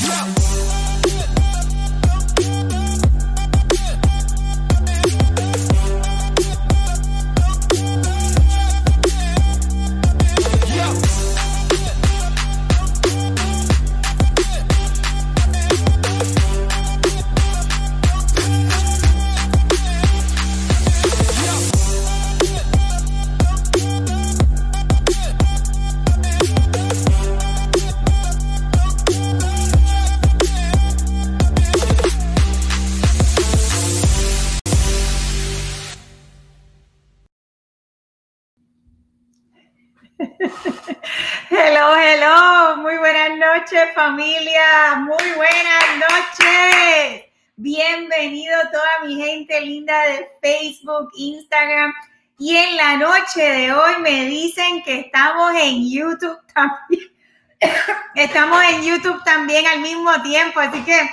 Yeah. 0.00 0.35
Familia, 43.96 44.96
muy 44.96 45.32
buenas 45.36 45.84
noches. 45.96 47.24
Bienvenido 47.56 48.54
toda 48.70 49.06
mi 49.06 49.16
gente 49.16 49.58
linda 49.62 49.98
de 50.02 50.28
Facebook, 50.42 51.08
Instagram 51.16 51.94
y 52.38 52.58
en 52.58 52.76
la 52.76 52.98
noche 52.98 53.40
de 53.40 53.72
hoy 53.72 53.94
me 54.00 54.26
dicen 54.26 54.82
que 54.82 55.00
estamos 55.00 55.54
en 55.58 55.90
YouTube 55.90 56.38
también. 56.52 57.10
Estamos 58.14 58.62
en 58.64 58.82
YouTube 58.82 59.24
también 59.24 59.66
al 59.66 59.80
mismo 59.80 60.12
tiempo, 60.22 60.60
así 60.60 60.78
que 60.82 61.10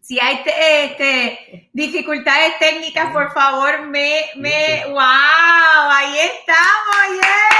si 0.00 0.20
hay 0.20 0.44
este, 0.46 1.68
dificultades 1.72 2.56
técnicas, 2.60 3.10
por 3.10 3.32
favor, 3.32 3.82
me, 3.88 4.26
me, 4.36 4.84
wow, 4.86 5.00
ahí 5.00 6.20
estamos, 6.20 7.20
yeah. 7.20 7.56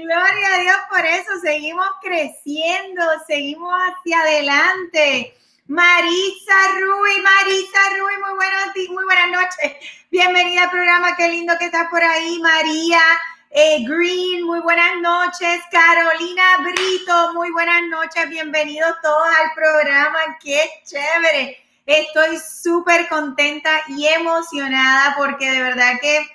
Gloria 0.00 0.54
a 0.54 0.58
Dios 0.58 0.76
por 0.88 1.04
eso, 1.04 1.38
seguimos 1.42 1.86
creciendo, 2.00 3.02
seguimos 3.26 3.74
hacia 3.74 4.20
adelante. 4.20 5.36
Marisa 5.66 6.54
Rui, 6.80 7.20
Marisa 7.20 7.78
Rui, 7.98 8.14
muy 8.24 8.34
buenos 8.34 8.90
muy 8.90 9.04
buenas 9.04 9.30
noches. 9.32 9.76
Bienvenida 10.10 10.62
al 10.62 10.70
programa, 10.70 11.14
qué 11.14 11.28
lindo 11.28 11.52
que 11.58 11.66
estás 11.66 11.88
por 11.90 12.02
ahí, 12.02 12.38
María. 12.38 13.02
Eh, 13.50 13.84
Green, 13.86 14.44
muy 14.44 14.60
buenas 14.60 14.96
noches. 15.02 15.60
Carolina 15.70 16.42
Brito, 16.60 17.34
muy 17.34 17.50
buenas 17.50 17.82
noches. 17.90 18.30
Bienvenidos 18.30 18.96
todos 19.02 19.28
al 19.28 19.52
programa. 19.54 20.38
Qué 20.42 20.70
chévere. 20.86 21.58
Estoy 21.84 22.38
súper 22.38 23.10
contenta 23.10 23.82
y 23.88 24.06
emocionada 24.06 25.16
porque 25.18 25.50
de 25.50 25.60
verdad 25.60 25.92
que 26.00 26.26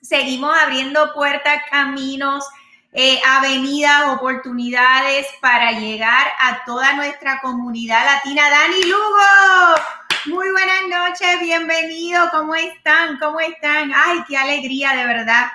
seguimos 0.00 0.56
abriendo 0.56 1.12
puertas, 1.12 1.60
caminos, 1.70 2.48
eh, 2.96 3.20
avenidas, 3.24 4.08
oportunidades 4.08 5.28
para 5.40 5.72
llegar 5.72 6.26
a 6.40 6.64
toda 6.64 6.94
nuestra 6.94 7.40
comunidad 7.40 8.04
latina. 8.04 8.50
Dani 8.50 8.82
Lugo, 8.82 9.80
muy 10.26 10.50
buenas 10.50 10.88
noches, 10.88 11.38
bienvenido. 11.40 12.28
¿Cómo 12.32 12.56
están? 12.56 13.18
¿Cómo 13.18 13.38
están? 13.38 13.92
Ay, 13.94 14.24
qué 14.26 14.36
alegría, 14.36 14.94
de 14.94 15.06
verdad 15.06 15.46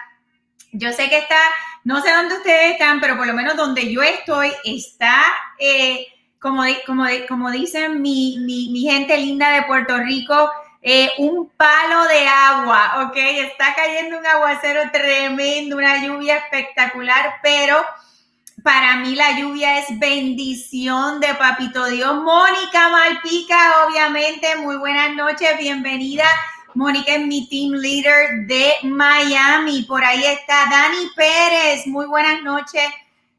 yo 0.71 0.91
sé 0.91 1.09
que 1.09 1.17
está, 1.17 1.39
no 1.83 2.01
sé 2.01 2.11
dónde 2.11 2.35
ustedes 2.35 2.73
están, 2.73 3.01
pero 3.01 3.17
por 3.17 3.27
lo 3.27 3.33
menos 3.33 3.55
donde 3.55 3.91
yo 3.91 4.01
estoy 4.01 4.51
está, 4.63 5.21
eh, 5.59 6.07
como, 6.39 6.63
como, 6.85 7.05
como 7.27 7.51
dicen 7.51 8.01
mi, 8.01 8.37
mi, 8.39 8.81
gente 8.81 9.17
linda 9.17 9.51
de 9.51 9.63
Puerto 9.63 9.97
Rico, 9.97 10.49
eh, 10.81 11.11
un 11.17 11.49
palo 11.49 12.03
de 12.07 12.27
agua, 12.27 13.05
¿ok? 13.05 13.15
Está 13.15 13.75
cayendo 13.75 14.17
un 14.17 14.25
aguacero 14.25 14.81
tremendo, 14.91 15.77
una 15.77 16.03
lluvia 16.03 16.37
espectacular, 16.37 17.35
pero 17.43 17.83
para 18.63 18.97
mí 18.97 19.15
la 19.15 19.39
lluvia 19.39 19.79
es 19.79 19.99
bendición 19.99 21.19
de 21.19 21.33
Papito 21.35 21.85
Dios. 21.85 22.15
Mónica 22.15 22.89
Malpica, 22.89 23.85
obviamente, 23.87 24.55
muy 24.57 24.77
buenas 24.77 25.13
noches, 25.15 25.57
bienvenida 25.57 26.25
Mónica 26.73 27.15
es 27.15 27.25
mi 27.25 27.47
team 27.47 27.73
leader 27.73 28.47
de 28.47 28.71
Miami. 28.83 29.83
Por 29.83 30.03
ahí 30.05 30.23
está 30.23 30.67
Dani 30.69 31.09
Pérez. 31.15 31.85
Muy 31.85 32.05
buenas 32.05 32.41
noches. 32.43 32.83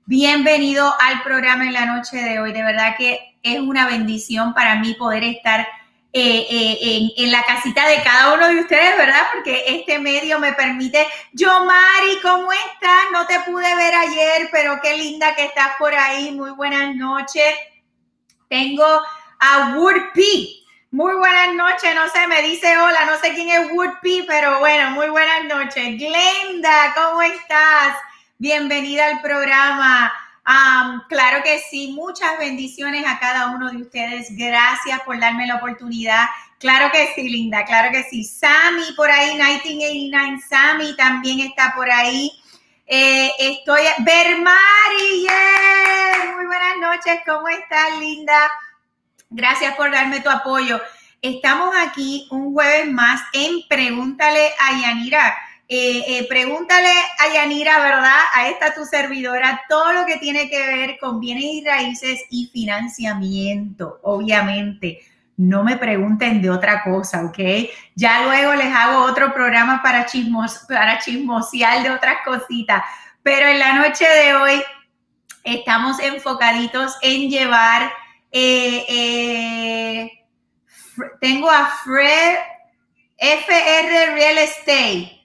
Bienvenido 0.05 0.93
al 1.01 1.23
programa 1.23 1.65
en 1.65 1.73
la 1.73 1.87
noche 1.87 2.19
de 2.19 2.39
hoy. 2.41 2.53
De 2.53 2.63
verdad 2.63 2.95
que 2.99 3.37
es 3.43 3.59
una 3.59 3.87
bendición 3.87 4.53
para 4.53 4.77
mí 4.77 4.95
poder 4.95 5.25
estar 5.25 5.67
eh, 6.13 6.47
eh, 6.51 7.13
en, 7.17 7.33
la 7.33 7.45
casita 7.45 7.87
de 7.89 8.03
cada 8.03 8.35
uno 8.35 8.49
de 8.49 8.61
ustedes, 8.61 8.97
¿verdad? 8.99 9.23
Porque 9.35 9.65
este 9.67 9.99
medio 9.99 10.39
me 10.39 10.53
permite. 10.53 11.07
Yo, 11.33 11.65
Mari, 11.65 12.19
¿cómo 12.23 12.53
estás? 12.53 13.05
No 13.13 13.27
te 13.27 13.41
pude 13.41 13.75
ver 13.75 13.95
ayer, 13.95 14.49
pero 14.53 14.79
qué 14.83 14.97
linda 14.97 15.35
que 15.35 15.45
estás 15.45 15.73
por 15.79 15.95
ahí. 15.95 16.33
Muy 16.33 16.51
buenas 16.51 16.95
noches. 16.95 17.55
Tengo 18.49 18.85
a 19.39 19.75
Woodpee 19.77 20.63
muy 20.93 21.15
buenas 21.15 21.55
noches, 21.55 21.95
no 21.95 22.07
sé, 22.11 22.27
me 22.27 22.43
dice 22.43 22.77
hola, 22.77 23.07
no 23.07 23.19
sé 23.19 23.33
quién 23.33 23.49
es 23.49 23.73
Woodpie, 23.73 24.27
pero 24.29 24.59
bueno, 24.59 24.91
muy 24.91 25.09
buenas 25.09 25.45
noches. 25.45 25.97
Glenda, 25.97 26.93
¿cómo 26.95 27.23
estás? 27.23 27.97
Bienvenida 28.37 29.07
al 29.07 29.23
programa. 29.23 30.13
Claro 31.09 31.43
que 31.45 31.61
sí, 31.71 31.93
muchas 31.93 32.39
bendiciones 32.39 33.05
a 33.07 33.19
cada 33.19 33.49
uno 33.49 33.71
de 33.71 33.79
ustedes. 33.79 34.29
Gracias 34.37 35.01
por 35.03 35.19
darme 35.19 35.47
la 35.47 35.57
oportunidad. 35.57 36.27
Claro 36.59 36.91
que 36.93 37.13
sí, 37.15 37.29
Linda, 37.29 37.65
claro 37.65 37.91
que 37.91 38.05
sí. 38.05 38.25
Sammy 38.25 38.93
por 38.97 39.11
ahí, 39.11 39.35
1989 39.35 40.41
Sammy 40.49 40.97
también 40.97 41.41
está 41.41 41.73
por 41.75 41.91
ahí. 41.91 42.31
Eh, 42.87 43.31
estoy, 43.39 43.83
Bermari, 43.99 45.23
yeah. 45.23 46.35
muy 46.37 46.47
buenas 46.47 46.77
noches, 46.81 47.21
¿cómo 47.27 47.49
estás, 47.49 47.99
Linda? 47.99 48.51
Gracias 49.31 49.75
por 49.77 49.91
darme 49.91 50.21
tu 50.21 50.31
apoyo. 50.31 50.81
Estamos 51.21 51.75
aquí 51.77 52.27
un 52.31 52.53
jueves 52.53 52.91
más 52.91 53.23
en 53.33 53.67
Pregúntale 53.69 54.53
a 54.59 54.79
Yanira. 54.81 55.35
Eh, 55.75 56.19
eh, 56.19 56.27
pregúntale 56.29 56.91
a 57.19 57.33
Yanira, 57.33 57.79
¿verdad? 57.79 58.19
A 58.35 58.47
esta 58.49 58.75
tu 58.75 58.85
servidora, 58.85 59.63
todo 59.71 59.95
lo 59.95 60.05
que 60.05 60.19
tiene 60.19 60.51
que 60.51 60.67
ver 60.67 60.99
con 60.99 61.19
bienes 61.19 61.45
y 61.45 61.65
raíces 61.65 62.21
y 62.29 62.51
financiamiento, 62.53 63.99
obviamente. 64.03 65.01
No 65.39 65.65
me 65.65 65.79
pregunten 65.79 66.43
de 66.43 66.51
otra 66.51 66.83
cosa, 66.83 67.25
¿ok? 67.25 67.39
Ya 67.95 68.23
luego 68.25 68.53
les 68.53 68.67
hago 68.67 69.03
otro 69.05 69.33
programa 69.33 69.83
para, 69.83 70.05
chismos, 70.05 70.59
para 70.69 70.99
chismosear 70.99 71.83
de 71.83 71.91
otras 71.91 72.19
cositas. 72.23 72.83
Pero 73.23 73.47
en 73.47 73.59
la 73.59 73.73
noche 73.73 74.07
de 74.07 74.35
hoy 74.35 74.63
estamos 75.43 75.99
enfocaditos 76.01 76.99
en 77.01 77.31
llevar 77.31 77.91
eh, 78.31 80.07
tengo 81.19 81.51
a 81.51 81.67
Fred 81.83 82.37
FR 83.17 84.13
Real 84.13 84.37
Estate. 84.37 85.22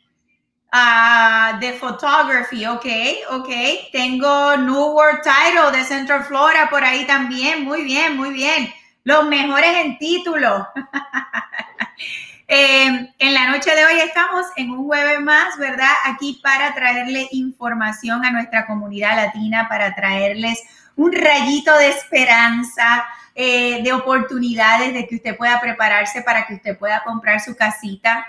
Uh, 0.74 1.58
de 1.60 1.74
photography, 1.74 2.66
ok, 2.66 2.86
ok. 3.32 3.50
Tengo 3.92 4.58
New 4.58 4.92
World 4.92 5.22
Title 5.24 5.72
de 5.72 5.86
Central 5.86 6.26
Florida 6.26 6.68
por 6.70 6.84
ahí 6.84 7.06
también. 7.06 7.64
Muy 7.64 7.84
bien, 7.84 8.18
muy 8.18 8.32
bien. 8.32 8.74
Los 9.04 9.26
mejores 9.28 9.86
en 9.86 9.98
título. 9.98 10.68
Eh, 12.50 13.14
en 13.20 13.34
la 13.34 13.50
noche 13.50 13.76
de 13.76 13.84
hoy 13.84 14.00
estamos 14.00 14.46
en 14.56 14.72
un 14.72 14.86
jueves 14.86 15.20
más, 15.20 15.58
¿verdad? 15.58 15.92
Aquí 16.06 16.40
para 16.42 16.74
traerle 16.74 17.28
información 17.32 18.24
a 18.24 18.32
nuestra 18.32 18.66
comunidad 18.66 19.18
latina, 19.18 19.68
para 19.68 19.94
traerles 19.94 20.64
un 20.96 21.12
rayito 21.12 21.78
de 21.78 21.90
esperanza, 21.90 23.06
eh, 23.36 23.84
de 23.84 23.92
oportunidades, 23.92 24.94
de 24.94 25.06
que 25.06 25.16
usted 25.18 25.36
pueda 25.36 25.60
prepararse 25.60 26.22
para 26.22 26.48
que 26.48 26.54
usted 26.54 26.78
pueda 26.78 27.04
comprar 27.04 27.42
su 27.42 27.54
casita 27.54 28.26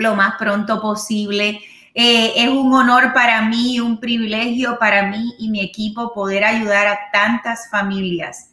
lo 0.00 0.14
más 0.14 0.34
pronto 0.38 0.80
posible. 0.80 1.60
Eh, 1.94 2.32
es 2.36 2.48
un 2.48 2.72
honor 2.72 3.12
para 3.12 3.42
mí, 3.42 3.80
un 3.80 3.98
privilegio 3.98 4.78
para 4.78 5.08
mí 5.08 5.34
y 5.38 5.50
mi 5.50 5.60
equipo 5.60 6.12
poder 6.14 6.44
ayudar 6.44 6.86
a 6.86 7.10
tantas 7.12 7.68
familias 7.70 8.50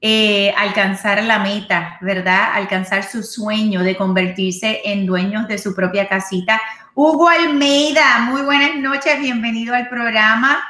eh, 0.00 0.52
alcanzar 0.56 1.22
la 1.24 1.38
meta, 1.38 1.98
¿verdad? 2.00 2.50
Alcanzar 2.52 3.02
su 3.02 3.22
sueño 3.22 3.82
de 3.82 3.96
convertirse 3.96 4.82
en 4.84 5.06
dueños 5.06 5.48
de 5.48 5.58
su 5.58 5.74
propia 5.74 6.06
casita. 6.06 6.60
Hugo 6.94 7.28
Almeida, 7.28 8.20
muy 8.20 8.42
buenas 8.42 8.76
noches, 8.76 9.18
bienvenido 9.18 9.74
al 9.74 9.88
programa. 9.88 10.62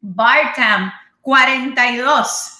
Bartam, 0.00 0.92
42. 1.20 2.58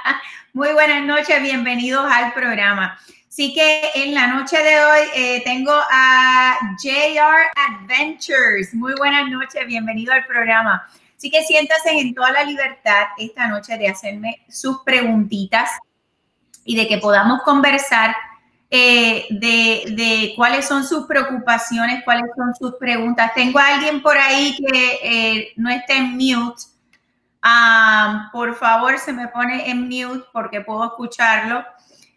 Muy 0.54 0.72
buenas 0.72 1.02
noches, 1.04 1.40
bienvenidos 1.40 2.04
al 2.12 2.34
programa. 2.34 2.98
Así 3.32 3.54
que 3.54 3.92
en 3.94 4.12
la 4.12 4.26
noche 4.26 4.58
de 4.62 4.84
hoy 4.84 5.00
eh, 5.14 5.42
tengo 5.42 5.72
a 5.72 6.54
JR 6.76 7.50
Adventures. 7.56 8.74
Muy 8.74 8.92
buenas 8.98 9.26
noches, 9.30 9.66
bienvenido 9.66 10.12
al 10.12 10.26
programa. 10.26 10.86
Así 11.16 11.30
que 11.30 11.42
siéntase 11.42 11.98
en 11.98 12.14
toda 12.14 12.30
la 12.30 12.44
libertad 12.44 13.06
esta 13.16 13.46
noche 13.46 13.78
de 13.78 13.88
hacerme 13.88 14.44
sus 14.50 14.82
preguntitas 14.82 15.70
y 16.66 16.76
de 16.76 16.86
que 16.86 16.98
podamos 16.98 17.40
conversar 17.40 18.14
eh, 18.68 19.26
de, 19.30 20.34
cuáles 20.36 20.68
son 20.68 20.84
sus 20.84 21.06
preocupaciones, 21.06 22.04
cuáles 22.04 22.30
son 22.36 22.54
sus 22.54 22.74
preguntas. 22.74 23.32
Tengo 23.34 23.58
a 23.58 23.68
alguien 23.68 24.02
por 24.02 24.18
ahí 24.18 24.54
que 24.58 24.98
eh, 25.02 25.52
no 25.56 25.70
está 25.70 25.94
en 25.94 26.18
mute. 26.18 26.64
Ah, 27.40 28.28
por 28.30 28.54
favor, 28.56 28.98
se 28.98 29.14
me 29.14 29.28
pone 29.28 29.70
en 29.70 29.88
mute 29.88 30.26
porque 30.34 30.60
puedo 30.60 30.84
escucharlo. 30.84 31.64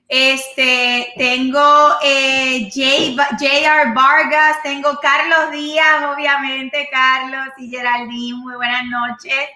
Este, 0.07 1.13
tengo 1.17 1.95
eh, 2.03 2.69
J.R. 2.71 3.91
Vargas, 3.93 4.57
tengo 4.61 4.99
Carlos 5.01 5.51
Díaz, 5.51 6.03
obviamente, 6.13 6.87
Carlos 6.91 7.47
y 7.57 7.69
Geraldine, 7.69 8.37
muy 8.37 8.55
buenas 8.55 8.83
noches. 8.85 9.49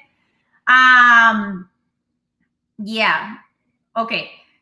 Um, 0.67 1.67
yeah, 2.83 3.45
ok. 3.93 4.13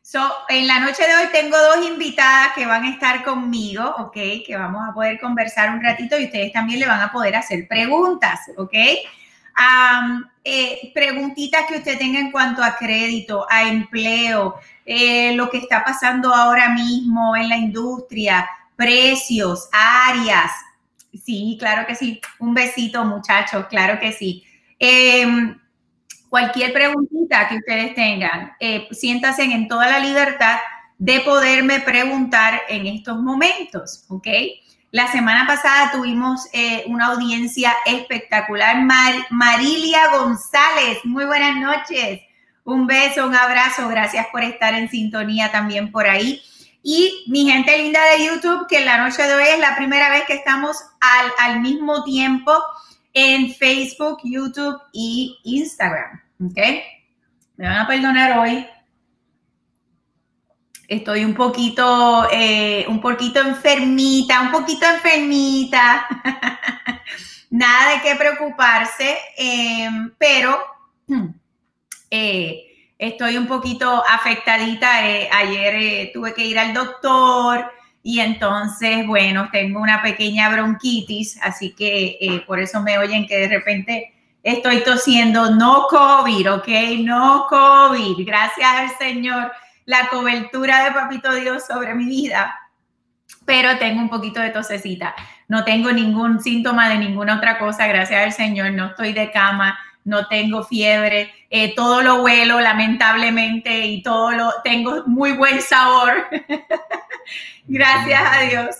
So, 0.02 0.20
en 0.48 0.66
la 0.66 0.80
noche 0.80 1.06
de 1.06 1.14
hoy 1.16 1.26
tengo 1.32 1.56
dos 1.58 1.86
invitadas 1.86 2.52
que 2.54 2.66
van 2.66 2.84
a 2.84 2.90
estar 2.90 3.22
conmigo, 3.24 3.94
ok, 3.98 4.14
que 4.46 4.56
vamos 4.58 4.88
a 4.88 4.92
poder 4.92 5.18
conversar 5.20 5.70
un 5.70 5.82
ratito 5.82 6.18
y 6.18 6.24
ustedes 6.24 6.52
también 6.52 6.80
le 6.80 6.86
van 6.86 7.00
a 7.00 7.12
poder 7.12 7.36
hacer 7.36 7.66
preguntas, 7.68 8.40
ok. 8.56 8.74
Eh, 10.44 10.92
preguntitas 10.94 11.66
que 11.66 11.76
usted 11.76 11.98
tenga 11.98 12.18
en 12.18 12.30
cuanto 12.30 12.64
a 12.64 12.76
crédito, 12.76 13.46
a 13.50 13.68
empleo, 13.68 14.58
eh, 14.90 15.34
lo 15.34 15.50
que 15.50 15.58
está 15.58 15.84
pasando 15.84 16.34
ahora 16.34 16.70
mismo 16.70 17.36
en 17.36 17.50
la 17.50 17.58
industria, 17.58 18.48
precios, 18.74 19.68
áreas. 19.70 20.50
Sí, 21.26 21.58
claro 21.60 21.86
que 21.86 21.94
sí. 21.94 22.22
Un 22.38 22.54
besito, 22.54 23.04
muchachos, 23.04 23.66
claro 23.68 24.00
que 24.00 24.12
sí. 24.12 24.44
Em, 24.78 25.60
cualquier 26.30 26.72
preguntita 26.72 27.48
que 27.48 27.56
ustedes 27.56 27.94
tengan, 27.94 28.52
eh, 28.60 28.88
en 28.90 29.68
toda 29.68 29.90
la 29.90 29.98
libertad 29.98 30.56
de 30.96 31.20
poderme 31.20 31.80
preguntar 31.80 32.62
en 32.70 32.86
estos 32.86 33.18
momentos, 33.18 34.06
¿ok? 34.08 34.26
La 34.90 35.12
semana 35.12 35.46
pasada 35.46 35.92
tuvimos 35.92 36.48
eh, 36.54 36.84
una 36.86 37.08
audiencia 37.08 37.74
espectacular. 37.84 38.76
Marilia 39.28 40.16
González, 40.16 41.04
muy 41.04 41.26
buenas 41.26 41.56
noches. 41.56 42.22
Un 42.68 42.86
beso, 42.86 43.26
un 43.26 43.34
abrazo. 43.34 43.88
Gracias 43.88 44.26
por 44.30 44.42
estar 44.42 44.74
en 44.74 44.90
sintonía 44.90 45.50
también 45.50 45.90
por 45.90 46.06
ahí. 46.06 46.42
Y 46.82 47.24
mi 47.28 47.50
gente 47.50 47.78
linda 47.78 48.00
de 48.10 48.26
YouTube, 48.26 48.66
que 48.68 48.78
en 48.78 48.84
la 48.84 48.98
noche 48.98 49.22
de 49.22 49.34
hoy 49.34 49.44
es 49.54 49.58
la 49.58 49.74
primera 49.74 50.10
vez 50.10 50.24
que 50.26 50.34
estamos 50.34 50.76
al, 51.00 51.32
al 51.38 51.60
mismo 51.60 52.04
tiempo 52.04 52.52
en 53.14 53.54
Facebook, 53.54 54.18
YouTube 54.22 54.78
y 54.92 55.38
Instagram. 55.44 56.20
¿Ok? 56.44 56.58
Me 57.56 57.66
van 57.66 57.78
a 57.78 57.86
perdonar 57.86 58.38
hoy 58.38 58.66
Estoy 60.88 61.24
un 61.24 61.34
poquito, 61.34 62.28
eh, 62.30 62.84
un 62.88 63.00
poquito 63.00 63.40
enfermita, 63.40 64.42
un 64.42 64.50
poquito 64.50 64.86
enfermita. 64.86 66.06
Nada 67.50 67.92
de 67.92 68.00
qué 68.02 68.14
preocuparse, 68.14 69.18
em, 69.38 70.14
pero 70.18 70.58
eh, 72.10 72.92
estoy 72.98 73.36
un 73.36 73.46
poquito 73.46 74.02
afectadita. 74.08 75.08
Eh, 75.08 75.28
ayer 75.32 76.10
tuve 76.12 76.34
que 76.34 76.44
ir 76.44 76.58
al 76.58 76.74
doctor 76.74 77.70
y 78.02 78.20
entonces, 78.20 79.06
bueno, 79.06 79.48
tengo 79.52 79.80
una 79.80 80.02
pequeña 80.02 80.48
bronquitis, 80.50 81.38
así 81.42 81.74
que 81.74 82.42
por 82.46 82.58
eso 82.58 82.80
me 82.80 82.98
oyen 82.98 83.26
que 83.26 83.36
de 83.38 83.48
repente 83.48 84.14
estoy 84.42 84.82
tosiendo. 84.82 85.50
No 85.50 85.86
COVID, 85.88 86.52
¿ok? 86.52 86.68
No 87.00 87.46
COVID. 87.48 88.26
Gracias 88.26 88.68
al 88.68 88.90
Señor 88.98 89.52
la 89.88 90.08
cobertura 90.10 90.84
de 90.84 90.92
Papito 90.92 91.32
Dios 91.34 91.64
sobre 91.66 91.94
mi 91.94 92.04
vida, 92.04 92.54
pero 93.46 93.78
tengo 93.78 94.02
un 94.02 94.10
poquito 94.10 94.38
de 94.38 94.50
tosecita. 94.50 95.14
No 95.48 95.64
tengo 95.64 95.90
ningún 95.92 96.42
síntoma 96.42 96.90
de 96.90 96.98
ninguna 96.98 97.36
otra 97.36 97.58
cosa, 97.58 97.86
gracias 97.86 98.22
al 98.22 98.32
Señor. 98.34 98.72
No 98.72 98.88
estoy 98.88 99.14
de 99.14 99.30
cama, 99.30 99.78
no 100.04 100.26
tengo 100.28 100.64
fiebre, 100.64 101.32
eh, 101.50 101.74
todo 101.74 102.02
lo 102.02 102.22
huelo 102.22 102.60
lamentablemente 102.60 103.86
y 103.86 104.02
todo 104.02 104.32
lo 104.32 104.52
tengo 104.64 105.04
muy 105.06 105.32
buen 105.32 105.60
sabor. 105.60 106.26
gracias 107.66 108.22
a 108.24 108.40
Dios. 108.42 108.76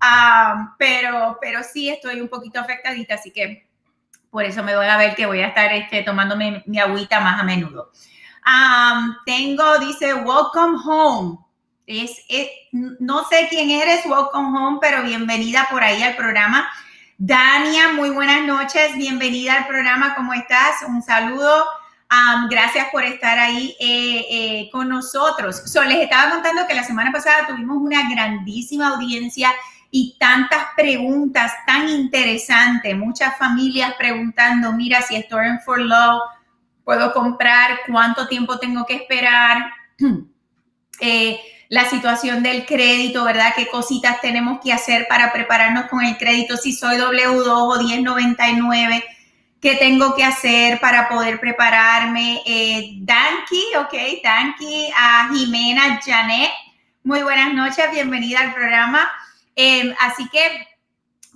Ah, 0.00 0.74
pero, 0.78 1.38
pero 1.40 1.62
sí 1.62 1.88
estoy 1.88 2.20
un 2.20 2.28
poquito 2.28 2.60
afectadita, 2.60 3.14
así 3.14 3.32
que 3.32 3.66
por 4.30 4.44
eso 4.44 4.62
me 4.62 4.76
voy 4.76 4.86
a 4.86 4.96
ver 4.96 5.14
que 5.16 5.26
voy 5.26 5.40
a 5.40 5.48
estar 5.48 5.72
este, 5.72 6.02
tomándome 6.02 6.62
mi 6.66 6.78
agüita 6.78 7.18
más 7.20 7.40
a 7.40 7.44
menudo 7.44 7.90
tengo, 9.24 9.78
dice, 9.78 10.14
welcome 10.14 10.78
home. 10.84 11.38
Es, 11.86 12.22
no 12.72 13.24
sé 13.24 13.46
quién 13.48 13.70
eres, 13.70 14.04
welcome 14.04 14.58
home, 14.58 14.78
pero 14.80 15.02
bienvenida 15.02 15.66
por 15.70 15.82
ahí 15.82 16.02
al 16.02 16.16
programa. 16.16 16.68
Dania, 17.20 17.94
muy 17.96 18.10
buenas 18.10 18.46
noches, 18.46 18.96
bienvenida 18.96 19.54
al 19.54 19.66
programa, 19.66 20.14
¿cómo 20.14 20.32
estás? 20.34 20.84
Un 20.86 21.02
saludo. 21.02 21.64
gracias 22.48 22.86
por 22.92 23.02
estar 23.02 23.40
ahí 23.40 23.74
eh, 23.80 24.26
eh, 24.30 24.70
con 24.70 24.88
nosotros. 24.88 25.60
les 25.88 25.98
estaba 25.98 26.30
contando 26.30 26.64
que 26.68 26.74
la 26.74 26.84
semana 26.84 27.10
pasada 27.10 27.48
tuvimos 27.48 27.78
una 27.78 28.08
grandísima 28.08 28.90
audiencia 28.90 29.50
y 29.90 30.16
tantas 30.20 30.66
preguntas 30.76 31.52
tan 31.66 31.88
interesantes, 31.88 32.96
muchas 32.96 33.36
familias 33.36 33.94
preguntando, 33.98 34.72
mira, 34.72 35.02
si 35.02 35.16
estoy 35.16 35.46
en 35.46 35.58
For 35.62 35.80
Low, 35.80 36.20
puedo 36.84 37.12
comprar, 37.12 37.80
cuánto 37.88 38.28
tiempo 38.28 38.60
tengo 38.60 38.86
que 38.86 38.94
esperar, 38.94 39.72
eh, 41.00 41.40
la 41.68 41.88
situación 41.88 42.42
del 42.42 42.64
crédito, 42.64 43.24
¿verdad? 43.24 43.52
¿Qué 43.54 43.66
cositas 43.66 44.20
tenemos 44.20 44.60
que 44.62 44.72
hacer 44.72 45.06
para 45.08 45.32
prepararnos 45.32 45.86
con 45.86 46.02
el 46.02 46.16
crédito? 46.16 46.56
Si 46.56 46.72
soy 46.72 46.96
W2 46.96 47.46
o 47.46 47.82
1099, 47.82 49.04
¿qué 49.60 49.74
tengo 49.74 50.14
que 50.14 50.24
hacer 50.24 50.80
para 50.80 51.08
poder 51.08 51.38
prepararme? 51.40 52.40
Eh, 52.46 53.00
ok, 53.78 53.94
Danky, 54.22 54.90
a 54.96 55.28
Jimena 55.32 56.00
Janet. 56.04 56.50
Muy 57.04 57.22
buenas 57.22 57.52
noches, 57.52 57.90
bienvenida 57.92 58.40
al 58.40 58.54
programa. 58.54 59.10
Eh, 59.54 59.94
así 60.00 60.28
que 60.30 60.68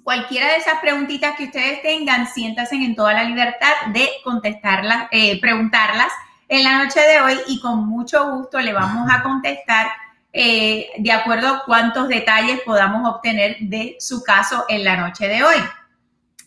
cualquiera 0.03 0.49
de 0.49 0.57
esas 0.57 0.81
preguntitas 0.81 1.37
que 1.37 1.45
ustedes 1.45 1.83
tengan, 1.83 2.27
siéntanse 2.27 2.77
en 2.77 2.95
toda 2.95 3.13
la 3.13 3.25
libertad 3.25 3.73
de 3.89 4.09
contestarlas, 4.25 5.09
eh, 5.11 5.41
preguntarlas 5.41 6.13
en 6.53 6.65
la 6.65 6.85
noche 6.85 7.01
de 7.01 7.19
hoy 7.23 7.41
y 7.47 7.61
con 7.61 7.87
mucho 7.87 8.31
gusto 8.31 8.61
le 8.61 8.75
vamos 8.75 9.11
a 9.11 9.23
contestar 9.23 9.87
eh, 10.35 10.91
de 10.99 11.11
acuerdo 11.11 11.49
a 11.49 11.65
cuántos 11.65 12.09
detalles 12.09 12.61
podamos 12.61 13.11
obtener 13.11 13.57
de 13.59 13.97
su 13.99 14.23
caso 14.23 14.67
en 14.69 14.85
la 14.85 14.99
noche 14.99 15.29
de 15.29 15.43
hoy. 15.43 15.57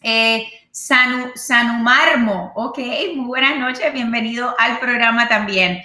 Eh, 0.04 0.46
Sanu, 0.70 1.32
Sanumarmo, 1.34 2.52
ok, 2.54 2.78
muy 3.16 3.26
buenas 3.26 3.58
noches, 3.58 3.92
bienvenido 3.94 4.54
al 4.60 4.78
programa 4.78 5.28
también. 5.28 5.82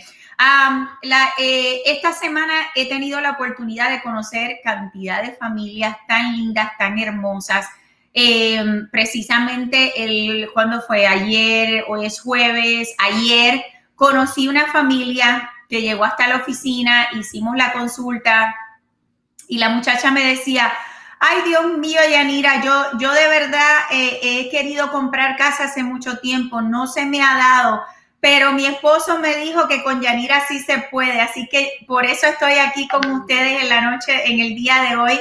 esta 1.86 2.12
semana 2.12 2.52
he 2.74 2.90
tenido 2.90 3.22
la 3.22 3.30
oportunidad 3.30 3.88
de 3.88 4.02
conocer 4.02 4.58
cantidad 4.62 5.22
de 5.22 5.32
familias 5.32 5.96
tan 6.06 6.36
lindas, 6.36 6.72
tan 6.76 6.98
hermosas. 6.98 7.70
Em, 8.12 8.86
precisamente 8.90 9.94
cuando 10.52 10.82
fue 10.82 11.06
ayer, 11.06 11.86
hoy 11.88 12.04
es 12.04 12.20
jueves, 12.20 12.94
ayer 12.98 13.64
conocí 14.00 14.48
una 14.48 14.64
familia 14.68 15.50
que 15.68 15.82
llegó 15.82 16.04
hasta 16.04 16.26
la 16.26 16.36
oficina, 16.36 17.08
hicimos 17.12 17.54
la 17.54 17.74
consulta 17.74 18.56
y 19.46 19.58
la 19.58 19.68
muchacha 19.68 20.10
me 20.10 20.24
decía, 20.24 20.72
ay 21.18 21.42
Dios 21.44 21.76
mío, 21.76 22.00
Yanira, 22.10 22.64
yo, 22.64 22.98
yo 22.98 23.12
de 23.12 23.28
verdad 23.28 23.76
eh, 23.90 24.20
he 24.22 24.48
querido 24.48 24.90
comprar 24.90 25.36
casa 25.36 25.64
hace 25.64 25.82
mucho 25.82 26.16
tiempo, 26.16 26.62
no 26.62 26.86
se 26.86 27.04
me 27.04 27.22
ha 27.22 27.36
dado 27.36 27.82
pero 28.20 28.52
mi 28.52 28.64
esposo 28.64 29.18
me 29.18 29.36
dijo 29.36 29.68
que 29.68 29.82
con 29.82 30.00
Yanira 30.00 30.46
sí 30.46 30.60
se 30.60 30.78
puede, 30.90 31.20
así 31.20 31.46
que 31.50 31.84
por 31.86 32.06
eso 32.06 32.26
estoy 32.26 32.54
aquí 32.54 32.88
con 32.88 33.04
ustedes 33.10 33.62
en 33.62 33.68
la 33.68 33.80
noche, 33.82 34.30
en 34.30 34.40
el 34.40 34.54
día 34.54 34.82
de 34.88 34.96
hoy. 34.96 35.20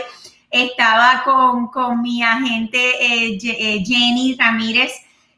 Estaba 0.51 1.23
con, 1.23 2.01
mi 2.01 2.23
agente 2.23 2.77
eh, 2.77 3.37
eh, 3.41 3.83
Jenny 3.85 4.35
Ramírez 4.37 4.91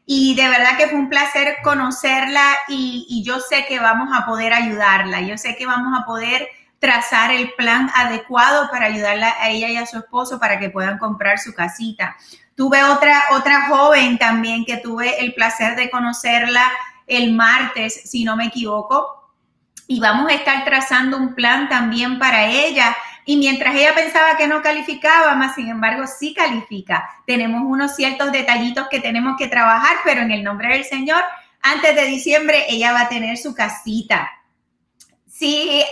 y 0.04 0.34
de 0.34 0.48
verdad 0.48 0.76
que 0.76 0.88
fue 0.88 0.98
un 0.98 1.08
placer 1.08 1.56
conocerla 1.62 2.44
y, 2.68 3.22
yo 3.24 3.38
sé 3.40 3.66
que 3.68 3.78
vamos 3.78 4.08
a 4.12 4.26
poder 4.26 4.52
ayudarla, 4.52 5.20
yo 5.20 5.38
sé 5.38 5.56
que 5.56 5.66
vamos 5.66 5.98
a 5.98 6.04
poder 6.04 6.48
trazar 6.80 7.30
el 7.30 7.52
plan 7.52 7.88
adecuado 7.94 8.68
para 8.70 8.86
ayudarla 8.86 9.34
a 9.38 9.50
ella 9.50 9.68
y 9.68 9.76
a 9.76 9.86
su 9.86 9.98
esposo 9.98 10.40
para 10.40 10.58
que 10.58 10.70
puedan 10.70 10.98
comprar 10.98 11.38
su 11.38 11.54
casita. 11.54 12.16
Tuve 12.56 12.82
otra, 12.82 13.22
otra 13.30 13.68
joven 13.68 14.18
también 14.18 14.64
que 14.64 14.78
tuve 14.78 15.20
el 15.20 15.34
placer 15.34 15.76
de 15.76 15.90
conocerla 15.90 16.64
el 17.06 17.32
martes, 17.32 18.10
si 18.10 18.24
no 18.24 18.36
me 18.36 18.46
equivoco. 18.46 19.30
Y 19.86 20.00
vamos 20.00 20.30
a 20.30 20.34
estar 20.34 20.64
trazando 20.64 21.16
un 21.16 21.34
plan 21.34 21.68
también 21.68 22.18
para 22.18 22.46
ella, 22.46 22.96
Y 23.24 23.36
mientras 23.36 23.74
ella 23.74 23.94
pensaba 23.94 24.36
que 24.36 24.48
no 24.48 24.62
calificaba, 24.62 25.34
más 25.34 25.54
sin 25.54 25.68
embargo 25.68 26.06
sí 26.06 26.34
califica. 26.34 27.08
Tenemos 27.26 27.62
unos 27.64 27.94
ciertos 27.94 28.32
detallitos 28.32 28.88
que 28.90 29.00
tenemos 29.00 29.36
que 29.38 29.48
trabajar, 29.48 29.98
pero 30.04 30.22
en 30.22 30.32
el 30.32 30.42
nombre 30.42 30.72
del 30.72 30.84
Señor, 30.84 31.22
antes 31.60 31.94
de 31.94 32.06
diciembre 32.06 32.66
ella 32.68 32.92
va 32.92 33.02
a 33.02 33.08
tener 33.08 33.36
su 33.38 33.54
casita. 33.54 34.30
Sí, 35.28 35.84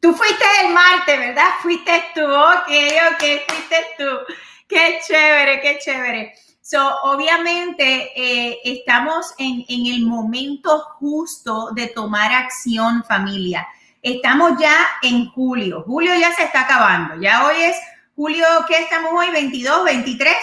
tú 0.00 0.14
fuiste 0.14 0.44
el 0.64 0.72
martes, 0.72 1.18
¿verdad? 1.18 1.48
Fuiste 1.60 2.04
tú, 2.14 2.22
ok, 2.22 2.68
ok, 3.12 3.24
fuiste 3.48 3.86
tú. 3.98 4.34
Qué 4.68 5.00
chévere, 5.06 5.60
qué 5.60 5.78
chévere. 5.78 6.34
So, 6.60 6.84
obviamente 7.04 8.10
eh, 8.16 8.58
estamos 8.64 9.34
en, 9.38 9.64
en, 9.68 9.86
el 9.86 10.04
momento 10.04 10.80
justo 10.98 11.70
de 11.72 11.86
tomar 11.88 12.32
acción 12.32 13.04
familia. 13.04 13.68
Estamos 14.02 14.52
ya 14.60 14.76
en 15.02 15.30
julio. 15.30 15.82
Julio 15.86 16.14
ya 16.14 16.32
se 16.32 16.44
está 16.44 16.62
acabando. 16.62 17.20
Ya 17.20 17.46
hoy 17.46 17.56
es 17.62 17.76
julio, 18.14 18.46
¿qué 18.68 18.78
estamos 18.78 19.12
hoy? 19.12 19.30
22, 19.30 19.84
23. 19.84 20.34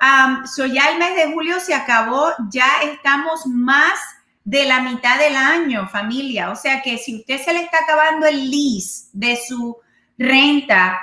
Um, 0.00 0.46
so 0.46 0.66
ya 0.66 0.90
el 0.90 0.98
mes 0.98 1.14
de 1.14 1.32
julio 1.32 1.60
se 1.60 1.74
acabó. 1.74 2.32
Ya 2.50 2.66
estamos 2.82 3.46
más 3.46 3.98
de 4.44 4.64
la 4.64 4.80
mitad 4.80 5.18
del 5.18 5.36
año, 5.36 5.88
familia. 5.88 6.50
O 6.50 6.56
sea 6.56 6.82
que 6.82 6.98
si 6.98 7.16
usted 7.16 7.42
se 7.42 7.52
le 7.52 7.62
está 7.62 7.78
acabando 7.78 8.26
el 8.26 8.50
lease 8.50 9.08
de 9.12 9.36
su 9.36 9.76
renta, 10.18 11.00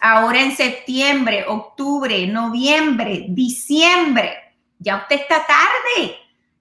ahora 0.00 0.42
en 0.42 0.56
septiembre, 0.56 1.44
octubre, 1.46 2.26
noviembre, 2.26 3.26
diciembre, 3.28 4.54
ya 4.78 4.96
usted 4.96 5.20
está 5.20 5.46
tarde, 5.46 6.16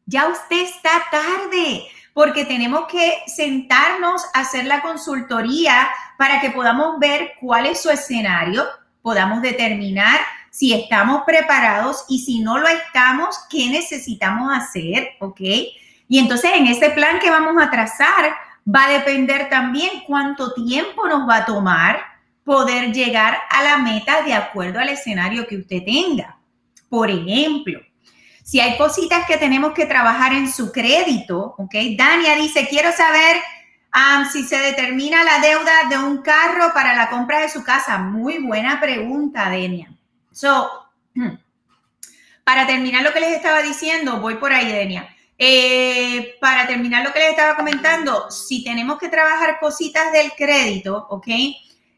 ya 0.06 0.28
usted 0.28 0.62
está 0.62 1.04
tarde, 1.10 1.88
porque 2.14 2.46
tenemos 2.46 2.88
que 2.88 3.20
sentarnos 3.28 4.24
a 4.34 4.42
hacer 4.42 4.66
la 4.66 4.82
consultoría 4.82 5.90
para 6.18 6.42
que 6.42 6.52
podamos 6.52 7.00
ver 7.00 7.34
cuál 7.40 7.66
es 7.66 7.82
su 7.82 7.90
escenario, 7.90 8.66
podamos 9.02 9.42
determinar 9.42 10.20
si 10.50 10.74
estamos 10.74 11.24
preparados 11.26 12.06
y 12.10 12.20
si 12.20 12.40
no 12.40 12.58
lo 12.58 12.68
estamos, 12.68 13.38
qué 13.50 13.70
necesitamos 13.70 14.52
hacer, 14.54 15.12
¿ok? 15.20 15.40
Y 16.08 16.20
entonces 16.20 16.52
en 16.54 16.68
ese 16.68 16.90
plan 16.90 17.20
que 17.20 17.30
vamos 17.30 17.56
a 17.62 17.72
trazar 17.72 18.36
va 18.68 18.86
a 18.86 18.92
depender 18.92 19.50
también 19.50 20.04
cuánto 20.06 20.54
tiempo 20.54 21.08
nos 21.08 21.28
va 21.28 21.38
a 21.38 21.46
tomar 21.46 22.02
poder 22.44 22.92
llegar 22.92 23.38
a 23.50 23.64
la 23.64 23.78
meta 23.78 24.22
de 24.24 24.34
acuerdo 24.34 24.80
al 24.80 24.90
escenario 24.90 25.48
que 25.48 25.58
usted 25.58 25.84
tenga. 25.86 26.38
Por 26.90 27.10
ejemplo, 27.10 27.80
si 28.44 28.60
hay 28.60 28.78
cositas 28.78 29.26
que 29.26 29.38
tenemos 29.38 29.74
que 29.74 29.86
trabajar 29.86 30.34
en 30.34 30.52
su 30.52 30.72
crédito, 30.72 31.56
¿ok? 31.58 31.74
Dania 31.98 32.36
dice, 32.36 32.68
quiero 32.70 32.92
saber 32.92 33.38
si 34.32 34.44
se 34.44 34.58
determina 34.58 35.24
la 35.24 35.40
deuda 35.40 35.90
de 35.90 35.98
un 35.98 36.22
carro 36.22 36.74
para 36.74 36.96
la 36.96 37.10
compra 37.10 37.40
de 37.40 37.50
su 37.50 37.64
casa. 37.64 37.98
Muy 37.98 38.40
buena 38.40 38.80
pregunta, 38.80 39.44
Dania. 39.46 39.92
So, 40.32 40.70
para 42.44 42.68
terminar 42.68 43.04
lo 43.04 43.14
que 43.14 43.20
les 43.20 43.36
estaba 43.36 43.62
diciendo, 43.62 44.20
voy 44.20 44.36
por 44.36 44.54
ahí, 44.54 44.72
Denia. 44.72 45.16
Eh, 45.38 46.36
para 46.40 46.68
terminar 46.68 47.04
lo 47.04 47.12
que 47.12 47.20
les 47.20 47.32
estaba 47.32 47.56
comentando, 47.56 48.30
si 48.30 48.64
tenemos 48.64 49.00
que 49.00 49.10
trabajar 49.10 49.60
cositas 49.60 50.12
del 50.12 50.32
crédito, 50.34 51.08
¿ok? 51.10 51.28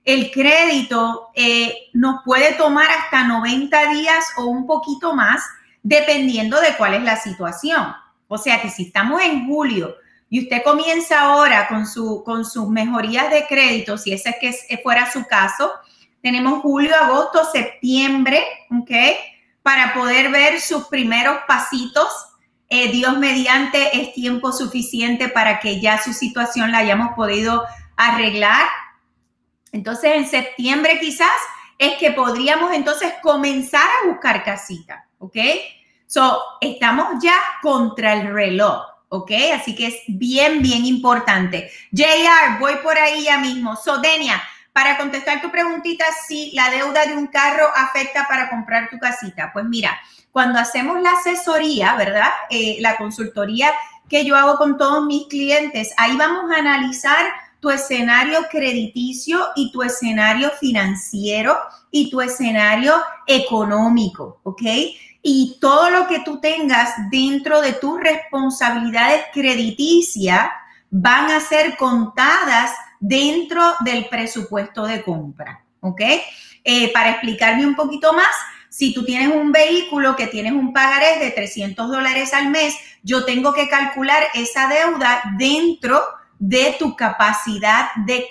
el 0.05 0.31
crédito 0.31 1.29
eh, 1.33 1.89
nos 1.93 2.23
puede 2.23 2.53
tomar 2.53 2.88
hasta 2.89 3.25
90 3.25 3.93
días 3.93 4.25
o 4.38 4.45
un 4.45 4.67
poquito 4.67 5.13
más, 5.13 5.43
dependiendo 5.84 6.60
de 6.60 6.75
cuál 6.78 6.96
es 6.96 7.04
la 7.04 7.18
situación. 7.18 7.94
O 8.28 8.38
sea 8.38 8.62
que 8.62 8.70
si 8.70 8.88
estamos 8.88 9.22
en 9.22 9.46
julio 9.46 9.96
y 10.30 10.42
usted 10.42 10.63
comienza 10.63 11.22
ahora 11.22 11.68
con, 11.68 11.86
su, 11.86 12.24
con 12.24 12.46
sus 12.46 12.68
mejorías 12.70 13.30
de 13.30 13.46
crédito, 13.46 13.98
si 13.98 14.13
ese 14.13 14.36
es 14.42 14.66
que 14.68 14.78
fuera 14.80 15.12
su 15.12 15.25
caso, 15.25 15.72
tenemos 16.22 16.62
julio, 16.62 16.96
agosto, 16.96 17.46
septiembre, 17.52 18.44
¿ok? 18.72 18.92
Para 19.62 19.94
poder 19.94 20.32
ver 20.32 20.60
sus 20.60 20.88
primeros 20.88 21.38
pasitos. 21.48 22.08
Eh, 22.70 22.92
Dios 22.92 23.20
mediante 23.20 24.02
es 24.02 24.13
tiempo 24.13 24.52
suficiente 24.52 25.28
para 25.28 25.60
que 25.60 25.80
ya 25.80 26.02
su 26.02 26.13
situación 26.13 26.72
la 26.72 26.80
hayamos 26.80 27.10
podido 27.16 27.63
arreglar 27.98 28.66
entonces, 29.74 30.12
en 30.16 30.28
septiembre 30.28 31.00
quizás 31.02 31.32
es 31.80 31.98
que 31.98 32.12
podríamos 32.12 32.72
entonces 32.74 33.12
comenzar 33.22 33.82
a 33.82 34.08
buscar 34.08 34.44
casita, 34.44 35.06
¿ok? 35.24 35.38
So, 36.06 36.39
estamos 36.60 37.24
ya 37.24 37.36
contra 37.62 38.13
el 38.13 38.34
reloj, 38.34 38.84
¿ok? 39.10 39.32
Así 39.56 39.74
que 39.74 39.88
es 39.88 39.96
bien, 40.08 40.62
bien 40.62 40.86
importante. 40.86 41.72
JR, 41.92 42.60
voy 42.60 42.75
por 42.84 42.98
ahí 42.98 43.24
ya 43.24 43.38
mismo. 43.38 43.75
So, 43.75 43.98
Denia, 44.00 44.42
para 44.74 44.98
contestar 44.98 45.42
tu 45.42 45.50
preguntita, 45.50 46.03
si 46.27 46.51
la 46.53 46.70
deuda 46.70 47.06
de 47.06 47.15
un 47.15 47.27
carro 47.27 47.68
afecta 47.75 48.27
para 48.27 48.50
comprar 48.50 48.89
tu 48.89 49.00
casita. 49.00 49.51
Pues 49.53 49.65
mira, 49.65 49.98
cuando 50.32 50.60
hacemos 50.60 51.01
la 51.01 51.12
asesoría, 51.12 51.96
¿verdad? 51.96 52.30
Eh, 52.50 52.77
la 52.82 52.98
consultoría 52.98 53.72
que 54.10 54.25
yo 54.25 54.36
hago 54.36 54.58
con 54.58 54.77
todos 54.77 55.06
mis 55.06 55.27
clientes, 55.27 55.94
ahí 55.98 56.18
vamos 56.18 56.51
a 56.51 56.60
analizar 56.60 57.25
tu 57.62 57.70
escenario 57.70 58.39
crediticio 58.51 59.39
y 59.56 59.72
tu 59.72 59.84
escenario 59.84 60.51
financiero 60.60 61.58
y 61.92 62.12
tu 62.12 62.20
escenario 62.20 62.94
económico, 63.25 64.42
¿ok? 64.44 64.62
Y 65.24 65.58
todo 65.60 65.89
lo 65.89 66.06
que 66.08 66.20
tú 66.20 66.39
tengas 66.39 66.94
dentro 67.10 67.62
de 67.62 67.74
tus 67.74 68.00
responsabilidades 68.00 69.24
crediticias 69.34 70.50
van 70.92 71.32
a 71.32 71.39
ser 71.39 71.75
contadas 71.77 72.72
dentro 73.00 73.63
del 73.80 74.08
presupuesto 74.10 74.86
de 74.86 75.01
compra, 75.01 75.63
¿ok? 75.80 76.01
Eh, 76.63 76.92
para 76.94 77.12
explicarme 77.12 77.65
un 77.65 77.75
poquito 77.75 78.13
más, 78.13 78.36
si 78.70 78.94
tú 78.94 79.06
tienes 79.06 79.36
un 79.36 79.51
vehículo 79.51 80.15
que 80.15 80.27
tienes 80.27 80.51
un 80.51 80.74
pagarés 80.74 81.20
de 81.20 81.32
300 81.32 81.89
dólares 81.89 82.34
al 82.34 82.50
mes, 82.50 82.75
yo 83.03 83.24
tengo 83.24 83.53
que 83.53 83.70
calcular 83.70 84.24
esa 84.34 84.68
deuda 84.68 85.22
dentro 85.38 86.01
de 86.39 86.75
tu 86.80 86.96
capacidad 86.96 87.89
de, 88.06 88.27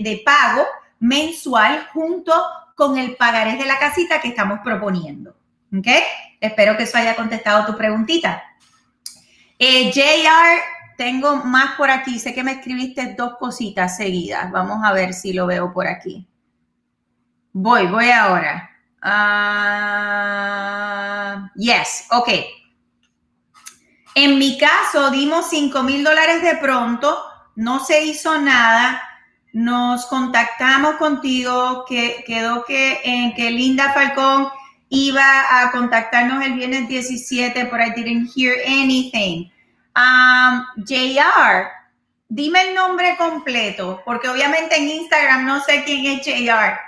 de, 0.00 0.22
pago 0.24 0.64
mensual 0.98 1.86
junto 1.92 2.32
con 2.74 2.96
el 2.96 3.16
pagarés 3.16 3.58
de 3.58 3.66
la 3.66 3.78
casita 3.78 4.20
que 4.20 4.28
estamos 4.28 4.60
proponiendo. 4.64 5.35
¿Ok? 5.72 5.86
Espero 6.40 6.76
que 6.76 6.82
eso 6.84 6.98
haya 6.98 7.16
contestado 7.16 7.66
tu 7.66 7.76
preguntita. 7.76 8.42
Eh, 9.58 9.90
JR, 9.92 10.60
tengo 10.96 11.36
más 11.36 11.76
por 11.76 11.90
aquí. 11.90 12.18
Sé 12.18 12.34
que 12.34 12.44
me 12.44 12.52
escribiste 12.52 13.14
dos 13.14 13.36
cositas 13.38 13.96
seguidas. 13.96 14.50
Vamos 14.50 14.84
a 14.84 14.92
ver 14.92 15.14
si 15.14 15.32
lo 15.32 15.46
veo 15.46 15.72
por 15.72 15.86
aquí. 15.86 16.28
Voy, 17.52 17.86
voy 17.86 18.10
ahora. 18.10 18.70
Uh, 19.02 19.08
yes, 21.56 22.06
ok. 22.10 22.28
En 24.14 24.38
mi 24.38 24.58
caso, 24.58 25.10
dimos 25.10 25.48
5 25.50 25.82
mil 25.82 26.02
dólares 26.02 26.42
de 26.42 26.56
pronto 26.56 27.16
no 27.56 27.80
se 27.84 28.04
hizo 28.04 28.38
nada, 28.38 29.02
nos 29.52 30.06
contactamos 30.06 30.96
contigo, 30.96 31.84
que 31.88 32.22
quedó 32.26 32.64
que, 32.64 33.00
en 33.02 33.34
que 33.34 33.50
Linda 33.50 33.92
Falcón 33.94 34.48
iba 34.88 35.62
a 35.62 35.70
contactarnos 35.70 36.44
el 36.44 36.54
viernes 36.54 36.88
17, 36.88 37.64
but 37.64 37.80
I 37.80 37.90
didn't 37.94 38.30
hear 38.34 38.54
anything. 38.64 39.50
Um, 39.96 40.64
JR, 40.84 41.68
dime 42.28 42.68
el 42.68 42.74
nombre 42.74 43.16
completo, 43.16 44.02
porque 44.04 44.28
obviamente 44.28 44.76
en 44.76 44.88
Instagram 44.88 45.46
no 45.46 45.60
sé 45.60 45.82
quién 45.84 46.06
es 46.06 46.24
JR, 46.24 46.78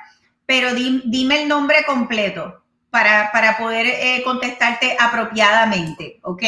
pero 0.46 0.74
dime 0.74 1.42
el 1.42 1.48
nombre 1.48 1.84
completo 1.86 2.62
para, 2.90 3.30
para 3.32 3.56
poder 3.56 3.86
eh, 3.86 4.22
contestarte 4.24 4.96
apropiadamente, 4.98 6.20
¿ok? 6.22 6.42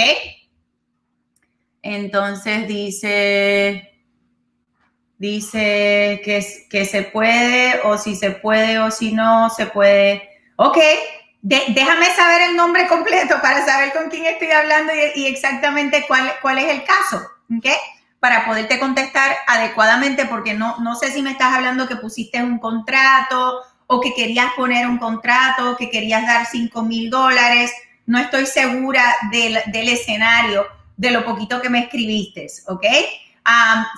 Entonces 1.82 2.68
dice, 2.68 3.90
dice 5.18 6.20
que, 6.24 6.44
que 6.68 6.84
se 6.84 7.02
puede 7.04 7.80
o 7.84 7.96
si 7.96 8.16
se 8.16 8.32
puede 8.32 8.78
o 8.78 8.90
si 8.90 9.12
no 9.12 9.48
se 9.50 9.66
puede. 9.66 10.28
Ok, 10.56 10.78
déjame 11.42 12.06
saber 12.14 12.42
el 12.42 12.56
nombre 12.56 12.86
completo 12.86 13.40
para 13.40 13.64
saber 13.64 13.92
con 13.92 14.10
quién 14.10 14.26
estoy 14.26 14.50
hablando 14.50 14.92
y, 15.14 15.26
exactamente 15.26 16.04
cuál, 16.06 16.32
cuál 16.42 16.58
es 16.58 16.66
el 16.66 16.84
caso, 16.84 17.22
¿ok? 17.56 17.66
Para 18.18 18.44
poderte 18.44 18.78
contestar 18.78 19.36
adecuadamente 19.46 20.26
porque 20.26 20.54
no, 20.54 20.78
no 20.78 20.94
sé 20.96 21.10
si 21.10 21.22
me 21.22 21.30
estás 21.30 21.54
hablando 21.54 21.88
que 21.88 21.96
pusiste 21.96 22.42
un 22.42 22.58
contrato 22.58 23.62
o 23.86 24.00
que 24.00 24.14
querías 24.14 24.52
poner 24.54 24.86
un 24.86 24.98
contrato, 24.98 25.76
que 25.76 25.90
querías 25.90 26.26
dar 26.26 26.46
5 26.46 26.82
mil 26.82 27.10
dólares. 27.10 27.72
No 28.06 28.18
estoy 28.18 28.46
segura 28.46 29.16
del, 29.32 29.58
del 29.66 29.88
escenario, 29.88 30.66
de 30.96 31.10
lo 31.10 31.24
poquito 31.24 31.60
que 31.60 31.70
me 31.70 31.80
escribiste, 31.80 32.46
¿ok? 32.66 32.84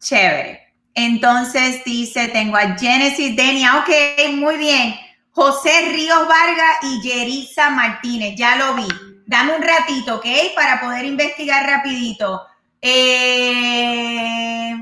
Chévere. 0.00 0.72
Entonces 0.94 1.84
dice, 1.84 2.26
tengo 2.28 2.56
a 2.56 2.76
Genesis 2.76 3.36
Denia, 3.36 3.76
ok, 3.76 3.90
muy 4.32 4.56
bien. 4.56 4.96
José 5.30 5.70
Ríos 5.92 6.26
Vargas 6.26 6.78
y 6.82 7.00
Yeritza 7.00 7.70
Martínez, 7.70 8.34
ya 8.36 8.56
lo 8.56 8.74
vi. 8.74 8.88
Dame 9.26 9.54
un 9.54 9.62
ratito, 9.62 10.16
¿ok? 10.16 10.26
Para 10.56 10.80
poder 10.80 11.04
investigar 11.04 11.64
rapidito. 11.64 12.44
Eh... 12.82 14.74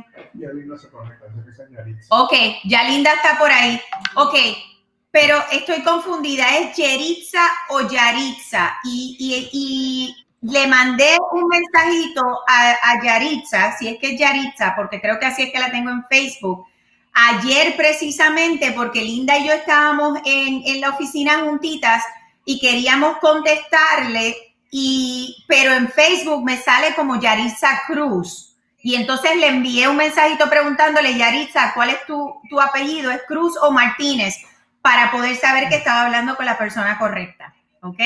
Ok, 2.10 2.32
ya 2.64 2.84
Linda 2.84 3.12
está 3.12 3.38
por 3.38 3.50
ahí. 3.50 3.80
Ok, 4.14 4.34
pero 5.10 5.36
estoy 5.50 5.82
confundida. 5.82 6.56
¿Es 6.58 6.76
Yeritza 6.76 7.42
o 7.70 7.80
Yaritza? 7.88 8.76
Y, 8.84 9.16
y, 9.52 10.24
le 10.40 10.68
mandé 10.68 11.16
un 11.32 11.48
mensajito 11.48 12.22
a, 12.46 12.70
a, 12.70 13.04
Yaritza, 13.04 13.76
si 13.76 13.88
es 13.88 13.98
que 13.98 14.14
es 14.14 14.20
Yaritza, 14.20 14.74
porque 14.76 15.00
creo 15.00 15.18
que 15.18 15.26
así 15.26 15.42
es 15.42 15.52
que 15.52 15.58
la 15.58 15.72
tengo 15.72 15.90
en 15.90 16.04
Facebook. 16.08 16.64
Ayer 17.12 17.74
precisamente, 17.76 18.70
porque 18.70 19.02
Linda 19.02 19.36
y 19.36 19.48
yo 19.48 19.52
estábamos 19.52 20.18
en, 20.24 20.62
en 20.64 20.80
la 20.80 20.90
oficina 20.90 21.40
juntitas 21.40 22.04
y 22.44 22.60
queríamos 22.60 23.18
contestarle, 23.18 24.47
y, 24.70 25.44
pero 25.48 25.72
en 25.72 25.88
Facebook 25.90 26.44
me 26.44 26.56
sale 26.56 26.94
como 26.94 27.20
Yaritza 27.20 27.82
Cruz. 27.86 28.56
Y 28.80 28.94
entonces 28.94 29.36
le 29.36 29.48
envié 29.48 29.88
un 29.88 29.96
mensajito 29.96 30.48
preguntándole, 30.48 31.16
Yaritza, 31.16 31.74
¿cuál 31.74 31.90
es 31.90 32.06
tu, 32.06 32.40
tu 32.48 32.60
apellido? 32.60 33.10
¿Es 33.10 33.22
Cruz 33.26 33.54
o 33.60 33.70
Martínez? 33.70 34.36
Para 34.82 35.10
poder 35.10 35.36
saber 35.36 35.68
que 35.68 35.76
estaba 35.76 36.06
hablando 36.06 36.36
con 36.36 36.46
la 36.46 36.56
persona 36.56 36.98
correcta. 36.98 37.54
¿Ok? 37.82 38.00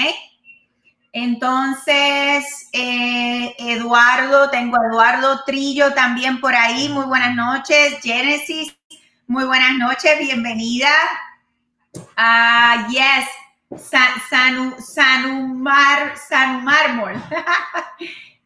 Entonces, 1.12 2.70
eh, 2.72 3.54
Eduardo, 3.58 4.48
tengo 4.50 4.78
a 4.80 4.86
Eduardo 4.86 5.44
Trillo 5.44 5.92
también 5.92 6.40
por 6.40 6.54
ahí. 6.54 6.88
Muy 6.88 7.04
buenas 7.04 7.34
noches. 7.34 7.98
Genesis, 8.02 8.74
muy 9.26 9.44
buenas 9.44 9.74
noches. 9.74 10.18
Bienvenida. 10.18 10.90
Ah, 12.16 12.86
yes. 12.88 13.28
San, 13.78 14.80
Sanumar, 14.80 16.16
Sanumármol. 16.16 17.14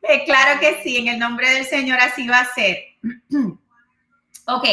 Eh, 0.08 0.22
claro 0.24 0.60
que 0.60 0.82
sí, 0.84 0.98
en 0.98 1.08
el 1.08 1.18
nombre 1.18 1.50
del 1.50 1.66
Señor 1.66 1.98
así 1.98 2.28
va 2.28 2.38
a 2.38 2.54
ser. 2.54 2.78
ok. 4.46 4.64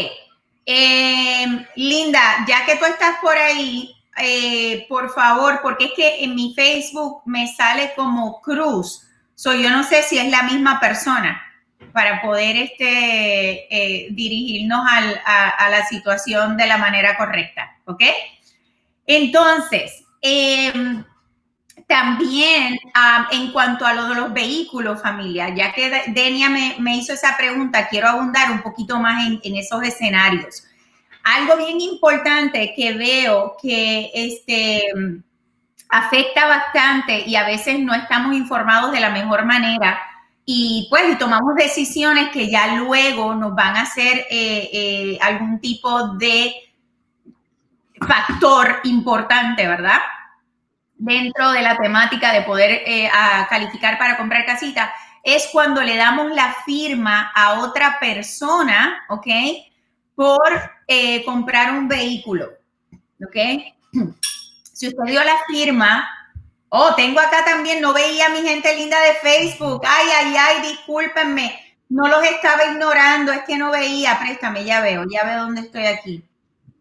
Em, 0.63 1.65
Linda, 1.75 2.45
ya 2.47 2.63
que 2.67 2.75
tú 2.75 2.85
estás 2.85 3.17
por 3.19 3.35
ahí, 3.35 3.95
eh, 4.17 4.85
por 4.87 5.11
favor, 5.11 5.59
porque 5.63 5.85
es 5.85 5.91
que 5.95 6.23
en 6.23 6.35
mi 6.35 6.53
Facebook 6.53 7.23
me 7.25 7.47
sale 7.47 7.93
como 7.95 8.41
Cruz. 8.41 9.07
So, 9.33 9.53
yo 9.53 9.71
no 9.71 9.83
sé 9.83 10.03
si 10.03 10.19
es 10.19 10.29
la 10.29 10.43
misma 10.43 10.79
persona 10.79 11.41
para 11.91 12.21
poder 12.21 12.55
este, 12.55 12.85
eh, 13.75 14.07
dirigirnos 14.11 14.85
a, 15.25 15.69
la 15.69 15.85
situación 15.85 16.57
de 16.57 16.67
la 16.67 16.77
manera 16.77 17.17
correcta. 17.17 17.77
¿Ok? 17.85 18.03
Entonces, 19.05 20.02
em, 20.23 21.03
también 21.87 22.79
en 23.31 23.51
cuanto 23.51 23.85
a 23.85 23.93
lo 23.93 24.07
de 24.07 24.15
los 24.15 24.33
vehículos, 24.33 25.01
familia, 25.01 25.53
ya 25.53 25.71
que 25.73 26.03
Denia 26.07 26.49
me, 26.49 26.95
hizo 26.95 27.13
esa 27.13 27.37
pregunta, 27.37 27.87
quiero 27.87 28.07
abundar 28.07 28.51
un 28.51 28.61
poquito 28.61 28.99
más 28.99 29.27
en, 29.43 29.55
esos 29.55 29.83
escenarios. 29.83 30.63
Algo 31.23 31.57
bien 31.57 31.79
importante 31.81 32.73
que 32.75 32.93
veo 32.93 33.55
que 33.61 34.11
este, 34.13 34.83
afecta 35.89 36.47
bastante 36.47 37.27
y 37.27 37.35
a 37.35 37.45
veces 37.45 37.79
no 37.79 37.93
estamos 37.93 38.35
informados 38.35 38.91
de 38.91 38.99
la 38.99 39.11
mejor 39.11 39.45
manera 39.45 39.99
y 40.45 40.87
pues 40.89 41.17
tomamos 41.17 41.55
decisiones 41.55 42.29
que 42.29 42.49
ya 42.49 42.75
luego 42.75 43.33
nos 43.35 43.55
van 43.55 43.77
a 43.77 43.83
hacer 43.83 44.25
eh, 44.29 44.69
eh, 44.73 45.17
algún 45.21 45.59
tipo 45.59 46.15
de 46.15 46.53
factor 48.07 48.79
importante, 48.83 49.67
¿verdad? 49.67 49.99
dentro 51.03 51.51
de 51.51 51.61
la 51.61 51.77
temática 51.77 52.31
de 52.31 52.43
poder 52.43 52.83
eh, 52.85 53.09
calificar 53.49 53.97
para 53.97 54.15
comprar 54.15 54.45
casita 54.45 54.93
es 55.21 55.49
cuando 55.51 55.81
le 55.81 55.97
damos 55.97 56.31
la 56.31 56.55
firma 56.65 57.31
a 57.35 57.61
otra 57.61 57.97
persona, 57.99 59.03
¿ok? 59.09 59.27
Por 60.15 60.41
eh, 60.87 61.23
comprar 61.23 61.71
un 61.71 61.87
vehículo, 61.87 62.49
¿ok? 63.25 63.37
Si 64.73 64.87
usted 64.87 65.03
dio 65.05 65.23
la 65.23 65.37
firma, 65.47 66.09
oh, 66.67 66.95
tengo 66.95 67.19
acá 67.19 67.45
también, 67.45 67.79
no 67.79 67.93
veía 67.93 68.25
a 68.25 68.29
mi 68.29 68.41
gente 68.41 68.75
linda 68.75 68.99
de 68.99 69.13
Facebook, 69.13 69.83
ay, 69.87 70.07
ay, 70.09 70.35
ay, 70.35 70.61
discúlpenme, 70.63 71.57
no 71.89 72.07
los 72.07 72.23
estaba 72.23 72.65
ignorando, 72.65 73.31
es 73.31 73.43
que 73.43 73.55
no 73.55 73.71
veía, 73.71 74.19
préstame, 74.19 74.65
ya 74.65 74.81
veo, 74.81 75.05
ya 75.09 75.23
veo 75.23 75.43
dónde 75.43 75.61
estoy 75.61 75.85
aquí. 75.85 76.23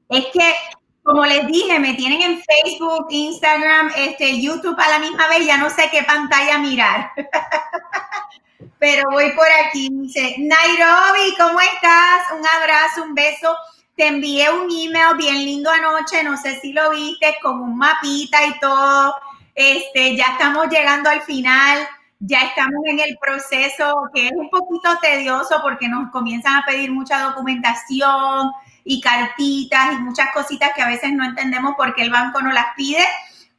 Es 0.09 0.25
que 0.33 0.55
como 1.03 1.25
les 1.27 1.47
dije, 1.47 1.79
me 1.81 1.95
tienen 1.95 2.23
en 2.23 2.43
Facebook, 2.43 3.07
Instagram, 3.11 3.91
este, 3.97 4.41
YouTube 4.41 4.79
a 4.79 4.89
la 4.89 4.99
misma 5.01 5.29
vez, 5.29 5.45
ya 5.47 5.57
no 5.57 5.69
sé 5.69 5.89
qué 5.91 6.03
pantalla 6.05 6.59
mirar. 6.59 7.11
Pero 8.79 9.11
voy 9.11 9.31
por 9.33 9.47
aquí, 9.65 9.89
dice, 9.93 10.37
Nairobi, 10.39 11.35
¿cómo 11.39 11.61
estás? 11.61 12.33
Un 12.33 12.45
abrazo, 12.61 13.05
un 13.05 13.15
beso. 13.15 13.55
Te 13.97 14.07
envié 14.07 14.51
un 14.51 14.69
email 14.71 15.17
bien 15.17 15.37
lindo 15.37 15.71
anoche, 15.71 16.23
no 16.23 16.37
sé 16.37 16.59
si 16.61 16.73
lo 16.73 16.91
viste, 16.91 17.37
con 17.43 17.61
un 17.61 17.77
mapita 17.77 18.45
y 18.47 18.59
todo. 18.59 19.15
Este, 19.55 20.17
ya 20.17 20.25
estamos 20.33 20.69
llegando 20.69 21.11
al 21.11 21.21
final, 21.23 21.87
ya 22.21 22.43
estamos 22.43 22.81
en 22.87 23.01
el 23.01 23.19
proceso 23.21 23.95
que 24.15 24.27
es 24.27 24.33
un 24.35 24.49
poquito 24.49 24.97
tedioso 25.01 25.61
porque 25.63 25.89
nos 25.89 26.11
comienzan 26.11 26.57
a 26.57 26.65
pedir 26.65 26.91
mucha 26.91 27.21
documentación, 27.23 28.51
y 28.85 29.01
cartitas 29.01 29.93
y 29.93 29.99
muchas 29.99 30.29
cositas 30.33 30.73
que 30.75 30.83
a 30.83 30.89
veces 30.89 31.13
no 31.13 31.25
entendemos 31.25 31.75
por 31.77 31.95
qué 31.95 32.03
el 32.03 32.11
banco 32.11 32.41
no 32.43 32.53
las 32.53 32.67
pide, 32.77 33.05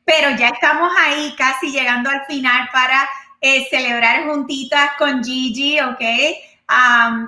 pero 0.06 0.36
ya 0.38 0.50
estamos 0.50 0.92
ahí 1.00 1.34
casi 1.38 1.72
llegando 1.72 2.10
al 2.10 2.26
final 2.26 2.70
para 2.72 3.08
eh, 3.42 3.68
celebrar 3.70 4.26
juntitas 4.26 4.92
con 4.98 5.24
Gigi, 5.24 5.80
¿ok? 5.80 6.02
Eh, 6.02 6.40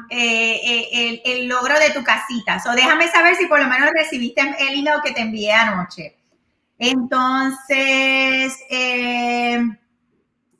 eh, 0.10 1.22
el, 1.26 1.48
logro 1.48 1.78
de 1.78 1.92
tu 1.92 2.04
casita. 2.04 2.60
So, 2.60 2.72
déjame 2.72 3.10
saber 3.10 3.36
si 3.36 3.46
por 3.48 3.60
lo 3.60 3.68
menos 3.68 3.90
recibiste 3.92 4.42
el 4.42 4.80
email 4.80 5.02
que 5.04 5.12
te 5.12 5.22
envié 5.22 5.52
anoche. 5.52 6.16
Entonces, 6.80 8.58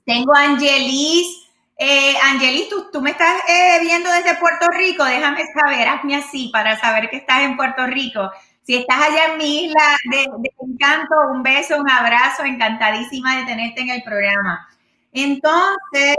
tengo 0.06 0.36
a 0.36 0.44
Angelis 0.44 1.45
eh, 1.78 2.16
Angelis, 2.24 2.70
tú, 2.92 3.02
me 3.02 3.12
estás 3.12 3.42
eh, 3.50 3.80
viendo 3.82 4.10
desde 4.10 4.38
Puerto 4.38 4.68
Rico, 4.70 5.04
déjame 5.04 5.44
saber, 5.54 5.88
hazme 5.88 6.16
así 6.16 6.50
para 6.54 6.80
saber 6.80 7.10
que 7.10 7.18
estás 7.18 7.42
en 7.42 7.58
Puerto 7.58 7.86
Rico. 7.86 8.32
Si 8.64 8.76
estás 8.76 9.02
allá 9.02 9.34
en 9.34 9.38
mi 9.38 9.66
isla 9.66 9.98
de, 10.10 10.26
encanto, 10.60 11.16
un 11.32 11.44
beso, 11.44 11.78
un 11.78 11.90
abrazo, 11.90 12.44
encantadísima 12.44 13.38
de 13.38 13.46
tenerte 13.46 13.82
en 13.82 13.90
el 13.90 14.04
programa. 14.04 14.68
Entonces, 15.12 16.16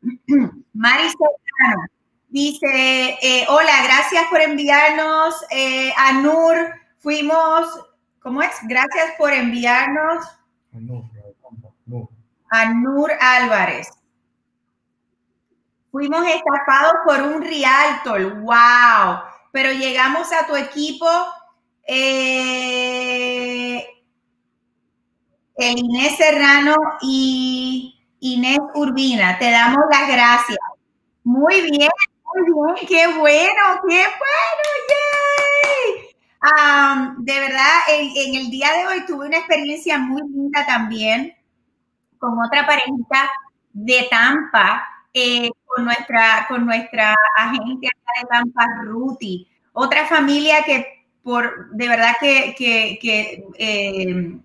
Mari 0.72 1.08
dice, 2.28 3.18
eh, 3.20 3.44
hola, 3.48 3.82
gracias 3.84 4.26
por 4.30 4.40
enviarnos 4.40 5.34
eh, 5.50 5.92
fuimos, 6.98 7.66
¿cómo 8.20 8.42
es? 8.42 8.52
Gracias 8.62 9.14
por 9.18 9.32
enviarnos. 9.32 10.24
Anur 12.52 13.10
Álvarez. 13.18 13.88
Fuimos 15.90 16.24
estafados 16.26 16.92
por 17.06 17.22
un 17.22 17.42
realtor, 17.42 18.42
wow. 18.42 19.22
Pero 19.52 19.72
llegamos 19.72 20.30
a 20.32 20.46
tu 20.46 20.54
equipo, 20.56 21.06
eh, 21.86 23.86
Inés 25.56 26.16
Serrano 26.16 26.74
y 27.00 27.98
Inés 28.20 28.58
Urbina. 28.74 29.38
Te 29.38 29.50
damos 29.50 29.84
las 29.90 30.08
gracias. 30.08 30.58
Muy 31.24 31.62
bien, 31.62 31.90
muy 32.24 32.42
bien, 32.44 32.74
qué 32.86 33.06
bueno, 33.18 33.80
qué 33.88 34.04
bueno, 34.20 34.68
yay. 34.90 36.14
de 37.18 37.40
verdad, 37.40 37.80
en 37.88 38.34
el 38.34 38.50
día 38.50 38.72
de 38.72 38.86
hoy 38.88 39.06
tuve 39.06 39.26
una 39.26 39.38
experiencia 39.38 39.98
muy 39.98 40.20
linda 40.22 40.66
también 40.66 41.34
con 42.22 42.38
otra 42.38 42.64
parejita 42.64 43.28
de 43.72 44.06
Tampa, 44.08 44.88
eh, 45.12 45.50
con, 45.66 45.84
nuestra, 45.84 46.46
con 46.46 46.64
nuestra 46.64 47.16
agente 47.36 47.88
de 47.88 48.28
Tampa, 48.30 48.64
Ruti. 48.84 49.48
Otra 49.72 50.06
familia 50.06 50.62
que 50.64 50.86
por 51.24 51.70
de 51.70 51.88
verdad 51.88 52.12
que, 52.20 52.54
que, 52.56 53.44
eh, 53.58 54.38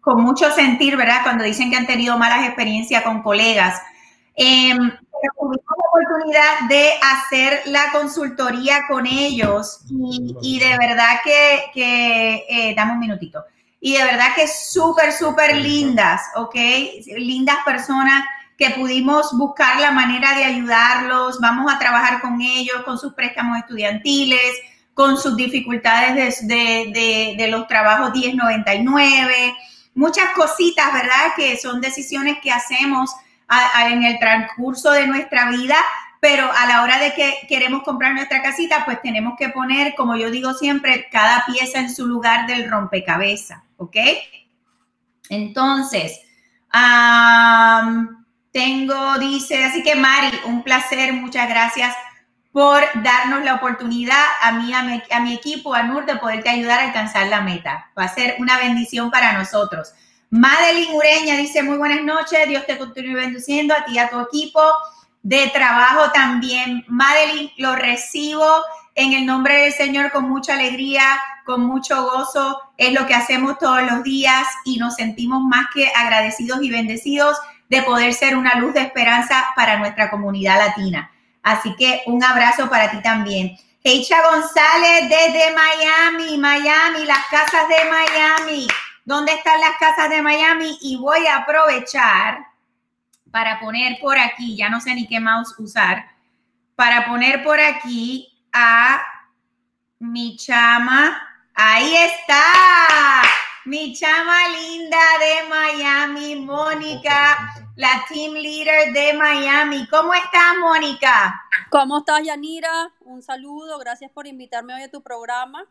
con 0.00 0.22
mucho 0.22 0.50
sentir, 0.52 0.96
¿verdad? 0.96 1.18
Cuando 1.22 1.44
dicen 1.44 1.70
que 1.70 1.76
han 1.76 1.86
tenido 1.86 2.16
malas 2.16 2.46
experiencias 2.46 3.02
con 3.02 3.22
colegas. 3.22 3.82
Eh, 4.34 4.72
tuvimos 5.38 5.58
la 5.68 5.88
oportunidad 5.88 6.68
de 6.70 6.92
hacer 7.02 7.60
la 7.66 7.92
consultoría 7.92 8.86
con 8.88 9.06
ellos 9.06 9.84
y, 9.90 10.34
y 10.40 10.58
de 10.58 10.78
verdad 10.78 11.20
que, 11.22 11.64
que 11.74 12.46
eh, 12.48 12.74
dame 12.74 12.92
un 12.92 13.00
minutito 13.00 13.44
y 13.84 13.96
de 13.96 14.04
verdad 14.04 14.28
que 14.36 14.46
súper, 14.46 15.12
súper 15.12 15.56
lindas, 15.56 16.22
¿ok? 16.36 16.54
Lindas 17.16 17.56
personas 17.64 18.24
que 18.56 18.70
pudimos 18.70 19.36
buscar 19.36 19.80
la 19.80 19.90
manera 19.90 20.36
de 20.36 20.44
ayudarlos, 20.44 21.40
vamos 21.40 21.70
a 21.70 21.80
trabajar 21.80 22.20
con 22.20 22.40
ellos, 22.40 22.84
con 22.84 22.96
sus 22.96 23.12
préstamos 23.14 23.58
estudiantiles, 23.58 24.52
con 24.94 25.18
sus 25.18 25.36
dificultades 25.36 26.46
de, 26.46 27.34
de, 27.36 27.48
los 27.48 27.66
trabajos 27.66 28.12
1099, 28.12 29.56
muchas 29.96 30.30
cositas, 30.30 30.92
¿verdad? 30.92 31.34
Que 31.34 31.56
son 31.56 31.80
decisiones 31.80 32.38
que 32.40 32.52
hacemos 32.52 33.10
en 33.84 34.04
el 34.04 34.16
transcurso 34.20 34.92
de 34.92 35.08
nuestra 35.08 35.50
vida, 35.50 35.76
pero 36.20 36.48
a 36.56 36.66
la 36.66 36.82
hora 36.84 37.00
de 37.00 37.14
que 37.14 37.34
queremos 37.48 37.82
comprar 37.82 38.14
nuestra 38.14 38.42
casita, 38.42 38.84
pues 38.84 39.02
tenemos 39.02 39.34
que 39.36 39.48
poner, 39.48 39.96
como 39.96 40.14
yo 40.14 40.30
digo 40.30 40.54
siempre, 40.54 41.08
cada 41.10 41.44
pieza 41.46 41.80
en 41.80 41.92
su 41.92 42.06
lugar 42.06 42.46
del 42.46 42.70
rompecabezas, 42.70 43.60
¿ok? 43.82 43.96
Entonces, 45.28 46.20
tengo, 48.50 49.18
dice, 49.18 49.64
así 49.64 49.82
que 49.82 49.94
Mari, 49.94 50.38
un 50.44 50.62
placer, 50.62 51.12
muchas 51.12 51.48
gracias 51.48 51.94
por 52.52 52.82
darnos 53.02 53.44
la 53.44 53.54
oportunidad 53.54 54.24
a 54.42 54.52
mí, 54.52 54.72
a 54.74 54.82
mi, 54.82 55.02
a 55.10 55.20
mi 55.20 55.34
equipo, 55.34 55.74
a 55.74 55.82
Nur, 55.82 56.04
de 56.04 56.16
poderte 56.16 56.50
ayudar 56.50 56.80
a 56.80 56.84
alcanzar 56.84 57.26
la 57.28 57.40
meta. 57.40 57.90
Va 57.98 58.04
a 58.04 58.14
ser 58.14 58.36
una 58.38 58.58
bendición 58.58 59.10
para 59.10 59.32
nosotros. 59.32 59.92
Madeline 60.28 60.94
Ureña 60.94 61.36
dice, 61.36 61.62
muy 61.62 61.78
buenas 61.78 62.02
noches, 62.02 62.48
Dios 62.48 62.66
te 62.66 62.78
continúe 62.78 63.14
bendiciendo 63.14 63.74
a 63.74 63.84
ti 63.84 63.92
y 63.94 63.98
a 63.98 64.10
tu 64.10 64.20
equipo 64.20 64.60
de 65.22 65.48
trabajo 65.48 66.10
también. 66.12 66.84
Madeline, 66.88 67.52
lo 67.56 67.74
recibo 67.74 68.46
en 68.94 69.12
el 69.14 69.24
nombre 69.24 69.62
del 69.62 69.72
Señor 69.72 70.10
con 70.10 70.28
mucha 70.28 70.54
alegría, 70.54 71.04
con 71.44 71.64
mucho 71.64 72.02
gozo. 72.04 72.60
Es 72.76 72.92
lo 72.92 73.06
que 73.06 73.14
hacemos 73.14 73.58
todos 73.58 73.82
los 73.82 74.02
días 74.02 74.46
y 74.64 74.78
nos 74.78 74.96
sentimos 74.96 75.42
más 75.42 75.66
que 75.74 75.90
agradecidos 75.94 76.62
y 76.62 76.70
bendecidos 76.70 77.36
de 77.68 77.82
poder 77.82 78.12
ser 78.14 78.36
una 78.36 78.54
luz 78.56 78.74
de 78.74 78.82
esperanza 78.82 79.46
para 79.56 79.78
nuestra 79.78 80.10
comunidad 80.10 80.58
latina. 80.58 81.10
Así 81.42 81.74
que 81.76 82.02
un 82.06 82.22
abrazo 82.22 82.68
para 82.68 82.90
ti 82.90 83.00
también. 83.02 83.56
Heicha 83.84 84.16
González 84.30 85.08
desde 85.08 85.54
Miami, 85.54 86.38
Miami, 86.38 87.04
las 87.04 87.26
casas 87.30 87.68
de 87.68 87.90
Miami. 87.90 88.68
¿Dónde 89.04 89.32
están 89.32 89.60
las 89.60 89.76
casas 89.80 90.08
de 90.10 90.22
Miami? 90.22 90.78
Y 90.82 90.96
voy 90.96 91.26
a 91.26 91.38
aprovechar 91.38 92.46
para 93.32 93.58
poner 93.58 93.98
por 94.00 94.18
aquí, 94.18 94.56
ya 94.56 94.68
no 94.68 94.80
sé 94.80 94.94
ni 94.94 95.08
qué 95.08 95.18
mouse 95.18 95.58
usar, 95.58 96.04
para 96.76 97.06
poner 97.06 97.42
por 97.42 97.58
aquí 97.58 98.32
a 98.52 99.02
mi 99.98 100.36
chama. 100.36 101.20
Ahí 101.54 101.94
está, 101.94 103.22
mi 103.66 103.94
chama 103.94 104.48
linda 104.48 104.98
de 105.20 105.48
Miami, 105.50 106.36
Mónica, 106.36 107.54
la 107.76 108.04
team 108.08 108.32
leader 108.32 108.92
de 108.94 109.12
Miami. 109.12 109.86
¿Cómo 109.88 110.14
estás, 110.14 110.56
Mónica? 110.58 111.44
¿Cómo 111.70 111.98
estás, 111.98 112.22
Yanira? 112.24 112.94
Un 113.00 113.22
saludo, 113.22 113.78
gracias 113.78 114.10
por 114.10 114.26
invitarme 114.26 114.74
hoy 114.74 114.82
a 114.82 114.90
tu 114.90 115.02
programa. 115.02 115.66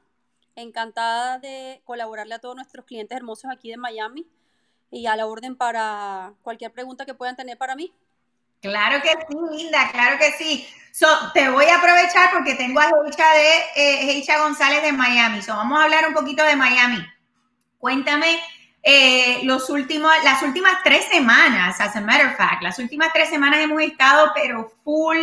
Encantada 0.56 1.40
de 1.40 1.82
colaborarle 1.84 2.36
a 2.36 2.40
todos 2.40 2.56
nuestros 2.56 2.86
clientes 2.86 3.18
hermosos 3.18 3.50
aquí 3.52 3.72
de 3.72 3.78
Miami 3.78 4.28
y 4.92 5.08
a 5.08 5.16
la 5.16 5.26
orden 5.26 5.56
para 5.56 6.34
cualquier 6.44 6.72
pregunta 6.72 7.08
que 7.08 7.16
puedan 7.16 7.36
tener 7.36 7.58
para 7.58 7.76
mí. 7.76 7.92
Claro 8.62 9.02
que 9.02 9.10
sí, 9.10 9.36
linda, 9.58 9.90
claro 9.92 10.18
que 10.20 10.32
sí. 10.34 10.68
So, 10.92 11.08
te 11.34 11.50
voy 11.50 11.66
a 11.66 11.78
aprovechar 11.78 12.30
porque 12.32 12.54
tengo 12.54 12.80
a 12.80 12.92
Heicha 13.06 13.34
de 13.34 14.20
eh, 14.20 14.24
González 14.38 14.84
de 14.84 14.92
Miami. 14.92 15.42
So, 15.42 15.56
vamos 15.56 15.80
a 15.80 15.86
hablar 15.86 16.08
un 16.08 16.14
poquito 16.14 16.44
de 16.44 16.56
Miami. 16.56 17.04
Cuéntame 17.80 18.40
eh, 18.84 19.40
los 19.44 19.70
últimos, 19.72 20.12
las 20.24 20.44
últimas 20.44 20.74
tres 20.84 21.06
semanas, 21.06 21.82
as 21.82 21.96
a 21.96 22.02
matter 22.02 22.28
of 22.28 22.38
fact, 22.38 22.62
las 22.62 22.78
últimas 22.78 23.12
tres 23.14 23.30
semanas 23.30 23.62
hemos 23.62 23.82
estado, 23.82 24.32
pero 24.36 24.72
full, 24.84 25.18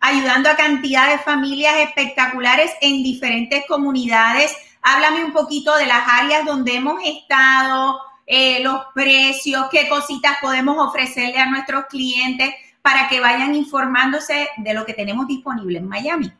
ayudando 0.00 0.50
a 0.50 0.56
cantidad 0.56 1.10
de 1.10 1.18
familias 1.18 1.76
espectaculares 1.78 2.72
en 2.82 3.02
diferentes 3.02 3.64
comunidades. 3.66 4.54
Háblame 4.82 5.24
un 5.24 5.32
poquito 5.32 5.74
de 5.76 5.86
las 5.86 6.06
áreas 6.06 6.44
donde 6.44 6.74
hemos 6.74 7.02
estado, 7.04 7.98
eh, 8.26 8.60
los 8.60 8.82
precios, 8.94 9.66
qué 9.70 9.88
cositas 9.88 10.36
podemos 10.42 10.76
ofrecerle 10.78 11.38
a 11.38 11.46
nuestros 11.46 11.86
clientes 11.86 12.54
para 12.82 13.08
que 13.08 13.20
vayan 13.20 13.54
informándose 13.54 14.48
de 14.56 14.74
lo 14.74 14.84
que 14.84 14.92
tenemos 14.92 15.26
disponible 15.26 15.78
en 15.78 15.88
Miami. 15.88 16.32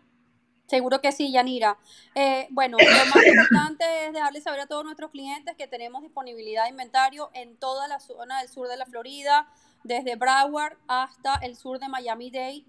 Seguro 0.67 1.01
que 1.01 1.13
sí, 1.13 1.31
Yanira. 1.31 1.77
Eh, 2.15 2.49
bueno, 2.51 2.79
lo 2.79 3.07
más 3.15 3.27
importante 3.27 4.07
es 4.07 4.13
dejarles 4.13 4.43
saber 4.43 4.61
a 4.61 4.67
todos 4.67 4.85
nuestros 4.85 5.11
clientes 5.11 5.55
que 5.57 5.69
tenemos 5.69 6.03
disponibilidad 6.03 6.65
de 6.65 6.71
inventario 6.71 7.31
en 7.35 7.57
toda 7.57 7.89
la 7.89 8.01
zona 8.01 8.41
del 8.41 8.49
sur 8.49 8.69
de 8.69 8.77
la 8.77 8.87
Florida, 8.87 9.49
desde 9.85 10.17
Broward 10.17 10.77
hasta 10.89 11.35
el 11.43 11.57
sur 11.57 11.79
de 11.79 11.89
Miami-Dade. 11.89 12.65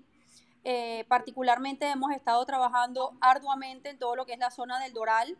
Eh, 0.65 1.05
particularmente 1.07 1.88
hemos 1.88 2.12
estado 2.12 2.45
trabajando 2.45 3.17
arduamente 3.21 3.89
en 3.89 3.97
todo 3.97 4.15
lo 4.15 4.25
que 4.25 4.33
es 4.33 4.39
la 4.39 4.51
zona 4.51 4.79
del 4.79 4.93
Doral 4.93 5.38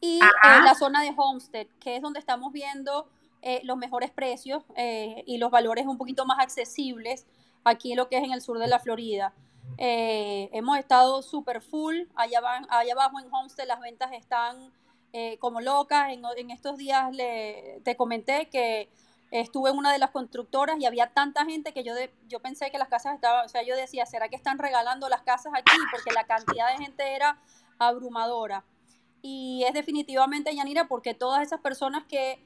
y 0.00 0.18
en 0.18 0.64
la 0.64 0.74
zona 0.74 1.02
de 1.02 1.12
Homestead, 1.16 1.66
que 1.80 1.96
es 1.96 2.02
donde 2.02 2.20
estamos 2.20 2.52
viendo 2.52 3.08
eh, 3.42 3.60
los 3.64 3.78
mejores 3.78 4.10
precios 4.10 4.62
eh, 4.76 5.24
y 5.26 5.38
los 5.38 5.50
valores 5.50 5.86
un 5.86 5.96
poquito 5.96 6.26
más 6.26 6.38
accesibles 6.40 7.26
aquí 7.64 7.92
en 7.92 7.96
lo 7.96 8.08
que 8.08 8.18
es 8.18 8.24
en 8.24 8.32
el 8.32 8.42
sur 8.42 8.58
de 8.58 8.68
la 8.68 8.78
Florida. 8.78 9.32
Eh, 9.78 10.50
hemos 10.52 10.78
estado 10.78 11.22
súper 11.22 11.62
full, 11.62 12.02
allá 12.14 12.38
abajo 12.38 13.18
en 13.18 13.32
Homestead 13.32 13.66
las 13.66 13.80
ventas 13.80 14.12
están 14.12 14.72
como 15.40 15.60
locas. 15.60 16.12
En, 16.12 16.50
estos 16.50 16.76
días 16.76 17.12
le, 17.12 17.80
te 17.82 17.96
comenté 17.96 18.48
que 18.48 18.88
estuve 19.30 19.70
en 19.70 19.78
una 19.78 19.92
de 19.92 19.98
las 19.98 20.10
constructoras 20.10 20.78
y 20.78 20.86
había 20.86 21.08
tanta 21.08 21.44
gente 21.44 21.72
que 21.72 21.82
yo, 21.82 21.94
yo 22.28 22.40
pensé 22.40 22.70
que 22.70 22.78
las 22.78 22.88
casas 22.88 23.14
estaban, 23.14 23.46
o 23.46 23.48
sea, 23.48 23.62
yo 23.62 23.74
decía, 23.74 24.06
¿será 24.06 24.28
que 24.28 24.36
están 24.36 24.58
regalando 24.58 25.08
las 25.08 25.22
casas 25.22 25.52
aquí? 25.56 25.76
Porque 25.90 26.12
la 26.12 26.24
cantidad 26.24 26.70
de 26.70 26.84
gente 26.84 27.14
era 27.14 27.38
abrumadora. 27.78 28.64
Y 29.22 29.64
es 29.66 29.74
definitivamente, 29.74 30.54
Yanira, 30.54 30.88
porque 30.88 31.14
todas 31.14 31.42
esas 31.42 31.60
personas 31.60 32.04
que 32.04 32.38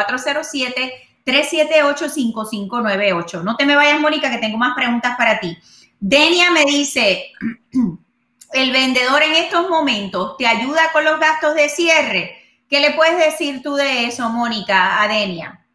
407-378-5598. 1.25 3.41
No 3.41 3.55
te 3.55 3.65
me 3.65 3.75
vayas, 3.75 3.99
Mónica, 3.99 4.29
que 4.29 4.37
tengo 4.37 4.59
más 4.59 4.75
preguntas 4.75 5.17
para 5.17 5.39
ti. 5.39 5.57
Denia 5.99 6.51
me 6.51 6.65
dice, 6.65 7.31
el 8.53 8.71
vendedor 8.71 9.23
en 9.23 9.37
estos 9.37 9.71
momentos 9.71 10.37
te 10.37 10.45
ayuda 10.45 10.91
con 10.93 11.03
los 11.03 11.19
gastos 11.19 11.55
de 11.55 11.67
cierre. 11.67 12.35
¿Qué 12.69 12.79
le 12.79 12.91
puedes 12.91 13.17
decir 13.17 13.63
tú 13.63 13.73
de 13.73 14.05
eso, 14.05 14.29
Mónica, 14.29 15.01
a 15.01 15.07
Denia? 15.07 15.65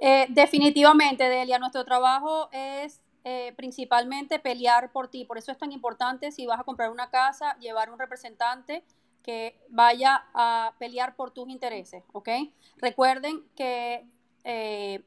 Eh, 0.00 0.26
definitivamente, 0.30 1.28
Delia, 1.28 1.60
nuestro 1.60 1.84
trabajo 1.84 2.48
es 2.50 3.00
eh, 3.28 3.52
principalmente 3.56 4.38
pelear 4.38 4.92
por 4.92 5.08
ti. 5.08 5.24
Por 5.24 5.36
eso 5.36 5.50
es 5.50 5.58
tan 5.58 5.72
importante 5.72 6.30
si 6.30 6.46
vas 6.46 6.60
a 6.60 6.62
comprar 6.62 6.92
una 6.92 7.10
casa, 7.10 7.58
llevar 7.58 7.90
un 7.90 7.98
representante 7.98 8.84
que 9.24 9.58
vaya 9.68 10.26
a 10.32 10.74
pelear 10.78 11.16
por 11.16 11.32
tus 11.32 11.48
intereses, 11.48 12.04
¿ok? 12.12 12.28
Recuerden 12.76 13.42
que 13.56 14.06
eh, 14.44 15.02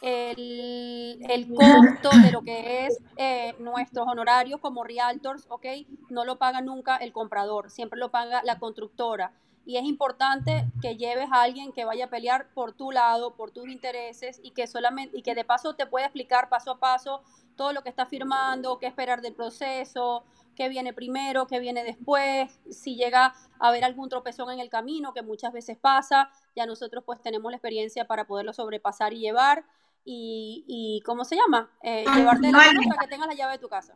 el, 0.00 1.52
costo 1.52 2.10
de 2.22 2.30
lo 2.30 2.42
que 2.42 2.86
es 2.86 3.00
eh, 3.16 3.56
nuestros 3.58 4.06
honorarios 4.06 4.60
como 4.60 4.84
realtors, 4.84 5.46
¿ok? 5.48 5.66
No 6.08 6.24
lo 6.24 6.38
paga 6.38 6.60
nunca 6.60 6.98
el 6.98 7.12
comprador, 7.12 7.68
siempre 7.68 7.98
lo 7.98 8.12
paga 8.12 8.42
la 8.44 8.60
constructora. 8.60 9.32
Y 9.70 9.76
es 9.76 9.84
importante 9.84 10.66
que 10.82 10.96
lleves 10.96 11.28
a 11.30 11.42
alguien 11.42 11.70
que 11.70 11.84
vaya 11.84 12.06
a 12.06 12.10
pelear 12.10 12.48
por 12.54 12.72
tu 12.72 12.90
lado, 12.90 13.36
por 13.36 13.52
tus 13.52 13.68
intereses 13.68 14.40
y 14.42 14.50
que 14.50 14.66
solamente 14.66 15.16
y 15.16 15.22
que 15.22 15.36
de 15.36 15.44
paso 15.44 15.76
te 15.76 15.86
pueda 15.86 16.06
explicar 16.06 16.48
paso 16.48 16.72
a 16.72 16.80
paso 16.80 17.22
todo 17.54 17.72
lo 17.72 17.84
que 17.84 17.88
está 17.88 18.04
firmando, 18.04 18.80
qué 18.80 18.88
esperar 18.88 19.20
del 19.20 19.32
proceso, 19.32 20.24
qué 20.56 20.68
viene 20.68 20.92
primero, 20.92 21.46
qué 21.46 21.60
viene 21.60 21.84
después, 21.84 22.50
si 22.68 22.96
llega 22.96 23.26
a 23.60 23.68
haber 23.68 23.84
algún 23.84 24.08
tropezón 24.08 24.50
en 24.50 24.58
el 24.58 24.70
camino, 24.70 25.14
que 25.14 25.22
muchas 25.22 25.52
veces 25.52 25.78
pasa, 25.78 26.32
ya 26.56 26.66
nosotros 26.66 27.04
pues 27.06 27.22
tenemos 27.22 27.52
la 27.52 27.58
experiencia 27.58 28.08
para 28.08 28.26
poderlo 28.26 28.52
sobrepasar 28.52 29.12
y 29.12 29.20
llevar 29.20 29.64
y, 30.04 31.00
¿cómo 31.06 31.24
se 31.24 31.36
llama? 31.36 31.70
Eh, 31.84 32.04
llevarte 32.16 32.50
la 32.50 32.58
mano 32.58 32.80
que 33.00 33.06
tengas 33.06 33.28
la 33.28 33.34
llave 33.34 33.52
de 33.52 33.58
tu 33.60 33.68
casa. 33.68 33.94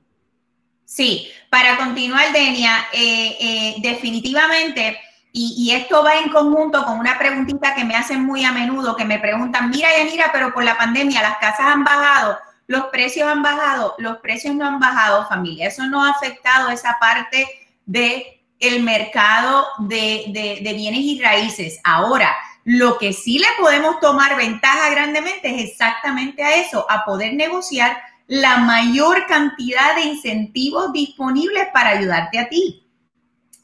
Sí, 0.84 1.28
para 1.50 1.76
continuar, 1.76 2.32
Denia, 2.32 2.86
eh, 2.92 3.36
eh, 3.40 3.74
definitivamente, 3.80 5.00
y, 5.36 5.72
esto 5.72 6.04
va 6.04 6.14
en 6.14 6.30
conjunto 6.30 6.84
con 6.84 6.96
una 7.00 7.18
preguntita 7.18 7.74
que 7.74 7.84
me 7.84 7.96
hacen 7.96 8.24
muy 8.24 8.44
a 8.44 8.52
menudo, 8.52 8.94
que 8.94 9.04
me 9.04 9.18
preguntan, 9.18 9.68
mira, 9.68 9.88
Yanira, 9.98 10.30
pero 10.32 10.54
por 10.54 10.62
la 10.62 10.78
pandemia 10.78 11.22
las 11.22 11.38
casas 11.38 11.66
han 11.66 11.82
bajado, 11.82 12.38
los 12.68 12.84
precios 12.84 13.28
han 13.28 13.42
bajado, 13.42 13.96
los 13.98 14.18
precios 14.18 14.54
no 14.54 14.64
han 14.64 14.78
bajado, 14.78 15.26
familia, 15.26 15.66
eso 15.66 15.84
no 15.86 16.04
ha 16.04 16.10
afectado 16.10 16.70
esa 16.70 16.98
parte 17.00 17.48
de 17.84 18.44
el 18.60 18.84
mercado 18.84 19.66
de, 19.80 20.26
de, 20.28 20.60
de 20.62 20.72
bienes 20.72 21.00
y 21.00 21.20
raíces. 21.20 21.80
Ahora, 21.82 22.32
lo 22.62 22.96
que 22.96 23.12
sí 23.12 23.40
le 23.40 23.48
podemos 23.58 23.98
tomar 23.98 24.36
ventaja 24.36 24.88
grandemente 24.90 25.48
es 25.52 25.72
exactamente 25.72 26.44
a 26.44 26.54
eso, 26.60 26.86
a 26.88 27.04
poder 27.04 27.34
negociar 27.34 27.98
la 28.28 28.58
mayor 28.58 29.26
cantidad 29.26 29.96
de 29.96 30.02
incentivos 30.02 30.92
disponibles 30.92 31.66
para 31.72 31.90
ayudarte 31.90 32.38
a 32.38 32.48
ti. 32.48 32.83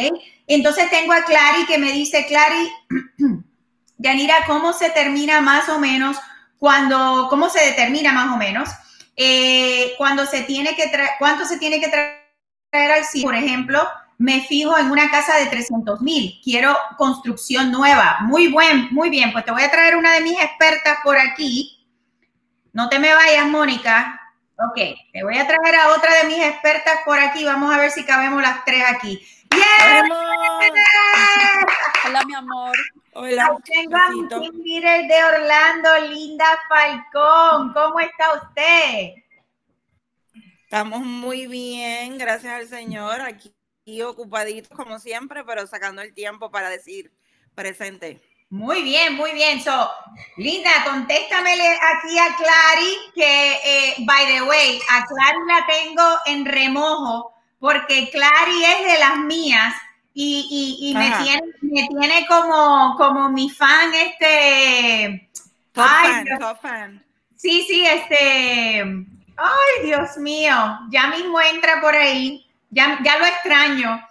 Entonces 0.46 0.90
tengo 0.90 1.14
a 1.14 1.24
Clary 1.24 1.64
que 1.66 1.78
me 1.78 1.90
dice, 1.90 2.26
Clary, 2.26 2.70
Yanira, 3.96 4.34
¿cómo 4.46 4.74
se 4.74 4.90
termina 4.90 5.40
más 5.40 5.70
o 5.70 5.78
menos 5.78 6.18
cuando, 6.58 7.28
cómo 7.30 7.48
se 7.48 7.64
determina 7.64 8.12
más 8.12 8.34
o 8.34 8.36
menos 8.36 8.68
eh, 9.16 9.94
cuando 9.96 10.26
se 10.26 10.42
tiene 10.42 10.76
que 10.76 10.88
traer, 10.88 11.12
cuánto 11.18 11.46
se 11.46 11.58
tiene 11.58 11.80
que 11.80 11.88
traer 11.88 12.92
al 12.92 13.04
sitio? 13.04 13.26
Por 13.26 13.36
ejemplo, 13.36 13.88
me 14.20 14.42
fijo 14.42 14.76
en 14.76 14.90
una 14.90 15.10
casa 15.10 15.38
de 15.38 15.46
300 15.46 16.02
mil, 16.02 16.38
quiero 16.44 16.76
construcción 16.98 17.72
nueva. 17.72 18.18
Muy 18.20 18.48
buen, 18.48 18.88
muy 18.90 19.08
bien, 19.08 19.32
pues 19.32 19.46
te 19.46 19.50
voy 19.50 19.62
a 19.62 19.70
traer 19.70 19.96
una 19.96 20.12
de 20.12 20.20
mis 20.20 20.38
expertas 20.38 20.98
por 21.02 21.16
aquí. 21.16 21.88
No 22.74 22.90
te 22.90 22.98
me 22.98 23.14
vayas, 23.14 23.46
Mónica. 23.48 24.20
Ok, 24.58 24.78
te 25.14 25.24
voy 25.24 25.38
a 25.38 25.46
traer 25.46 25.74
a 25.74 25.94
otra 25.96 26.14
de 26.16 26.24
mis 26.28 26.44
expertas 26.44 27.00
por 27.06 27.18
aquí. 27.18 27.46
Vamos 27.46 27.74
a 27.74 27.78
ver 27.78 27.90
si 27.90 28.04
cabemos 28.04 28.42
las 28.42 28.62
tres 28.66 28.84
aquí. 28.86 29.26
¡Yeah! 29.56 30.04
Hola, 32.06 32.22
mi 32.26 32.34
amor. 32.34 32.76
Hola. 33.14 33.56
Tengo 33.64 33.96
a 33.96 34.10
mi 34.10 34.28
team 34.28 34.54
leader 34.62 35.08
de 35.08 35.24
Orlando, 35.24 35.98
Linda 36.10 36.44
Falcón. 36.68 37.72
¿Cómo 37.72 37.98
está 38.00 38.34
usted? 38.34 39.14
Estamos 40.64 41.00
muy 41.00 41.46
bien, 41.46 42.18
gracias 42.18 42.52
al 42.52 42.68
Señor. 42.68 43.22
Aquí 43.22 43.50
ocupaditos 44.02 44.76
como 44.76 44.98
siempre, 44.98 45.44
pero 45.44 45.66
sacando 45.66 46.02
el 46.02 46.14
tiempo 46.14 46.50
para 46.50 46.70
decir 46.70 47.12
presente. 47.54 48.20
Muy 48.50 48.82
bien, 48.82 49.14
muy 49.14 49.32
bien. 49.32 49.62
So, 49.62 49.90
Linda, 50.36 50.70
contéstamele 50.84 51.68
aquí 51.68 52.18
a 52.18 52.36
Clary 52.36 52.96
que, 53.14 53.52
eh, 53.64 53.94
by 54.00 54.26
the 54.26 54.42
way, 54.42 54.80
a 54.90 55.04
Clary 55.04 55.38
la 55.46 55.66
tengo 55.66 56.02
en 56.26 56.44
remojo 56.44 57.32
porque 57.60 58.10
Clary 58.10 58.64
es 58.64 58.92
de 58.92 58.98
las 58.98 59.18
mías 59.18 59.74
y, 60.12 60.92
me, 60.96 61.10
tiene, 61.22 61.42
me 61.60 61.88
tiene 61.88 62.26
como, 62.26 62.96
como 62.96 63.30
mi 63.30 63.48
fan, 63.50 63.94
este... 63.94 65.30
Top 65.72 65.86
fan, 65.86 66.26
top 66.38 66.60
fan. 66.60 67.04
Sí, 67.36 67.64
sí, 67.68 67.86
este... 67.86 68.82
Ay, 69.36 69.84
Dios 69.84 70.16
mío, 70.18 70.52
ya 70.90 71.06
mismo 71.06 71.40
entra 71.40 71.80
por 71.80 71.94
ahí, 71.94 72.49
ya, 72.70 72.98
ya 73.02 73.18
lo 73.18 73.26
extraño. 73.26 74.06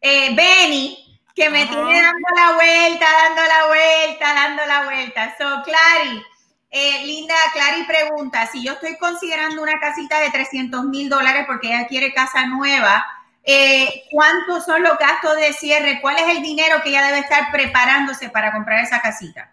Eh, 0.00 0.34
Benny, 0.34 1.20
que 1.34 1.50
me 1.50 1.66
tiene 1.66 2.02
dando 2.02 2.28
la 2.36 2.52
vuelta, 2.54 3.06
dando 3.22 3.42
la 3.42 3.66
vuelta, 3.68 4.34
dando 4.34 4.66
la 4.66 4.84
vuelta. 4.84 5.34
So, 5.38 5.62
Clary, 5.62 6.22
eh, 6.70 7.06
Linda, 7.06 7.34
Clary 7.52 7.84
pregunta, 7.84 8.46
si 8.46 8.62
yo 8.62 8.74
estoy 8.74 8.96
considerando 8.96 9.62
una 9.62 9.78
casita 9.78 10.20
de 10.20 10.30
300 10.30 10.84
mil 10.84 11.08
dólares 11.08 11.44
porque 11.46 11.68
ella 11.68 11.86
quiere 11.86 12.12
casa 12.12 12.46
nueva, 12.46 13.04
eh, 13.42 14.04
¿cuántos 14.10 14.64
son 14.64 14.82
los 14.82 14.98
gastos 14.98 15.36
de 15.36 15.52
cierre? 15.52 16.00
¿Cuál 16.00 16.18
es 16.18 16.36
el 16.36 16.42
dinero 16.42 16.82
que 16.82 16.90
ella 16.90 17.06
debe 17.06 17.20
estar 17.20 17.50
preparándose 17.50 18.28
para 18.28 18.52
comprar 18.52 18.84
esa 18.84 19.00
casita? 19.00 19.52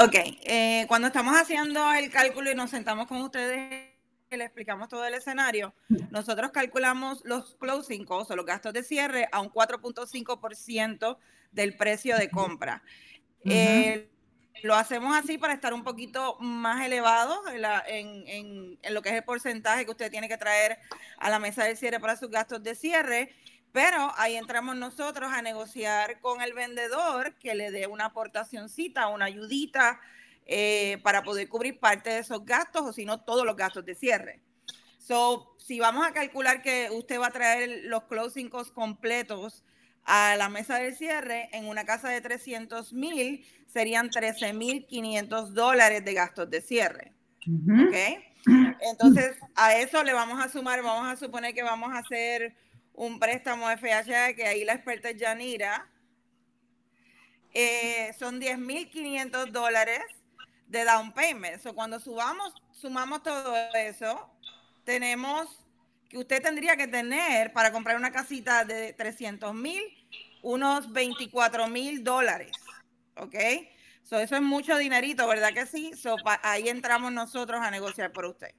Ok, 0.00 0.14
eh, 0.14 0.84
cuando 0.86 1.08
estamos 1.08 1.36
haciendo 1.36 1.92
el 1.92 2.08
cálculo 2.10 2.52
y 2.52 2.54
nos 2.54 2.70
sentamos 2.70 3.08
con 3.08 3.20
ustedes 3.20 3.87
que 4.28 4.36
le 4.36 4.44
explicamos 4.44 4.88
todo 4.88 5.04
el 5.04 5.14
escenario, 5.14 5.74
nosotros 6.10 6.50
calculamos 6.52 7.22
los 7.24 7.54
closing 7.56 8.04
costs 8.04 8.30
o 8.30 8.36
los 8.36 8.46
gastos 8.46 8.72
de 8.72 8.82
cierre 8.82 9.28
a 9.32 9.40
un 9.40 9.50
4.5% 9.50 11.18
del 11.52 11.76
precio 11.76 12.16
de 12.16 12.30
compra. 12.30 12.82
Eh, 13.44 14.10
lo 14.62 14.74
hacemos 14.74 15.16
así 15.16 15.38
para 15.38 15.54
estar 15.54 15.72
un 15.72 15.84
poquito 15.84 16.36
más 16.40 16.84
elevado 16.84 17.40
en, 17.86 18.78
lo 18.90 19.02
que 19.02 19.08
es 19.08 19.14
el 19.14 19.24
porcentaje 19.24 19.84
que 19.84 19.90
usted 19.90 20.10
tiene 20.10 20.28
que 20.28 20.36
traer 20.36 20.78
a 21.18 21.30
la 21.30 21.38
mesa 21.38 21.64
de 21.64 21.76
cierre 21.76 22.00
para 22.00 22.16
sus 22.16 22.30
gastos 22.30 22.62
de 22.62 22.74
cierre. 22.74 23.34
Pero 23.72 24.12
ahí 24.16 24.36
entramos 24.36 24.76
nosotros 24.76 25.30
a 25.32 25.42
negociar 25.42 26.20
con 26.20 26.40
el 26.40 26.54
vendedor 26.54 27.34
que 27.34 27.54
le 27.54 27.70
dé 27.70 27.86
una 27.86 28.06
aportacioncita, 28.06 29.08
una 29.08 29.26
ayudita 29.26 30.00
eh, 30.50 30.96
para 31.02 31.22
poder 31.22 31.46
cubrir 31.46 31.78
parte 31.78 32.08
de 32.08 32.20
esos 32.20 32.42
gastos 32.46 32.82
o 32.82 32.92
si 32.94 33.04
no 33.04 33.20
todos 33.20 33.44
los 33.44 33.54
gastos 33.54 33.84
de 33.84 33.94
cierre. 33.94 34.40
So, 34.96 35.54
si 35.58 35.78
vamos 35.78 36.06
a 36.06 36.12
calcular 36.12 36.62
que 36.62 36.88
usted 36.90 37.20
va 37.20 37.26
a 37.26 37.32
traer 37.32 37.82
los 37.84 38.04
closing 38.04 38.48
costs 38.48 38.72
completos 38.72 39.62
a 40.04 40.36
la 40.36 40.48
mesa 40.48 40.78
del 40.78 40.96
cierre, 40.96 41.50
en 41.52 41.68
una 41.68 41.84
casa 41.84 42.08
de 42.08 42.22
300 42.22 42.94
mil 42.94 43.46
serían 43.66 44.08
13 44.08 44.54
mil 44.54 44.86
500 44.86 45.52
dólares 45.52 46.02
de 46.02 46.14
gastos 46.14 46.48
de 46.48 46.62
cierre. 46.62 47.12
Entonces, 48.80 49.36
a 49.54 49.76
eso 49.76 50.02
le 50.02 50.14
vamos 50.14 50.42
a 50.42 50.48
sumar, 50.48 50.82
vamos 50.82 51.12
a 51.12 51.16
suponer 51.16 51.52
que 51.52 51.62
vamos 51.62 51.92
a 51.92 51.98
hacer 51.98 52.56
un 52.94 53.18
préstamo 53.18 53.68
FHA, 53.68 54.32
que 54.32 54.46
ahí 54.46 54.64
la 54.64 54.72
experta 54.72 55.10
es 55.10 55.18
Yanira. 55.18 55.90
Eh, 57.52 58.14
son 58.18 58.40
10 58.40 58.58
mil 58.58 58.90
500 58.90 59.52
dólares 59.52 60.00
de 60.68 60.84
down 60.84 61.12
payment. 61.12 61.60
So, 61.60 61.74
cuando 61.74 61.98
subamos, 61.98 62.54
sumamos 62.72 63.22
todo 63.22 63.54
eso, 63.74 64.30
tenemos 64.84 65.48
que 66.08 66.18
usted 66.18 66.42
tendría 66.42 66.76
que 66.76 66.86
tener 66.86 67.52
para 67.52 67.70
comprar 67.72 67.96
una 67.96 68.10
casita 68.10 68.64
de 68.64 68.94
300 68.94 69.54
mil, 69.54 69.82
unos 70.42 70.90
24 70.92 71.66
mil 71.68 72.02
dólares. 72.02 72.52
¿Ok? 73.16 73.34
So, 74.02 74.18
eso 74.18 74.36
es 74.36 74.42
mucho 74.42 74.76
dinerito, 74.78 75.26
¿verdad 75.26 75.52
que 75.52 75.66
sí? 75.66 75.92
Ahí 76.42 76.68
entramos 76.68 77.12
nosotros 77.12 77.60
a 77.60 77.70
negociar 77.70 78.12
por 78.12 78.24
usted. 78.24 78.54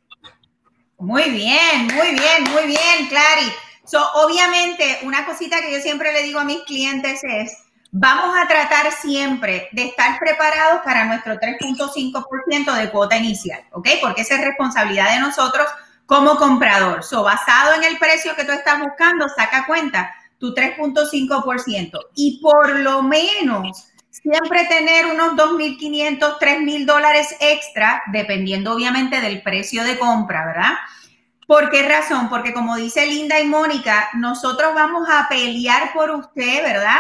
Muy 1.00 1.24
bien, 1.24 1.88
muy 1.88 2.12
bien, 2.12 2.44
muy 2.52 2.68
bien, 2.68 3.08
Clary. 3.08 3.52
So, 3.86 4.06
obviamente, 4.14 5.00
una 5.04 5.26
cosita 5.26 5.62
que 5.62 5.72
yo 5.72 5.80
siempre 5.80 6.14
le 6.14 6.22
digo 6.24 6.40
a 6.40 6.44
mis 6.44 6.62
clientes 6.64 7.24
es, 7.24 7.58
vamos 7.92 8.36
a 8.38 8.48
tratar 8.48 8.92
siempre 8.92 9.70
de 9.72 9.86
estar 9.86 10.20
preparados 10.20 10.82
para 10.84 11.06
nuestro 11.06 11.36
3.5% 11.36 12.74
de 12.74 12.90
cuota 12.92 13.18
inicial, 13.18 13.62
¿ok? 13.72 13.88
Porque 14.02 14.22
esa 14.22 14.36
es 14.36 14.42
responsabilidad 14.46 15.14
de 15.14 15.20
nosotros 15.20 15.68
como 16.06 16.36
comprador. 16.38 17.04
So, 17.04 17.24
basado 17.24 17.74
en 17.74 17.84
el 17.84 17.98
precio 17.98 18.36
que 18.36 18.44
tú 18.44 18.52
estás 18.52 18.80
buscando, 18.80 19.28
saca 19.30 19.66
cuenta 19.66 20.14
tu 20.38 20.54
3.5%. 20.54 22.00
Y 22.16 22.40
por 22.42 22.80
lo 22.80 23.04
menos 23.04 23.90
siempre 24.10 24.66
tener 24.66 25.06
unos 25.06 25.34
2.500, 25.34 26.40
3.000 26.40 26.86
dólares 26.86 27.36
extra, 27.40 28.02
dependiendo 28.12 28.74
obviamente 28.74 29.22
del 29.22 29.42
precio 29.42 29.84
de 29.84 29.98
compra, 29.98 30.46
¿verdad? 30.46 30.74
¿Por 31.46 31.70
qué 31.70 31.88
razón? 31.88 32.30
Porque 32.30 32.54
como 32.54 32.76
dice 32.76 33.06
Linda 33.06 33.40
y 33.40 33.46
Mónica, 33.46 34.10
nosotros 34.14 34.74
vamos 34.76 35.08
a 35.10 35.28
pelear 35.28 35.94
por 35.94 36.12
usted, 36.12 36.64
¿verdad? 36.64 37.00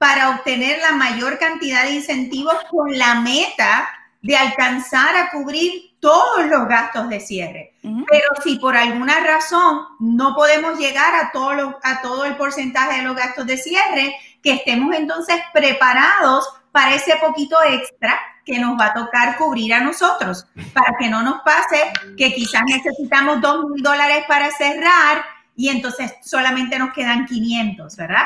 Para 0.00 0.30
obtener 0.30 0.80
la 0.80 0.92
mayor 0.92 1.38
cantidad 1.38 1.84
de 1.84 1.92
incentivos 1.92 2.56
con 2.70 2.96
la 2.98 3.20
meta 3.20 3.86
de 4.22 4.34
alcanzar 4.34 5.14
a 5.14 5.30
cubrir 5.30 5.98
todos 6.00 6.46
los 6.46 6.66
gastos 6.66 7.10
de 7.10 7.20
cierre. 7.20 7.74
Pero 7.82 8.28
si 8.42 8.58
por 8.58 8.76
alguna 8.76 9.20
razón 9.20 9.82
no 9.98 10.34
podemos 10.34 10.78
llegar 10.78 11.14
a 11.14 11.30
todo, 11.32 11.78
a 11.82 12.00
todo 12.00 12.24
el 12.24 12.36
porcentaje 12.36 12.98
de 12.98 13.02
los 13.04 13.14
gastos 13.14 13.46
de 13.46 13.58
cierre, 13.58 14.16
que 14.42 14.52
estemos 14.52 14.96
entonces 14.96 15.36
preparados 15.52 16.48
para 16.72 16.94
ese 16.94 17.16
poquito 17.16 17.56
extra 17.62 18.18
que 18.46 18.58
nos 18.58 18.80
va 18.80 18.86
a 18.86 18.94
tocar 18.94 19.36
cubrir 19.36 19.74
a 19.74 19.80
nosotros, 19.80 20.46
para 20.72 20.96
que 20.98 21.08
no 21.08 21.22
nos 21.22 21.42
pase 21.42 21.92
que 22.16 22.32
quizás 22.32 22.62
necesitamos 22.66 23.40
dos 23.42 23.66
mil 23.66 23.82
dólares 23.82 24.24
para 24.26 24.50
cerrar 24.50 25.22
y 25.54 25.68
entonces 25.68 26.14
solamente 26.24 26.78
nos 26.78 26.92
quedan 26.94 27.26
500, 27.26 27.96
¿verdad? 27.96 28.24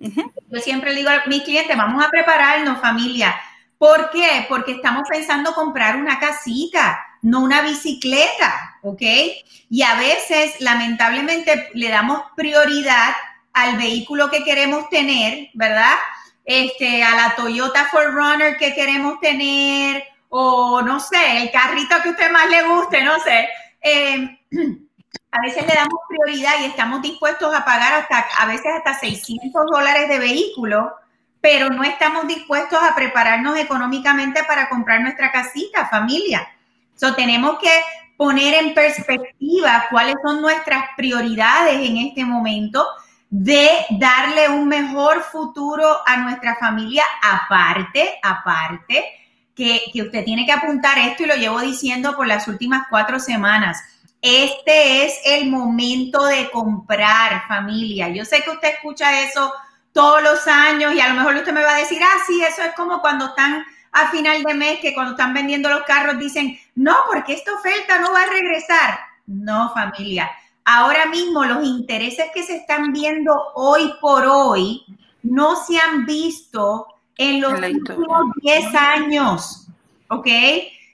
Yo 0.00 0.60
siempre 0.60 0.94
digo 0.94 1.10
a 1.10 1.22
mis 1.26 1.42
clientes, 1.42 1.76
vamos 1.76 2.04
a 2.04 2.08
prepararnos 2.08 2.80
familia. 2.80 3.34
¿Por 3.78 4.10
qué? 4.10 4.46
Porque 4.48 4.72
estamos 4.72 5.04
pensando 5.08 5.54
comprar 5.54 5.96
una 5.96 6.18
casita, 6.18 6.98
no 7.22 7.40
una 7.40 7.62
bicicleta, 7.62 8.78
¿ok? 8.82 9.02
Y 9.68 9.82
a 9.82 9.94
veces, 9.94 10.60
lamentablemente, 10.60 11.70
le 11.74 11.88
damos 11.88 12.22
prioridad 12.36 13.14
al 13.52 13.76
vehículo 13.76 14.30
que 14.30 14.44
queremos 14.44 14.88
tener, 14.90 15.48
¿verdad? 15.54 15.94
este, 16.44 17.04
a 17.04 17.14
la 17.14 17.34
Toyota 17.36 17.88
4Runner 17.90 18.58
que 18.58 18.74
queremos 18.74 19.20
tener, 19.20 20.02
o 20.28 20.82
no 20.82 20.98
sé, 20.98 21.42
el 21.42 21.50
carrito 21.52 21.94
que 22.02 22.08
a 22.08 22.12
usted 22.12 22.32
más 22.32 22.50
le 22.50 22.62
guste, 22.64 23.04
no 23.04 23.18
sé. 23.20 23.48
Eh, 23.80 24.40
a 25.32 25.40
veces 25.42 25.66
le 25.66 25.74
damos 25.74 26.00
prioridad 26.08 26.52
y 26.60 26.64
estamos 26.64 27.02
dispuestos 27.02 27.54
a 27.54 27.64
pagar 27.64 27.94
hasta, 27.94 28.26
a 28.38 28.46
veces 28.46 28.72
hasta 28.76 28.98
600 28.98 29.66
dólares 29.72 30.08
de 30.08 30.18
vehículo, 30.18 30.92
pero 31.40 31.70
no 31.70 31.84
estamos 31.84 32.26
dispuestos 32.26 32.78
a 32.82 32.94
prepararnos 32.94 33.56
económicamente 33.56 34.42
para 34.44 34.68
comprar 34.68 35.00
nuestra 35.00 35.30
casita, 35.30 35.88
familia. 35.88 36.46
So, 36.96 37.14
tenemos 37.14 37.58
que 37.58 37.70
poner 38.16 38.54
en 38.62 38.74
perspectiva 38.74 39.86
cuáles 39.90 40.16
son 40.22 40.42
nuestras 40.42 40.84
prioridades 40.96 41.88
en 41.88 41.96
este 41.96 42.24
momento 42.24 42.86
de 43.30 43.70
darle 43.90 44.48
un 44.48 44.68
mejor 44.68 45.22
futuro 45.22 45.98
a 46.04 46.16
nuestra 46.18 46.56
familia, 46.56 47.04
aparte, 47.22 48.18
aparte, 48.22 49.04
que, 49.54 50.02
usted 50.02 50.24
tiene 50.24 50.44
que 50.44 50.52
apuntar 50.52 50.98
esto 50.98 51.22
y 51.22 51.26
lo 51.26 51.36
llevo 51.36 51.60
diciendo 51.60 52.16
por 52.16 52.26
las 52.26 52.48
últimas 52.48 52.86
cuatro 52.90 53.20
semanas. 53.20 53.80
Este 54.22 55.06
es 55.06 55.14
el 55.24 55.50
momento 55.50 56.24
de 56.24 56.50
comprar 56.50 57.46
familia. 57.48 58.08
Yo 58.08 58.24
sé 58.24 58.42
que 58.42 58.50
usted 58.50 58.74
escucha 58.74 59.22
eso 59.22 59.52
todos 59.92 60.22
los 60.22 60.46
años 60.46 60.94
y 60.94 61.00
a 61.00 61.08
lo 61.08 61.14
mejor 61.14 61.36
usted 61.36 61.52
me 61.52 61.62
va 61.62 61.76
a 61.76 61.78
decir, 61.80 62.00
ah, 62.02 62.18
sí, 62.26 62.42
eso 62.42 62.62
es 62.62 62.74
como 62.74 63.00
cuando 63.00 63.26
están 63.26 63.64
a 63.92 64.10
final 64.10 64.44
de 64.44 64.54
mes, 64.54 64.78
que 64.80 64.94
cuando 64.94 65.12
están 65.12 65.34
vendiendo 65.34 65.68
los 65.68 65.82
carros 65.82 66.18
dicen, 66.18 66.58
no, 66.76 66.94
porque 67.10 67.32
esta 67.32 67.52
oferta 67.54 67.98
no 67.98 68.12
va 68.12 68.22
a 68.22 68.26
regresar. 68.26 69.00
No, 69.26 69.72
familia 69.74 70.30
ahora 70.64 71.06
mismo 71.06 71.44
los 71.44 71.66
intereses 71.66 72.26
que 72.32 72.42
se 72.42 72.56
están 72.56 72.92
viendo 72.92 73.34
hoy 73.54 73.92
por 74.00 74.24
hoy 74.26 74.84
no 75.22 75.56
se 75.56 75.78
han 75.78 76.06
visto 76.06 76.86
en 77.16 77.40
los 77.40 77.52
últimos 77.52 78.24
10 78.42 78.74
años, 78.74 79.68
¿ok? 80.08 80.26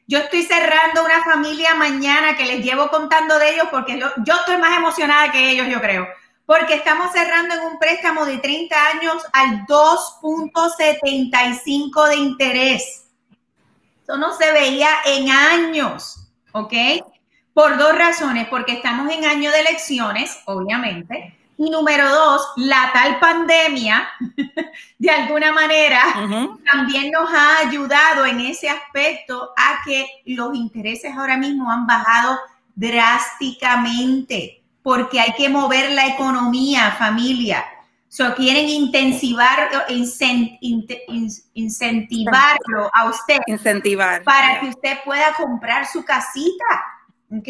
Yo 0.09 0.19
estoy 0.19 0.45
cerrando 0.45 1.05
una 1.05 1.25
familia 1.25 1.75
mañana 1.75 2.37
que 2.37 2.47
les 2.47 2.65
llevo 2.65 2.87
contando 2.89 3.41
de 3.41 3.55
ellos 3.55 3.67
porque 3.73 3.99
yo, 3.99 4.07
estoy 4.35 4.57
más 4.59 4.77
emocionada 4.77 5.33
que 5.33 5.51
ellos, 5.51 5.67
yo 5.69 5.81
creo, 5.81 6.07
porque 6.45 6.75
estamos 6.75 7.11
cerrando 7.11 7.57
en 7.57 7.63
un 7.63 7.81
préstamo 7.81 8.25
de 8.25 8.39
30 8.39 8.89
años 8.89 9.17
al 9.33 9.67
2.75 9.67 12.09
de 12.09 12.17
interés. 12.17 13.09
Eso 14.05 14.17
no 14.17 14.33
se 14.33 14.53
veía 14.53 14.91
en 15.07 15.29
años, 15.29 16.29
¿ok? 16.53 16.73
Por 17.53 17.77
dos 17.77 17.99
razones, 17.99 18.47
porque 18.47 18.75
estamos 18.75 19.13
en 19.13 19.25
año 19.25 19.51
de 19.51 19.59
elecciones, 19.59 20.39
obviamente, 20.45 21.37
y 21.59 21.71
número 21.71 22.09
dos, 22.09 22.43
la 22.57 22.91
tal 22.93 23.19
pandemia, 23.19 24.09
de 24.99 25.11
alguna 25.11 25.53
manera, 25.53 26.03
también 26.71 27.11
nos 27.11 27.31
ha 27.33 27.59
ayudado 27.61 28.27
en 28.27 28.41
ese 28.41 28.69
aspecto 28.69 29.51
a 29.57 29.81
que 29.85 30.07
los 30.27 30.55
intereses 30.55 31.15
ahora 31.17 31.37
mismo 31.37 31.71
han 31.71 31.87
bajado 31.87 32.39
drásticamente, 32.75 34.63
porque 34.83 35.21
hay 35.21 35.33
que 35.33 35.49
mover 35.49 35.93
la 35.93 36.09
economía, 36.09 36.91
familia. 36.99 37.65
So, 38.09 38.35
quieren 38.35 38.69
intensivar, 38.69 39.69
incentivarlo 41.55 42.91
a 42.93 43.07
usted. 43.07 43.39
Incentivar. 43.47 44.23
Para 44.23 44.61
que 44.61 44.69
usted 44.69 44.99
pueda 45.05 45.35
comprar 45.35 45.87
su 45.87 46.05
casita 46.05 46.65
¿ok? 47.31 47.49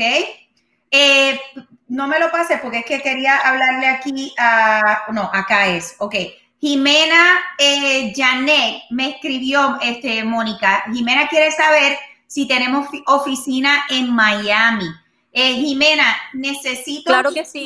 Eh, 0.91 1.41
no 1.89 2.09
me 2.09 2.19
lo 2.19 2.31
pase 2.31 2.59
porque 2.59 2.79
es 2.79 2.85
que 2.85 3.01
quería 3.01 3.39
hablarle 3.39 3.87
aquí 3.87 4.35
a, 4.39 5.05
no, 5.13 5.31
acá 5.33 5.69
es, 5.69 5.95
ok. 5.99 6.15
Jimena 6.61 7.39
eh, 7.59 8.13
Janet 8.17 8.83
me 8.91 9.11
escribió, 9.11 9.79
este, 9.83 10.25
Mónica, 10.25 10.85
Jimena 10.93 11.29
quiere 11.29 11.53
saber 11.53 11.97
si 12.27 12.49
tenemos 12.49 12.89
oficina 13.07 13.85
en 13.91 14.13
Miami. 14.15 14.87
Eh, 15.33 15.55
Jimena, 15.55 16.17
necesito... 16.33 17.11
Claro 17.11 17.33
que 17.33 17.45
sí. 17.45 17.65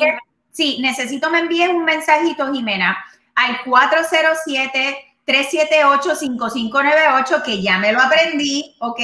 Sí, 0.51 0.77
necesito 0.81 1.31
me 1.31 1.39
envíes 1.39 1.69
un 1.69 1.85
mensajito, 1.85 2.53
Jimena, 2.53 2.97
al 3.35 3.57
407-378-5598, 5.25 7.43
que 7.43 7.61
ya 7.61 7.79
me 7.79 7.93
lo 7.93 8.01
aprendí, 8.01 8.75
¿ok? 8.79 8.99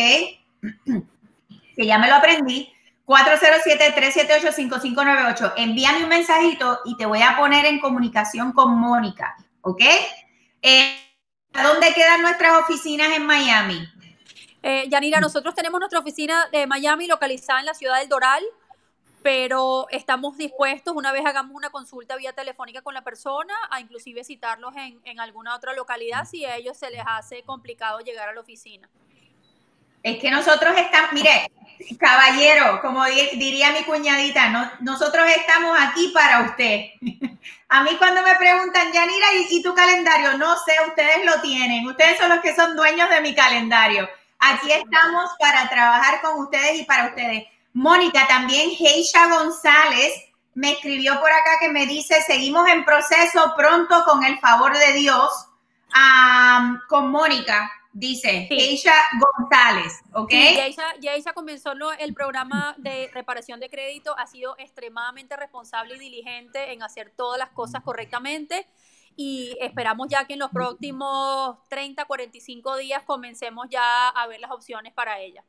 que 1.76 1.86
ya 1.86 1.98
me 1.98 2.10
lo 2.10 2.16
aprendí. 2.16 2.70
407-378-5598. 3.08 5.54
Envíame 5.56 6.04
un 6.04 6.10
mensajito 6.10 6.82
y 6.86 6.96
te 6.98 7.06
voy 7.06 7.22
a 7.22 7.38
poner 7.38 7.66
en 7.66 7.80
comunicación 7.80 8.52
con 8.52 8.78
Mónica, 8.78 9.38
¿ok? 9.62 9.82
Eh, 10.62 10.98
¿Dónde 11.54 11.94
quedan 11.94 12.22
nuestras 12.22 12.58
oficinas 12.58 13.16
en 13.16 13.26
Miami? 13.26 13.88
Eh, 14.62 14.90
Yanira, 14.90 15.22
nosotros 15.22 15.56
tenemos 15.56 15.80
nuestra 15.80 16.00
oficina 16.00 16.50
de 16.52 16.68
Miami 16.68 17.08
localizada 17.08 17.62
en 17.62 17.68
la 17.68 17.74
ciudad 17.74 17.98
del 18.00 18.10
Doral, 18.10 18.44
pero 19.24 19.88
estamos 19.90 20.36
dispuestos, 20.38 20.94
una 20.94 21.14
vez 21.14 21.26
hagamos 21.26 21.56
una 21.56 21.70
consulta 21.70 22.18
vía 22.18 22.34
telefónica 22.34 22.82
con 22.82 22.94
la 22.94 23.06
persona, 23.06 23.54
a 23.72 23.80
inclusive 23.80 24.26
citarlos 24.26 24.76
en, 24.76 25.00
en 25.06 25.22
alguna 25.22 25.56
otra 25.56 25.74
localidad 25.74 26.26
si 26.26 26.44
a 26.44 26.58
ellos 26.58 26.78
se 26.78 26.90
les 26.90 27.04
hace 27.08 27.44
complicado 27.44 28.00
llegar 28.00 28.28
a 28.28 28.34
la 28.34 28.42
oficina. 28.42 28.90
Es 30.04 30.20
que 30.20 30.32
nosotros 30.32 30.76
estamos, 30.78 31.14
mire, 31.14 31.52
caballero, 32.00 32.82
como 32.82 33.04
diría 33.06 33.72
mi 33.72 33.84
cuñadita, 33.84 34.78
nosotros 34.80 35.28
estamos 35.36 35.78
aquí 35.80 36.12
para 36.14 36.42
usted. 36.42 36.86
A 37.70 37.84
mí 37.84 37.92
cuando 37.98 38.22
me 38.22 38.36
preguntan, 38.36 38.94
Yanira, 38.94 39.28
¿y, 39.50 39.62
tu 39.62 39.74
calendario? 39.74 40.38
No 40.38 40.56
sé, 40.58 40.74
ustedes 40.88 41.26
lo 41.26 41.42
tienen. 41.42 41.86
Ustedes 41.86 42.18
son 42.18 42.30
los 42.30 42.40
que 42.40 42.56
son 42.56 42.78
dueños 42.78 43.10
de 43.10 43.20
mi 43.20 43.36
calendario. 43.36 44.08
Aquí 44.40 44.72
estamos 44.72 45.32
para 45.38 45.68
trabajar 45.68 46.22
con 46.22 46.40
ustedes 46.40 46.80
y 46.80 46.84
para 46.86 47.08
ustedes. 47.08 47.44
Mónica, 47.74 48.26
también 48.28 48.70
Heisha 48.80 49.28
González 49.28 50.14
me 50.54 50.72
escribió 50.72 51.20
por 51.20 51.30
acá 51.30 51.60
que 51.60 51.70
me 51.70 51.86
dice, 51.86 52.22
seguimos 52.22 52.68
en 52.70 52.86
proceso 52.86 53.54
pronto 53.56 54.04
con 54.06 54.24
el 54.24 54.40
favor 54.40 54.76
de 54.78 54.94
Dios 54.94 55.48
con 56.88 57.12
Mónica. 57.12 57.72
Dice 58.00 58.46
Geisha 58.48 58.94
González, 59.20 59.92
¿ok? 60.14 60.30
Sí, 60.30 61.24
comenzó 61.34 61.74
el 61.98 62.14
programa 62.14 62.76
de 62.78 63.10
reparación 63.12 63.60
de 63.60 63.72
crédito, 63.72 64.16
ha 64.20 64.28
sido 64.28 64.56
extremadamente 64.60 65.36
responsable 65.36 65.96
y 65.96 66.00
diligente 66.00 66.74
en 66.74 66.84
hacer 66.84 67.12
todas 67.18 67.40
las 67.40 67.50
cosas 67.50 67.82
correctamente 67.82 68.68
y 69.16 69.58
esperamos 69.62 70.10
ya 70.10 70.26
que 70.26 70.34
en 70.34 70.40
los 70.40 70.52
próximos 70.52 71.58
30, 71.70 72.06
45 72.06 72.78
días 72.78 73.02
comencemos 73.02 73.66
ya 73.68 74.10
a 74.10 74.28
ver 74.28 74.42
las 74.42 74.52
opciones 74.52 74.94
para 74.94 75.20
ella. 75.20 75.44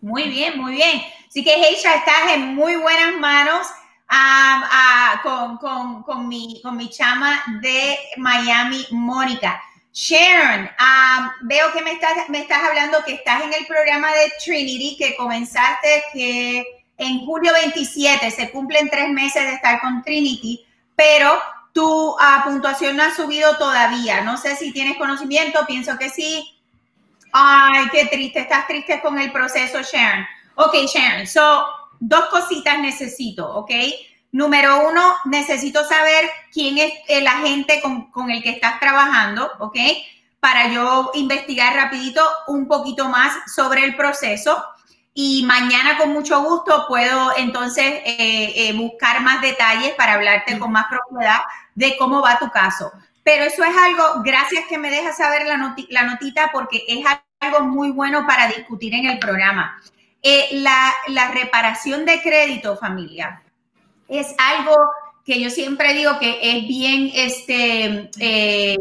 Muy 0.00 0.22
bien, 0.30 0.58
muy 0.58 0.72
bien. 0.72 1.02
Así 1.28 1.44
que, 1.44 1.52
Heisha, 1.52 1.96
estás 1.96 2.32
en 2.32 2.54
muy 2.54 2.76
buenas 2.76 3.14
manos 3.20 3.66
ah, 4.08 4.70
ah, 4.72 5.20
con, 5.58 6.02
con, 6.02 6.26
mi, 6.26 6.62
con 6.62 6.78
mi 6.78 6.88
chama 6.88 7.42
de 7.60 7.98
Miami, 8.16 8.86
Mónica. 8.92 9.62
Sharon, 9.92 10.70
ah, 10.78 11.34
veo 11.42 11.72
que 11.72 11.82
me 11.82 11.92
estás, 11.92 12.28
me 12.28 12.40
estás 12.40 12.62
hablando 12.62 13.04
que 13.04 13.14
estás 13.14 13.42
en 13.42 13.52
el 13.52 13.66
programa 13.66 14.12
de 14.12 14.32
Trinity, 14.44 14.96
que 14.96 15.16
comenzaste 15.16 16.04
que 16.12 16.64
en 16.96 17.24
julio 17.26 17.52
27 17.52 18.30
se 18.30 18.50
cumplen 18.50 18.88
tres 18.88 19.08
meses 19.08 19.42
de 19.42 19.54
estar 19.54 19.80
con 19.80 20.02
Trinity, 20.02 20.64
pero 20.94 21.32
tu 21.72 22.16
puntuación 22.44 22.96
no 22.96 23.04
ha 23.04 23.14
subido 23.14 23.56
todavía. 23.56 24.20
No 24.22 24.36
sé 24.36 24.54
si 24.56 24.72
tienes 24.72 24.96
conocimiento, 24.96 25.66
pienso 25.66 25.96
que 25.98 26.10
sí. 26.10 26.44
Ay, 27.32 27.88
qué 27.90 28.06
triste, 28.06 28.40
estás 28.40 28.66
triste 28.66 29.00
con 29.00 29.18
el 29.18 29.32
proceso, 29.32 29.80
Sharon. 29.82 30.26
Ok, 30.56 30.74
Sharon, 30.92 31.26
so, 31.26 31.66
dos 31.98 32.26
cositas 32.26 32.78
necesito, 32.78 33.48
¿ok? 33.56 33.70
Número 34.32 34.88
uno, 34.88 35.16
necesito 35.24 35.84
saber 35.84 36.30
quién 36.52 36.78
es 36.78 36.92
el 37.08 37.26
agente 37.26 37.80
con, 37.80 38.10
con 38.12 38.30
el 38.30 38.42
que 38.42 38.50
estás 38.50 38.78
trabajando, 38.78 39.50
¿ok? 39.58 39.76
Para 40.38 40.68
yo 40.68 41.10
investigar 41.14 41.74
rapidito 41.74 42.22
un 42.46 42.68
poquito 42.68 43.08
más 43.08 43.36
sobre 43.52 43.84
el 43.84 43.96
proceso. 43.96 44.64
Y 45.12 45.42
mañana 45.44 45.98
con 45.98 46.12
mucho 46.12 46.40
gusto 46.42 46.86
puedo 46.86 47.36
entonces 47.36 47.84
eh, 48.04 48.52
eh, 48.54 48.72
buscar 48.74 49.20
más 49.22 49.42
detalles 49.42 49.92
para 49.94 50.14
hablarte 50.14 50.58
con 50.58 50.70
más 50.70 50.86
propiedad 50.88 51.40
de 51.74 51.96
cómo 51.96 52.22
va 52.22 52.38
tu 52.38 52.48
caso. 52.50 52.92
Pero 53.24 53.44
eso 53.44 53.64
es 53.64 53.76
algo, 53.76 54.22
gracias 54.22 54.64
que 54.68 54.78
me 54.78 54.90
dejas 54.90 55.16
saber 55.16 55.46
la, 55.46 55.74
la 55.88 56.02
notita 56.04 56.50
porque 56.52 56.84
es 56.86 57.04
algo 57.40 57.60
muy 57.66 57.90
bueno 57.90 58.26
para 58.26 58.46
discutir 58.46 58.94
en 58.94 59.06
el 59.06 59.18
programa. 59.18 59.80
Eh, 60.22 60.48
la, 60.52 60.92
la, 61.08 61.30
reparación 61.30 62.04
de 62.04 62.20
crédito, 62.20 62.76
familia, 62.76 63.42
es 64.10 64.34
algo 64.38 64.74
que 65.24 65.40
yo 65.40 65.50
siempre 65.50 65.94
digo 65.94 66.18
que 66.18 66.38
es 66.42 66.66
bien, 66.66 67.10
este, 67.14 68.10
eh, 68.18 68.78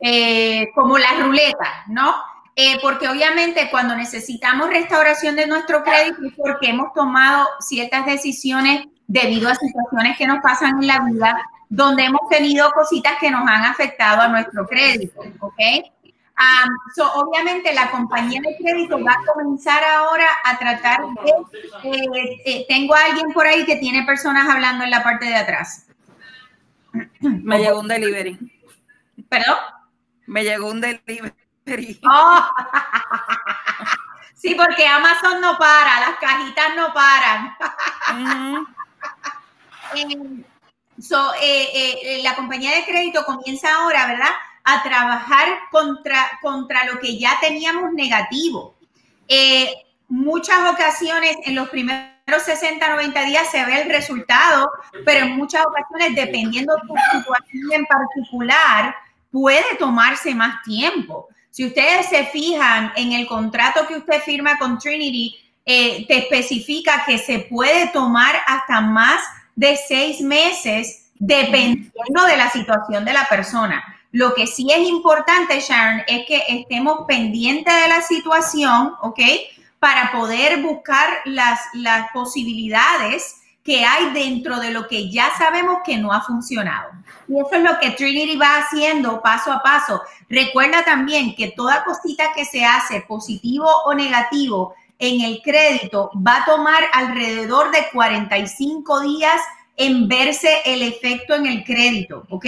eh, 0.00 0.68
como 0.74 0.98
la 0.98 1.12
ruleta, 1.20 1.84
¿no? 1.88 2.14
porque 2.82 3.08
obviamente 3.08 3.68
cuando 3.70 3.96
necesitamos 3.96 4.68
restauración 4.68 5.34
de 5.34 5.46
nuestro 5.46 5.82
crédito 5.82 6.18
es 6.26 6.34
porque 6.36 6.68
hemos 6.68 6.92
tomado 6.92 7.48
ciertas 7.58 8.04
decisiones 8.04 8.84
debido 9.06 9.48
a 9.48 9.54
situaciones 9.54 10.18
que 10.18 10.26
nos 10.26 10.40
pasan 10.42 10.80
en 10.82 10.86
la 10.86 11.00
vida, 11.00 11.40
donde 11.68 12.04
hemos 12.04 12.28
tenido 12.28 12.70
cositas 12.72 13.14
que 13.18 13.30
nos 13.30 13.40
han 13.48 13.64
afectado 13.64 14.20
a 14.20 14.28
nuestro 14.28 14.66
crédito, 14.66 15.20
¿ok? 15.40 15.58
Obviamente 17.14 17.72
la 17.72 17.90
compañía 17.90 18.40
de 18.40 18.56
crédito 18.56 19.02
va 19.02 19.12
a 19.12 19.32
comenzar 19.32 19.82
ahora 19.84 20.26
a 20.44 20.58
tratar 20.58 21.00
de... 21.02 21.90
Eh, 21.90 22.42
eh, 22.44 22.66
tengo 22.68 22.94
a 22.94 23.04
alguien 23.04 23.32
por 23.32 23.46
ahí 23.46 23.64
que 23.64 23.76
tiene 23.76 24.04
personas 24.04 24.48
hablando 24.48 24.84
en 24.84 24.90
la 24.90 25.02
parte 25.02 25.26
de 25.26 25.36
atrás. 25.36 25.86
Me 27.20 27.58
llegó 27.58 27.80
un 27.80 27.88
delivery. 27.88 28.38
¿Perdón? 29.28 29.56
Me 30.26 30.44
llegó 30.44 30.70
un 30.70 30.80
delivery. 30.80 31.34
Oh. 32.02 32.50
Sí, 34.34 34.56
porque 34.56 34.84
Amazon 34.86 35.40
no 35.40 35.56
para, 35.56 36.00
las 36.00 36.18
cajitas 36.18 36.74
no 36.74 36.92
paran. 36.92 37.56
Eh, 41.42 42.20
la 42.22 42.36
compañía 42.36 42.76
de 42.76 42.84
crédito 42.84 43.24
comienza 43.24 43.74
ahora, 43.74 44.06
¿verdad? 44.06 44.30
A 44.74 44.82
trabajar 44.82 45.48
contra, 45.70 46.38
contra 46.42 46.84
lo 46.84 46.98
que 47.00 47.18
ya 47.18 47.38
teníamos 47.40 47.92
negativo. 47.92 48.74
Eh, 49.28 49.72
muchas 50.08 50.72
ocasiones 50.72 51.36
en 51.44 51.54
los 51.54 51.68
primeros 51.68 52.10
60, 52.38 52.88
90 52.88 53.24
días 53.24 53.50
se 53.50 53.64
ve 53.64 53.82
el 53.82 53.88
resultado, 53.88 54.70
pero 55.04 55.26
en 55.26 55.36
muchas 55.36 55.64
ocasiones, 55.66 56.14
dependiendo 56.14 56.74
de 56.74 56.82
tu 56.82 56.94
situación 57.18 57.72
en 57.72 57.86
particular, 57.86 58.94
puede 59.30 59.76
tomarse 59.78 60.34
más 60.34 60.62
tiempo. 60.62 61.28
Si 61.50 61.66
ustedes 61.66 62.06
se 62.06 62.26
fijan 62.26 62.92
en 62.96 63.12
el 63.12 63.26
contrato 63.26 63.86
que 63.86 63.96
usted 63.96 64.20
firma 64.22 64.58
con 64.58 64.78
Trinity, 64.78 65.36
eh, 65.64 66.06
te 66.06 66.18
especifica 66.18 67.04
que 67.06 67.18
se 67.18 67.40
puede 67.40 67.88
tomar 67.88 68.34
hasta 68.46 68.80
más 68.80 69.22
de 69.54 69.76
seis 69.76 70.20
meses 70.20 71.10
dependiendo 71.14 72.24
de 72.26 72.36
la 72.36 72.50
situación 72.50 73.04
de 73.04 73.12
la 73.12 73.28
persona. 73.28 73.84
Lo 74.12 74.34
que 74.34 74.46
sí 74.46 74.68
es 74.70 74.88
importante, 74.88 75.60
Sharon, 75.60 76.02
es 76.06 76.26
que 76.26 76.42
estemos 76.48 77.04
pendientes 77.06 77.74
de 77.74 77.88
la 77.88 78.02
situación, 78.02 78.94
¿ok? 79.02 79.20
Para 79.78 80.12
poder 80.12 80.62
buscar 80.62 81.08
las, 81.24 81.60
las 81.74 82.10
posibilidades 82.12 83.36
que 83.62 83.84
hay 83.84 84.10
dentro 84.12 84.58
de 84.58 84.72
lo 84.72 84.88
que 84.88 85.10
ya 85.10 85.30
sabemos 85.36 85.78
que 85.84 85.96
no 85.96 86.12
ha 86.12 86.22
funcionado. 86.22 86.90
Y 87.28 87.38
eso 87.38 87.50
es 87.52 87.62
lo 87.62 87.78
que 87.78 87.90
Trinity 87.90 88.36
va 88.36 88.58
haciendo 88.58 89.20
paso 89.22 89.52
a 89.52 89.62
paso. 89.62 90.02
Recuerda 90.28 90.84
también 90.84 91.34
que 91.36 91.52
toda 91.52 91.84
cosita 91.84 92.32
que 92.34 92.44
se 92.44 92.64
hace, 92.64 93.02
positivo 93.02 93.68
o 93.84 93.94
negativo, 93.94 94.74
en 94.98 95.20
el 95.22 95.40
crédito 95.42 96.10
va 96.26 96.38
a 96.38 96.44
tomar 96.44 96.82
alrededor 96.92 97.70
de 97.70 97.88
45 97.92 99.00
días 99.00 99.40
en 99.76 100.08
verse 100.08 100.60
el 100.66 100.82
efecto 100.82 101.34
en 101.34 101.46
el 101.46 101.64
crédito, 101.64 102.26
¿ok? 102.28 102.46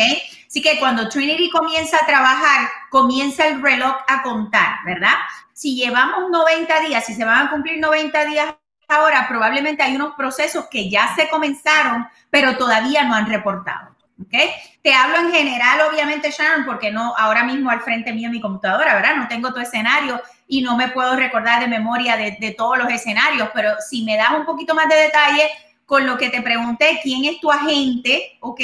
Así 0.53 0.61
que 0.61 0.79
cuando 0.79 1.09
Trinity 1.09 1.49
comienza 1.49 1.97
a 1.97 2.05
trabajar, 2.05 2.69
comienza 2.91 3.47
el 3.47 3.63
reloj 3.63 3.97
a 4.07 4.23
contar, 4.23 4.81
¿verdad? 4.85 5.15
Si 5.55 5.75
llevamos 5.75 6.29
90 6.31 6.81
días, 6.81 7.07
si 7.07 7.15
se 7.15 7.25
van 7.25 7.47
a 7.47 7.51
cumplir 7.51 7.81
90 7.81 8.27
días 8.27 8.55
ahora, 8.87 9.27
probablemente 9.27 9.83
hay 9.83 9.97
unos 9.97 10.13
procesos 10.15 10.67
que 10.71 10.91
ya 10.91 11.15
se 11.17 11.31
comenzaron, 11.31 12.07
pero 12.29 12.59
todavía 12.59 13.03
no 13.05 13.15
han 13.15 13.31
reportado. 13.31 13.97
¿ok? 14.21 14.35
Te 14.83 14.93
hablo 14.93 15.21
en 15.21 15.33
general, 15.33 15.89
obviamente, 15.91 16.31
Sharon, 16.31 16.67
porque 16.67 16.91
no 16.91 17.15
ahora 17.17 17.45
mismo 17.45 17.71
al 17.71 17.81
frente 17.81 18.13
mío 18.13 18.29
mi 18.29 18.43
computadora, 18.43 18.95
¿verdad? 18.95 19.17
No 19.17 19.29
tengo 19.29 19.55
tu 19.55 19.61
escenario 19.61 20.21
y 20.47 20.61
no 20.61 20.77
me 20.77 20.89
puedo 20.89 21.17
recordar 21.17 21.61
de 21.61 21.67
memoria 21.67 22.19
de, 22.19 22.37
de 22.39 22.51
todos 22.51 22.77
los 22.77 22.91
escenarios, 22.91 23.49
pero 23.55 23.71
si 23.81 24.05
me 24.05 24.19
das 24.19 24.33
un 24.33 24.45
poquito 24.45 24.75
más 24.75 24.87
de 24.87 24.97
detalle, 24.97 25.49
con 25.87 26.07
lo 26.07 26.19
que 26.19 26.29
te 26.29 26.43
pregunté, 26.43 27.01
quién 27.03 27.25
es 27.25 27.41
tu 27.41 27.51
agente, 27.51 28.37
¿ok? 28.41 28.61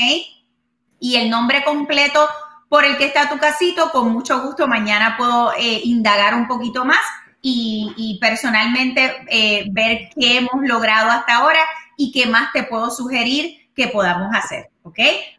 Y 1.00 1.16
el 1.16 1.30
nombre 1.30 1.64
completo 1.64 2.28
por 2.68 2.84
el 2.84 2.96
que 2.98 3.06
está 3.06 3.28
tu 3.28 3.38
casito, 3.38 3.90
con 3.90 4.10
mucho 4.10 4.40
gusto 4.42 4.68
mañana 4.68 5.16
puedo 5.16 5.52
eh, 5.54 5.80
indagar 5.84 6.34
un 6.34 6.46
poquito 6.46 6.84
más 6.84 7.00
y, 7.40 8.18
personalmente 8.20 9.24
eh, 9.28 9.66
ver 9.70 10.10
qué 10.18 10.38
hemos 10.38 10.62
logrado 10.62 11.10
hasta 11.10 11.36
ahora 11.36 11.60
y 11.96 12.12
qué 12.12 12.26
más 12.26 12.52
te 12.52 12.64
puedo 12.64 12.90
sugerir 12.90 13.70
que 13.74 13.88
podamos 13.88 14.34
hacer, 14.34 14.70
¿ok? 14.82 14.98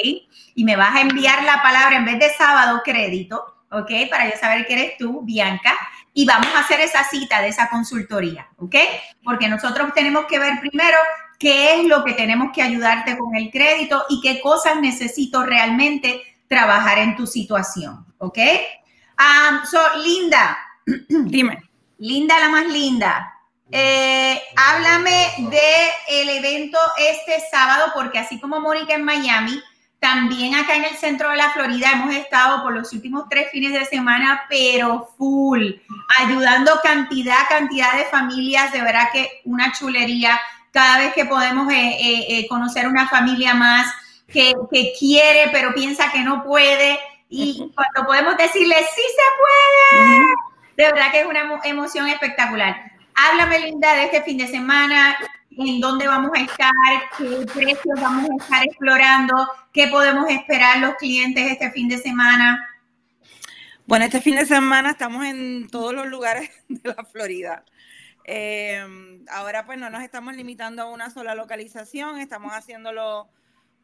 Y 0.54 0.64
me 0.64 0.76
vas 0.76 0.94
a 0.94 1.00
enviar 1.00 1.42
la 1.44 1.62
palabra 1.62 1.96
en 1.96 2.04
vez 2.04 2.18
de 2.18 2.28
sábado 2.34 2.82
crédito, 2.84 3.42
¿ok? 3.70 3.90
Para 4.10 4.30
yo 4.30 4.36
saber 4.38 4.66
que 4.66 4.74
eres 4.74 4.98
tú, 4.98 5.22
Bianca. 5.22 5.72
Y 6.14 6.26
vamos 6.26 6.48
a 6.54 6.60
hacer 6.60 6.80
esa 6.80 7.04
cita 7.04 7.40
de 7.40 7.48
esa 7.48 7.70
consultoría, 7.70 8.48
¿ok? 8.58 8.76
Porque 9.24 9.48
nosotros 9.48 9.92
tenemos 9.94 10.26
que 10.26 10.38
ver 10.38 10.60
primero 10.60 10.98
qué 11.38 11.80
es 11.80 11.86
lo 11.86 12.04
que 12.04 12.12
tenemos 12.12 12.52
que 12.54 12.62
ayudarte 12.62 13.16
con 13.16 13.34
el 13.34 13.50
crédito 13.50 14.04
y 14.08 14.20
qué 14.20 14.40
cosas 14.40 14.76
necesito 14.80 15.44
realmente 15.44 16.22
trabajar 16.48 16.98
en 16.98 17.16
tu 17.16 17.26
situación, 17.26 18.06
¿ok? 18.18 18.38
Um, 19.18 19.64
so, 19.64 19.78
Linda, 20.02 20.58
dime. 21.08 21.62
Linda, 21.98 22.38
la 22.40 22.48
más 22.48 22.66
linda. 22.66 23.32
Eh, 23.70 24.42
háblame 24.56 25.28
del 25.38 25.90
el 26.08 26.28
evento 26.28 26.78
este 26.98 27.42
sábado, 27.50 27.92
porque 27.94 28.18
así 28.18 28.38
como 28.38 28.60
Mónica 28.60 28.94
en 28.94 29.04
Miami, 29.04 29.62
También 30.02 30.56
acá 30.56 30.74
en 30.74 30.82
el 30.82 30.96
centro 30.96 31.30
de 31.30 31.36
la 31.36 31.50
Florida 31.50 31.92
hemos 31.92 32.12
estado 32.12 32.60
por 32.64 32.72
los 32.72 32.92
últimos 32.92 33.28
tres 33.30 33.52
fines 33.52 33.72
de 33.72 33.84
semana, 33.84 34.46
pero 34.48 35.08
full, 35.16 35.74
ayudando 36.18 36.72
cantidad, 36.82 37.48
cantidad 37.48 37.96
de 37.96 38.06
familias, 38.06 38.72
de 38.72 38.80
verdad 38.82 39.10
que 39.12 39.42
una 39.44 39.70
chulería. 39.70 40.40
Cada 40.72 40.98
vez 40.98 41.14
que 41.14 41.24
podemos 41.24 41.72
eh, 41.72 41.98
eh, 42.00 42.26
eh, 42.28 42.48
conocer 42.48 42.88
una 42.88 43.08
familia 43.08 43.54
más 43.54 43.94
que, 44.26 44.52
que 44.72 44.92
quiere, 44.98 45.50
pero 45.52 45.72
piensa 45.72 46.10
que 46.10 46.22
no 46.22 46.42
puede, 46.42 46.98
y 47.28 47.70
cuando 47.72 48.04
podemos 48.04 48.36
decirle, 48.36 48.74
sí 48.74 49.02
se 49.02 50.02
puede, 50.02 50.20
de 50.78 50.92
verdad 50.92 51.12
que 51.12 51.20
es 51.20 51.26
una 51.26 51.60
emoción 51.62 52.08
espectacular. 52.08 52.90
Háblame, 53.14 53.60
Linda, 53.60 53.94
de 53.94 54.04
este 54.06 54.22
fin 54.22 54.38
de 54.38 54.48
semana, 54.48 55.16
en 55.58 55.80
dónde 55.80 56.06
vamos 56.06 56.30
a 56.34 56.40
estar, 56.40 56.72
qué 57.18 57.46
precios 57.52 58.00
vamos 58.00 58.28
a 58.30 58.42
estar 58.42 58.64
explorando, 58.64 59.48
qué 59.72 59.88
podemos 59.88 60.28
esperar 60.30 60.78
los 60.78 60.94
clientes 60.96 61.52
este 61.52 61.70
fin 61.70 61.88
de 61.88 61.98
semana. 61.98 62.68
Bueno, 63.86 64.04
este 64.04 64.20
fin 64.20 64.36
de 64.36 64.46
semana 64.46 64.90
estamos 64.90 65.24
en 65.24 65.68
todos 65.68 65.92
los 65.92 66.06
lugares 66.06 66.50
de 66.68 66.88
la 66.88 67.04
Florida. 67.04 67.64
Eh, 68.24 68.84
ahora 69.30 69.66
pues 69.66 69.78
no 69.78 69.90
nos 69.90 70.02
estamos 70.02 70.36
limitando 70.36 70.82
a 70.82 70.90
una 70.90 71.10
sola 71.10 71.34
localización, 71.34 72.18
estamos 72.18 72.52
haciéndolo 72.52 73.28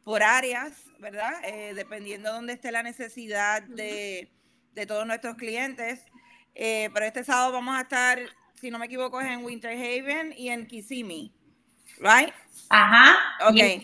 por 0.03 0.23
áreas, 0.23 0.71
¿verdad? 0.99 1.33
Eh, 1.43 1.73
dependiendo 1.75 2.29
de 2.29 2.35
dónde 2.35 2.53
esté 2.53 2.71
la 2.71 2.83
necesidad 2.83 3.61
de, 3.63 4.31
de 4.73 4.85
todos 4.85 5.05
nuestros 5.05 5.35
clientes. 5.35 6.05
Eh, 6.55 6.89
pero 6.93 7.05
este 7.05 7.23
sábado 7.23 7.51
vamos 7.51 7.77
a 7.77 7.81
estar, 7.81 8.19
si 8.55 8.71
no 8.71 8.79
me 8.79 8.87
equivoco, 8.87 9.21
es 9.21 9.27
en 9.27 9.43
Winter 9.43 9.71
Haven 9.71 10.33
y 10.35 10.49
en 10.49 10.67
Kissimmee, 10.67 11.31
¿right? 11.99 12.33
Ajá. 12.69 13.17
Ok. 13.47 13.83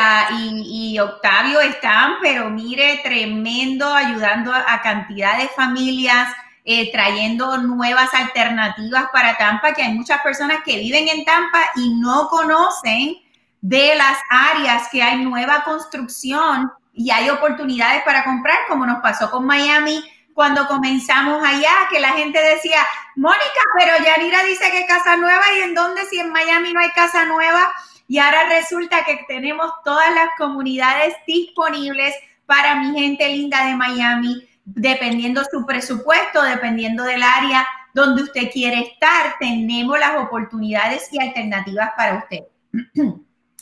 y, 0.93 0.99
Octavio 0.99 1.63
están, 1.63 2.17
pero 2.21 2.51
mire, 2.51 3.01
tremendo, 3.03 3.95
ayudando 3.95 4.53
a, 4.53 4.83
cantidad 4.83 5.39
de 5.39 5.49
familias, 5.49 6.29
eh, 6.69 6.91
trayendo 6.91 7.59
nuevas 7.59 8.12
alternativas 8.12 9.07
para 9.12 9.39
Tampa, 9.39 9.73
que 9.73 9.83
hay 9.83 9.95
muchas 9.95 10.21
personas 10.21 10.59
que 10.64 10.79
viven 10.79 11.07
en 11.07 11.25
Tampa 11.25 11.61
y 11.77 11.95
no 11.95 12.27
conocen 12.29 13.19
de 13.61 13.95
las 13.95 14.19
áreas 14.29 14.89
que 14.91 15.01
hay 15.01 15.25
nueva 15.25 15.62
construcción 15.62 16.73
y 16.93 17.12
hay 17.12 17.31
oportunidades 17.31 18.03
para 18.03 18.25
comprar, 18.25 18.59
como 18.69 18.85
nos 18.85 19.01
pasó 19.01 19.31
con 19.31 19.47
Miami 19.47 20.03
cuando 20.35 20.67
comenzamos 20.67 21.41
allá, 21.47 21.71
que 21.89 22.01
la 22.01 22.14
gente 22.14 22.43
decía, 22.43 22.81
Mónica, 23.14 23.61
pero 23.79 23.93
Yanira 24.05 24.43
dice 24.43 24.69
que 24.73 24.87
casa 24.87 25.17
nueva 25.17 25.45
y 25.57 25.62
en 25.62 25.75
dónde 25.75 26.05
si 26.07 26.19
en 26.19 26.33
Miami 26.33 26.73
no 26.73 26.81
hay 26.81 26.91
casa 26.91 27.27
nueva. 27.27 27.73
Y 28.09 28.19
ahora 28.19 28.49
resulta 28.49 29.05
que 29.05 29.25
tenemos 29.29 29.71
todas 29.85 30.12
las 30.14 30.31
comunidades 30.37 31.14
disponibles 31.29 32.12
para 32.45 32.75
mi 32.75 32.99
gente 32.99 33.29
linda 33.29 33.67
de 33.67 33.77
Miami, 33.77 34.47
dependiendo 34.67 35.43
su 35.51 35.64
presupuesto, 35.64 36.43
dependiendo 36.43 37.05
del 37.05 37.23
área 37.23 37.67
donde 37.95 38.25
usted 38.25 38.51
quiere 38.53 38.81
estar, 38.81 39.37
tenemos 39.41 39.99
las 39.99 40.17
oportunidades 40.17 41.09
y 41.12 41.21
alternativas 41.21 41.91
para 41.97 42.19
usted. 42.19 42.41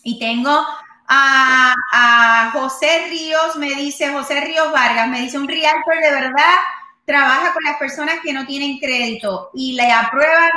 y 0.03 0.19
tengo 0.19 0.67
a, 1.07 2.51
José 2.53 3.07
Ríos, 3.11 3.57
me 3.57 3.75
dice, 3.75 4.13
José 4.13 4.41
Ríos 4.41 4.73
Vargas, 4.73 5.09
me 5.09 5.21
dice 5.21 5.39
un 5.39 5.49
realtor 5.49 5.95
de 6.03 6.11
verdad 6.11 6.55
trabaja 7.05 7.53
con 7.53 7.63
las 7.65 7.77
personas 7.77 8.17
que 8.23 8.33
no 8.33 8.47
tienen 8.47 8.79
crédito 8.79 9.51
y 9.53 9.75
le 9.75 9.93
aprueban 9.93 10.51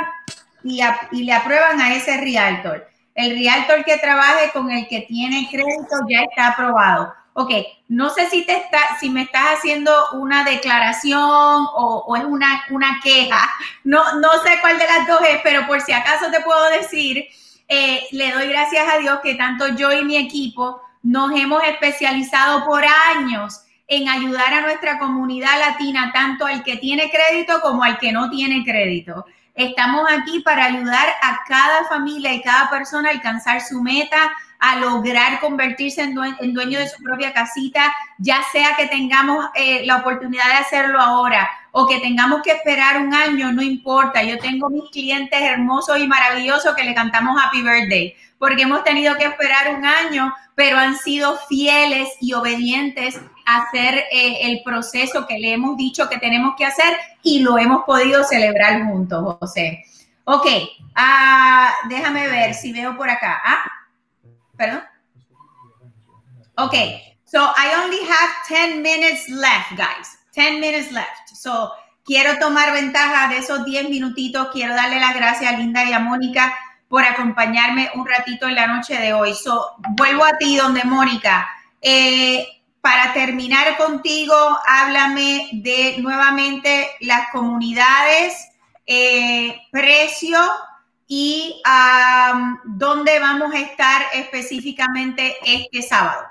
y, 0.64 0.80
y 1.12 1.24
le 1.24 1.32
aprueban 1.34 1.80
a 1.80 1.94
ese 1.94 2.16
realtor. 2.18 2.88
El 3.14 3.38
realtor 3.38 3.84
que 3.84 3.98
trabaje 3.98 4.50
con 4.52 4.70
el 4.70 4.88
que 4.88 5.02
tiene 5.02 5.48
crédito 5.50 5.96
ya 6.08 6.22
está 6.22 6.48
aprobado. 6.48 7.12
Ok, 7.40 7.52
no 7.86 8.10
sé 8.10 8.28
si, 8.28 8.44
te 8.44 8.56
está, 8.56 8.98
si 8.98 9.10
me 9.10 9.22
estás 9.22 9.58
haciendo 9.58 9.92
una 10.14 10.42
declaración 10.42 11.20
o, 11.22 12.16
es 12.16 12.24
una, 12.24 12.64
una, 12.70 12.98
queja. 13.00 13.48
No, 13.84 14.18
no 14.18 14.32
sé 14.42 14.58
cuál 14.60 14.76
de 14.76 14.84
las 14.84 15.06
dos 15.06 15.20
es, 15.22 15.38
pero 15.44 15.64
por 15.68 15.80
si 15.80 15.92
acaso 15.92 16.32
te 16.32 16.40
puedo 16.40 16.68
decir, 16.70 17.26
eh, 17.68 18.08
le 18.10 18.32
doy 18.32 18.48
gracias 18.48 18.92
a 18.92 18.98
Dios 18.98 19.20
que 19.22 19.36
tanto 19.36 19.68
yo 19.68 19.92
y 19.92 20.04
mi 20.04 20.16
equipo 20.16 20.82
nos 21.04 21.30
hemos 21.30 21.62
especializado 21.62 22.64
por 22.64 22.84
años 22.84 23.60
en 23.86 24.08
ayudar 24.08 24.52
a 24.54 24.62
nuestra 24.62 24.98
comunidad 24.98 25.60
latina, 25.60 26.10
tanto 26.12 26.44
al 26.44 26.64
que 26.64 26.78
tiene 26.78 27.08
crédito 27.08 27.60
como 27.60 27.84
al 27.84 28.00
que 28.00 28.10
no 28.10 28.30
tiene 28.30 28.64
crédito. 28.64 29.26
Estamos 29.58 30.06
aquí 30.08 30.38
para 30.38 30.66
ayudar 30.66 31.08
a 31.20 31.40
cada 31.44 31.84
familia 31.88 32.32
y 32.32 32.42
cada 32.42 32.70
persona 32.70 33.08
a 33.08 33.12
alcanzar 33.12 33.60
su 33.60 33.82
meta, 33.82 34.30
a 34.60 34.76
lograr 34.76 35.40
convertirse 35.40 36.00
en, 36.00 36.14
dueño, 36.14 36.78
de 36.78 36.88
su 36.88 37.02
propia 37.02 37.32
casita, 37.32 37.92
ya 38.18 38.40
sea 38.52 38.76
que 38.76 38.86
tengamos 38.86 39.46
eh, 39.56 39.84
la 39.84 39.96
oportunidad 39.96 40.44
de 40.44 40.52
hacerlo 40.52 41.00
ahora 41.00 41.50
o 41.72 41.88
que 41.88 41.98
tengamos 41.98 42.42
que 42.42 42.52
esperar 42.52 43.02
un 43.02 43.12
año, 43.12 43.52
no 43.52 43.60
importa. 43.60 44.22
Yo 44.22 44.38
tengo 44.38 44.70
mis 44.70 44.88
clientes 44.92 45.40
hermosos 45.40 45.98
y 45.98 46.06
maravillosos 46.06 46.76
que 46.76 46.84
le 46.84 46.94
cantamos 46.94 47.36
Happy 47.44 47.60
Birthday, 47.60 48.14
porque 48.38 48.62
hemos 48.62 48.84
tenido 48.84 49.16
que 49.16 49.24
esperar 49.24 49.74
un 49.74 49.84
año, 49.84 50.32
pero 50.54 50.78
han 50.78 50.96
sido 50.96 51.36
fieles 51.48 52.10
y 52.20 52.32
obedientes 52.32 53.20
hacer 53.44 54.04
eh, 54.12 54.38
el 54.42 54.62
proceso 54.62 55.26
que 55.26 55.38
le 55.38 55.54
hemos 55.54 55.76
dicho 55.76 56.08
que 56.08 56.18
tenemos 56.18 56.54
que 56.56 56.64
hacer 56.64 56.96
y 57.28 57.40
lo 57.40 57.58
hemos 57.58 57.84
podido 57.84 58.24
celebrar 58.24 58.84
juntos, 58.84 59.36
José. 59.38 59.84
Ok, 60.24 60.46
ah, 60.94 61.70
déjame 61.88 62.26
ver 62.28 62.54
si 62.54 62.72
veo 62.72 62.96
por 62.96 63.10
acá. 63.10 63.40
Ah, 63.44 63.64
perdón. 64.56 64.82
Ok, 66.56 66.74
so 67.24 67.38
I 67.38 67.74
only 67.84 67.98
have 67.98 68.32
10 68.48 68.82
minutes 68.82 69.28
left, 69.28 69.70
guys. 69.76 70.18
10 70.34 70.60
minutes 70.60 70.90
left. 70.90 71.28
So 71.34 71.70
quiero 72.04 72.38
tomar 72.38 72.72
ventaja 72.72 73.28
de 73.28 73.38
esos 73.38 73.64
10 73.64 73.90
minutitos. 73.90 74.48
Quiero 74.52 74.74
darle 74.74 74.98
las 74.98 75.14
gracias 75.14 75.52
a 75.52 75.56
Linda 75.56 75.84
y 75.84 75.92
a 75.92 75.98
Mónica 75.98 76.54
por 76.88 77.04
acompañarme 77.04 77.90
un 77.94 78.06
ratito 78.06 78.48
en 78.48 78.54
la 78.54 78.66
noche 78.66 78.98
de 78.98 79.12
hoy. 79.12 79.34
So, 79.34 79.76
vuelvo 79.90 80.24
a 80.24 80.32
ti, 80.38 80.56
donde 80.56 80.84
Mónica. 80.84 81.46
Eh, 81.82 82.57
para 82.80 83.12
terminar 83.12 83.76
contigo, 83.76 84.34
háblame 84.66 85.50
de 85.52 85.96
nuevamente 85.98 86.88
las 87.00 87.30
comunidades, 87.30 88.48
eh, 88.86 89.60
precio 89.70 90.38
y 91.06 91.60
dónde 92.64 93.18
vamos 93.18 93.54
a 93.54 93.60
estar 93.60 94.02
específicamente 94.14 95.36
este 95.44 95.82
sábado. 95.82 96.26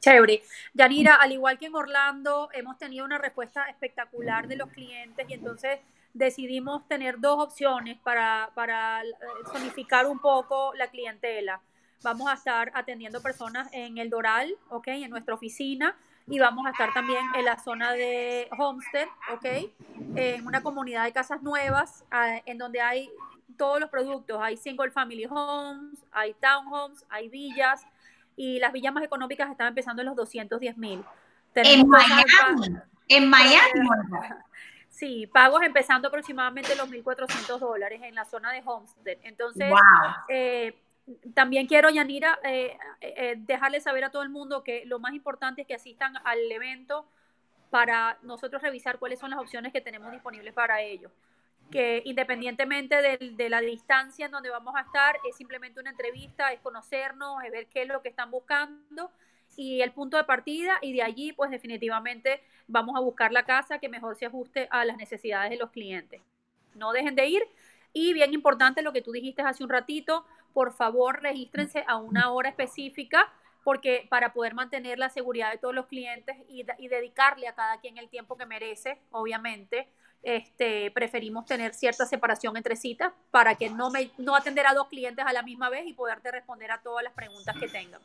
Chévere. 0.00 0.42
Yanira, 0.74 1.14
al 1.14 1.32
igual 1.32 1.58
que 1.58 1.66
en 1.66 1.74
Orlando, 1.74 2.48
hemos 2.52 2.76
tenido 2.76 3.04
una 3.04 3.18
respuesta 3.18 3.66
espectacular 3.68 4.48
de 4.48 4.56
los 4.56 4.68
clientes 4.70 5.26
y 5.28 5.34
entonces 5.34 5.78
decidimos 6.12 6.86
tener 6.88 7.20
dos 7.20 7.42
opciones 7.42 7.98
para, 8.02 8.50
para 8.54 9.02
zonificar 9.52 10.06
un 10.06 10.18
poco 10.18 10.74
la 10.74 10.88
clientela. 10.88 11.60
Vamos 12.02 12.28
a 12.28 12.34
estar 12.34 12.72
atendiendo 12.74 13.22
personas 13.22 13.68
en 13.72 13.98
el 13.98 14.10
Doral, 14.10 14.52
¿ok? 14.68 14.88
En 14.88 15.10
nuestra 15.10 15.34
oficina. 15.34 15.96
Y 16.28 16.38
vamos 16.38 16.66
a 16.66 16.70
estar 16.70 16.92
también 16.92 17.24
en 17.34 17.44
la 17.44 17.58
zona 17.58 17.92
de 17.92 18.48
Homestead, 18.56 19.08
¿ok? 19.32 19.44
En 20.14 20.46
una 20.46 20.62
comunidad 20.62 21.04
de 21.04 21.12
casas 21.12 21.42
nuevas, 21.42 22.04
ah, 22.10 22.40
en 22.46 22.58
donde 22.58 22.80
hay 22.80 23.10
todos 23.56 23.80
los 23.80 23.90
productos. 23.90 24.38
Hay 24.40 24.56
single 24.56 24.90
family 24.90 25.26
homes, 25.28 26.04
hay 26.12 26.34
townhomes, 26.34 27.04
hay 27.08 27.28
villas. 27.28 27.84
Y 28.36 28.58
las 28.60 28.72
villas 28.72 28.92
más 28.92 29.04
económicas 29.04 29.50
están 29.50 29.68
empezando 29.68 30.02
en 30.02 30.06
los 30.06 30.16
210 30.16 30.78
mil. 30.78 31.04
En 31.54 31.88
Miami. 31.88 32.76
En 33.08 33.28
Miami. 33.28 33.88
Sí, 34.88 35.26
pagos 35.26 35.62
empezando 35.62 36.08
aproximadamente 36.08 36.76
los 36.76 36.88
1.400 36.88 37.58
dólares 37.58 38.02
en 38.04 38.14
la 38.14 38.26
zona 38.26 38.52
de 38.52 38.62
Homestead. 38.64 39.16
Entonces, 39.22 39.70
wow. 39.70 39.78
eh, 40.28 40.78
también 41.34 41.66
quiero, 41.66 41.90
Yanira, 41.90 42.38
eh, 42.44 42.76
eh, 43.00 43.14
eh, 43.16 43.34
dejarle 43.38 43.80
saber 43.80 44.04
a 44.04 44.10
todo 44.10 44.22
el 44.22 44.28
mundo 44.28 44.62
que 44.62 44.84
lo 44.86 44.98
más 44.98 45.14
importante 45.14 45.62
es 45.62 45.66
que 45.66 45.74
asistan 45.74 46.14
al 46.24 46.50
evento 46.50 47.06
para 47.70 48.18
nosotros 48.22 48.62
revisar 48.62 48.98
cuáles 48.98 49.18
son 49.18 49.30
las 49.30 49.40
opciones 49.40 49.72
que 49.72 49.80
tenemos 49.80 50.12
disponibles 50.12 50.54
para 50.54 50.80
ellos. 50.80 51.10
Que 51.70 52.02
independientemente 52.04 52.96
de, 53.00 53.48
la 53.48 53.60
distancia 53.60 54.26
en 54.26 54.32
donde 54.32 54.50
vamos 54.50 54.74
a 54.76 54.82
estar, 54.82 55.16
es 55.28 55.36
simplemente 55.36 55.80
una 55.80 55.90
entrevista, 55.90 56.52
es 56.52 56.60
conocernos, 56.60 57.42
es 57.44 57.50
ver 57.50 57.66
qué 57.66 57.82
es 57.82 57.88
lo 57.88 58.02
que 58.02 58.10
están 58.10 58.30
buscando 58.30 59.10
y 59.56 59.80
el 59.80 59.92
punto 59.92 60.16
de 60.16 60.24
partida 60.24 60.78
y 60.82 60.92
de 60.92 61.02
allí 61.02 61.32
pues 61.32 61.50
definitivamente 61.50 62.42
vamos 62.68 62.96
a 62.96 63.00
buscar 63.00 63.32
la 63.32 63.44
casa 63.44 63.78
que 63.78 63.88
mejor 63.88 64.16
se 64.16 64.26
ajuste 64.26 64.68
a 64.70 64.84
las 64.84 64.96
necesidades 64.98 65.50
de 65.50 65.56
los 65.56 65.70
clientes. 65.70 66.20
No 66.74 66.92
dejen 66.92 67.14
de 67.14 67.26
ir 67.26 67.42
y 67.92 68.12
bien 68.12 68.32
importante 68.34 68.82
lo 68.82 68.92
que 68.92 69.02
tú 69.02 69.12
dijiste 69.12 69.42
hace 69.42 69.62
un 69.62 69.70
ratito, 69.70 70.24
por 70.52 70.72
favor 70.72 71.22
regístrense 71.22 71.84
a 71.86 71.96
una 71.96 72.30
hora 72.30 72.48
específica 72.48 73.32
porque 73.64 74.06
para 74.08 74.32
poder 74.32 74.54
mantener 74.54 74.98
la 74.98 75.08
seguridad 75.08 75.50
de 75.50 75.58
todos 75.58 75.74
los 75.74 75.86
clientes 75.86 76.36
y, 76.48 76.64
dedicarle 76.88 77.46
a 77.46 77.54
cada 77.54 77.78
quien 77.80 77.96
el 77.96 78.08
tiempo 78.08 78.36
que 78.36 78.46
merece, 78.46 78.98
obviamente, 79.10 79.88
este, 80.22 80.90
preferimos 80.90 81.46
tener 81.46 81.74
cierta 81.74 82.06
separación 82.06 82.56
entre 82.56 82.76
citas 82.76 83.12
para 83.30 83.54
que 83.54 83.70
no, 83.70 83.90
me, 83.90 84.10
no 84.18 84.34
atender 84.34 84.66
a 84.66 84.74
dos 84.74 84.88
clientes 84.88 85.24
a 85.24 85.32
la 85.32 85.42
misma 85.42 85.68
vez 85.68 85.86
y 85.86 85.92
poderte 85.92 86.30
responder 86.30 86.70
a 86.70 86.82
todas 86.82 87.04
las 87.04 87.12
preguntas 87.12 87.56
que 87.58 87.68
tengan. 87.68 88.00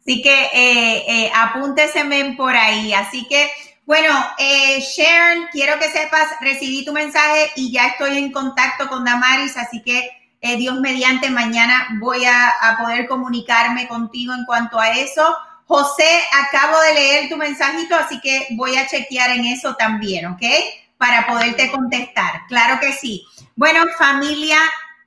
Así 0.00 0.22
que 0.22 0.44
eh, 0.52 1.04
eh, 1.06 1.30
apúnteseme 1.36 2.34
por 2.36 2.56
ahí. 2.56 2.92
Así 2.94 3.28
que, 3.28 3.48
bueno, 3.84 4.12
eh, 4.38 4.80
Sharon, 4.80 5.46
quiero 5.52 5.78
que 5.78 5.88
sepas, 5.88 6.30
recibí 6.40 6.84
tu 6.84 6.92
mensaje 6.92 7.52
y 7.54 7.70
ya 7.70 7.86
estoy 7.86 8.18
en 8.18 8.32
contacto 8.32 8.88
con 8.88 9.04
Damaris, 9.04 9.56
así 9.56 9.84
que 9.84 10.10
eh, 10.46 10.56
Dios 10.56 10.78
mediante, 10.80 11.30
mañana 11.30 11.88
voy 11.98 12.24
a, 12.24 12.76
poder 12.78 13.08
comunicarme 13.08 13.88
contigo 13.88 14.32
en 14.32 14.44
cuanto 14.44 14.78
a 14.78 14.90
eso. 14.90 15.36
José, 15.66 16.22
acabo 16.44 16.80
de 16.80 16.94
leer 16.94 17.28
tu 17.28 17.36
mensajito, 17.36 17.96
así 17.96 18.20
que 18.20 18.46
voy 18.52 18.76
a 18.76 18.86
chequear 18.86 19.30
en 19.30 19.44
eso 19.46 19.74
también, 19.74 20.26
¿ok? 20.26 20.42
Para 20.98 21.26
poderte 21.26 21.70
contestar. 21.70 22.46
Claro 22.48 22.78
que 22.80 22.92
sí. 22.92 23.24
Bueno, 23.56 23.82
familia, 23.98 24.58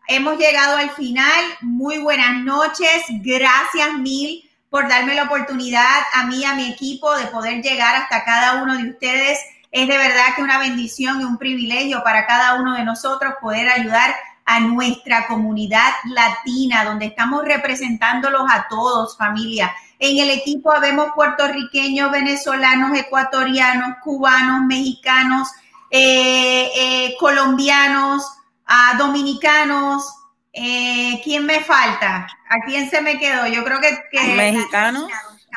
hemos 0.07 0.37
llegado 0.37 0.77
al 0.77 0.89
final. 0.91 1.45
Muy 1.61 1.99
buenas 1.99 2.43
noches. 2.43 3.03
Gracias 3.21 3.93
mil 3.99 4.49
por 4.69 4.87
darme 4.87 5.15
la 5.15 5.23
oportunidad 5.23 6.03
a 6.13 6.25
mí, 6.25 6.43
a 6.43 6.53
mi 6.53 6.69
equipo, 6.69 7.15
de 7.15 7.27
poder 7.27 7.61
llegar 7.61 7.95
hasta 7.95 8.25
cada 8.25 8.61
uno 8.61 8.77
de 8.77 8.89
ustedes. 8.89 9.39
Es 9.71 9.87
de 9.87 9.97
verdad 9.97 10.35
que 10.35 10.41
una 10.41 10.59
bendición 10.59 11.21
y 11.21 11.23
un 11.23 11.37
privilegio 11.37 12.03
para 12.03 12.25
cada 12.25 12.55
uno 12.55 12.75
de 12.75 12.83
nosotros 12.83 13.35
poder 13.39 13.69
ayudar 13.69 14.13
a 14.49 14.59
nuestra 14.61 15.27
comunidad 15.27 15.93
latina, 16.05 16.83
donde 16.83 17.05
estamos 17.05 17.45
representándolos 17.45 18.41
a 18.49 18.67
todos, 18.67 19.15
familia. 19.15 19.71
En 19.99 20.17
el 20.17 20.31
equipo 20.31 20.73
vemos 20.81 21.11
puertorriqueños, 21.13 22.09
venezolanos, 22.09 22.97
ecuatorianos, 22.97 23.97
cubanos, 24.03 24.65
mexicanos, 24.65 25.49
eh, 25.91 26.67
eh, 26.75 27.15
colombianos, 27.19 28.23
uh, 28.67 28.97
dominicanos. 28.97 30.03
Eh, 30.51 31.21
¿Quién 31.23 31.45
me 31.45 31.59
falta? 31.59 32.27
¿A 32.49 32.65
quién 32.65 32.89
se 32.89 33.01
me 33.01 33.19
quedó? 33.19 33.45
Yo 33.45 33.63
creo 33.63 33.79
que... 33.79 34.01
que 34.11 34.33
¿Mexicanos? 34.33 35.05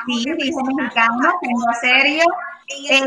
Sí, 0.07 0.25
dijo 0.39 0.61
mexicano, 0.65 1.33
tengo 1.41 1.67
serio. 1.81 2.25
Eh, 2.91 3.01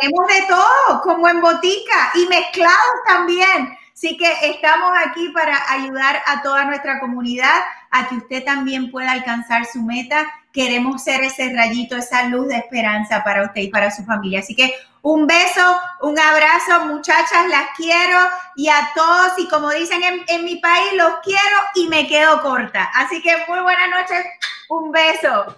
tenemos 0.00 0.26
de 0.28 0.42
todo, 0.48 1.02
como 1.02 1.28
en 1.28 1.42
botica, 1.42 2.12
y 2.14 2.26
mezclados 2.26 2.96
también. 3.06 3.76
Así 3.96 4.18
que 4.18 4.30
estamos 4.50 4.90
aquí 5.06 5.30
para 5.30 5.58
ayudar 5.72 6.22
a 6.26 6.42
toda 6.42 6.66
nuestra 6.66 7.00
comunidad 7.00 7.62
a 7.90 8.06
que 8.06 8.16
usted 8.16 8.44
también 8.44 8.90
pueda 8.90 9.12
alcanzar 9.12 9.64
su 9.64 9.80
meta. 9.80 10.26
Queremos 10.52 11.02
ser 11.02 11.24
ese 11.24 11.50
rayito, 11.54 11.96
esa 11.96 12.24
luz 12.24 12.48
de 12.48 12.56
esperanza 12.56 13.24
para 13.24 13.44
usted 13.44 13.62
y 13.62 13.68
para 13.68 13.90
su 13.90 14.04
familia. 14.04 14.40
Así 14.40 14.54
que 14.54 14.74
un 15.00 15.26
beso, 15.26 15.80
un 16.02 16.18
abrazo, 16.18 16.84
muchachas, 16.86 17.46
las 17.48 17.68
quiero 17.74 18.18
y 18.54 18.68
a 18.68 18.90
todos, 18.94 19.32
y 19.38 19.48
como 19.48 19.70
dicen 19.70 20.02
en, 20.02 20.24
en 20.28 20.44
mi 20.44 20.56
país, 20.56 20.92
los 20.94 21.14
quiero 21.24 21.56
y 21.76 21.88
me 21.88 22.06
quedo 22.06 22.42
corta. 22.42 22.90
Así 22.94 23.22
que 23.22 23.34
muy 23.48 23.60
buenas 23.60 23.88
noches, 23.88 24.26
un 24.68 24.92
beso. 24.92 25.56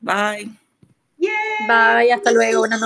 Bye. 0.00 0.50
Bye, 1.66 2.12
hasta 2.12 2.30
luego, 2.30 2.58
buenas 2.60 2.78
noches. 2.78 2.82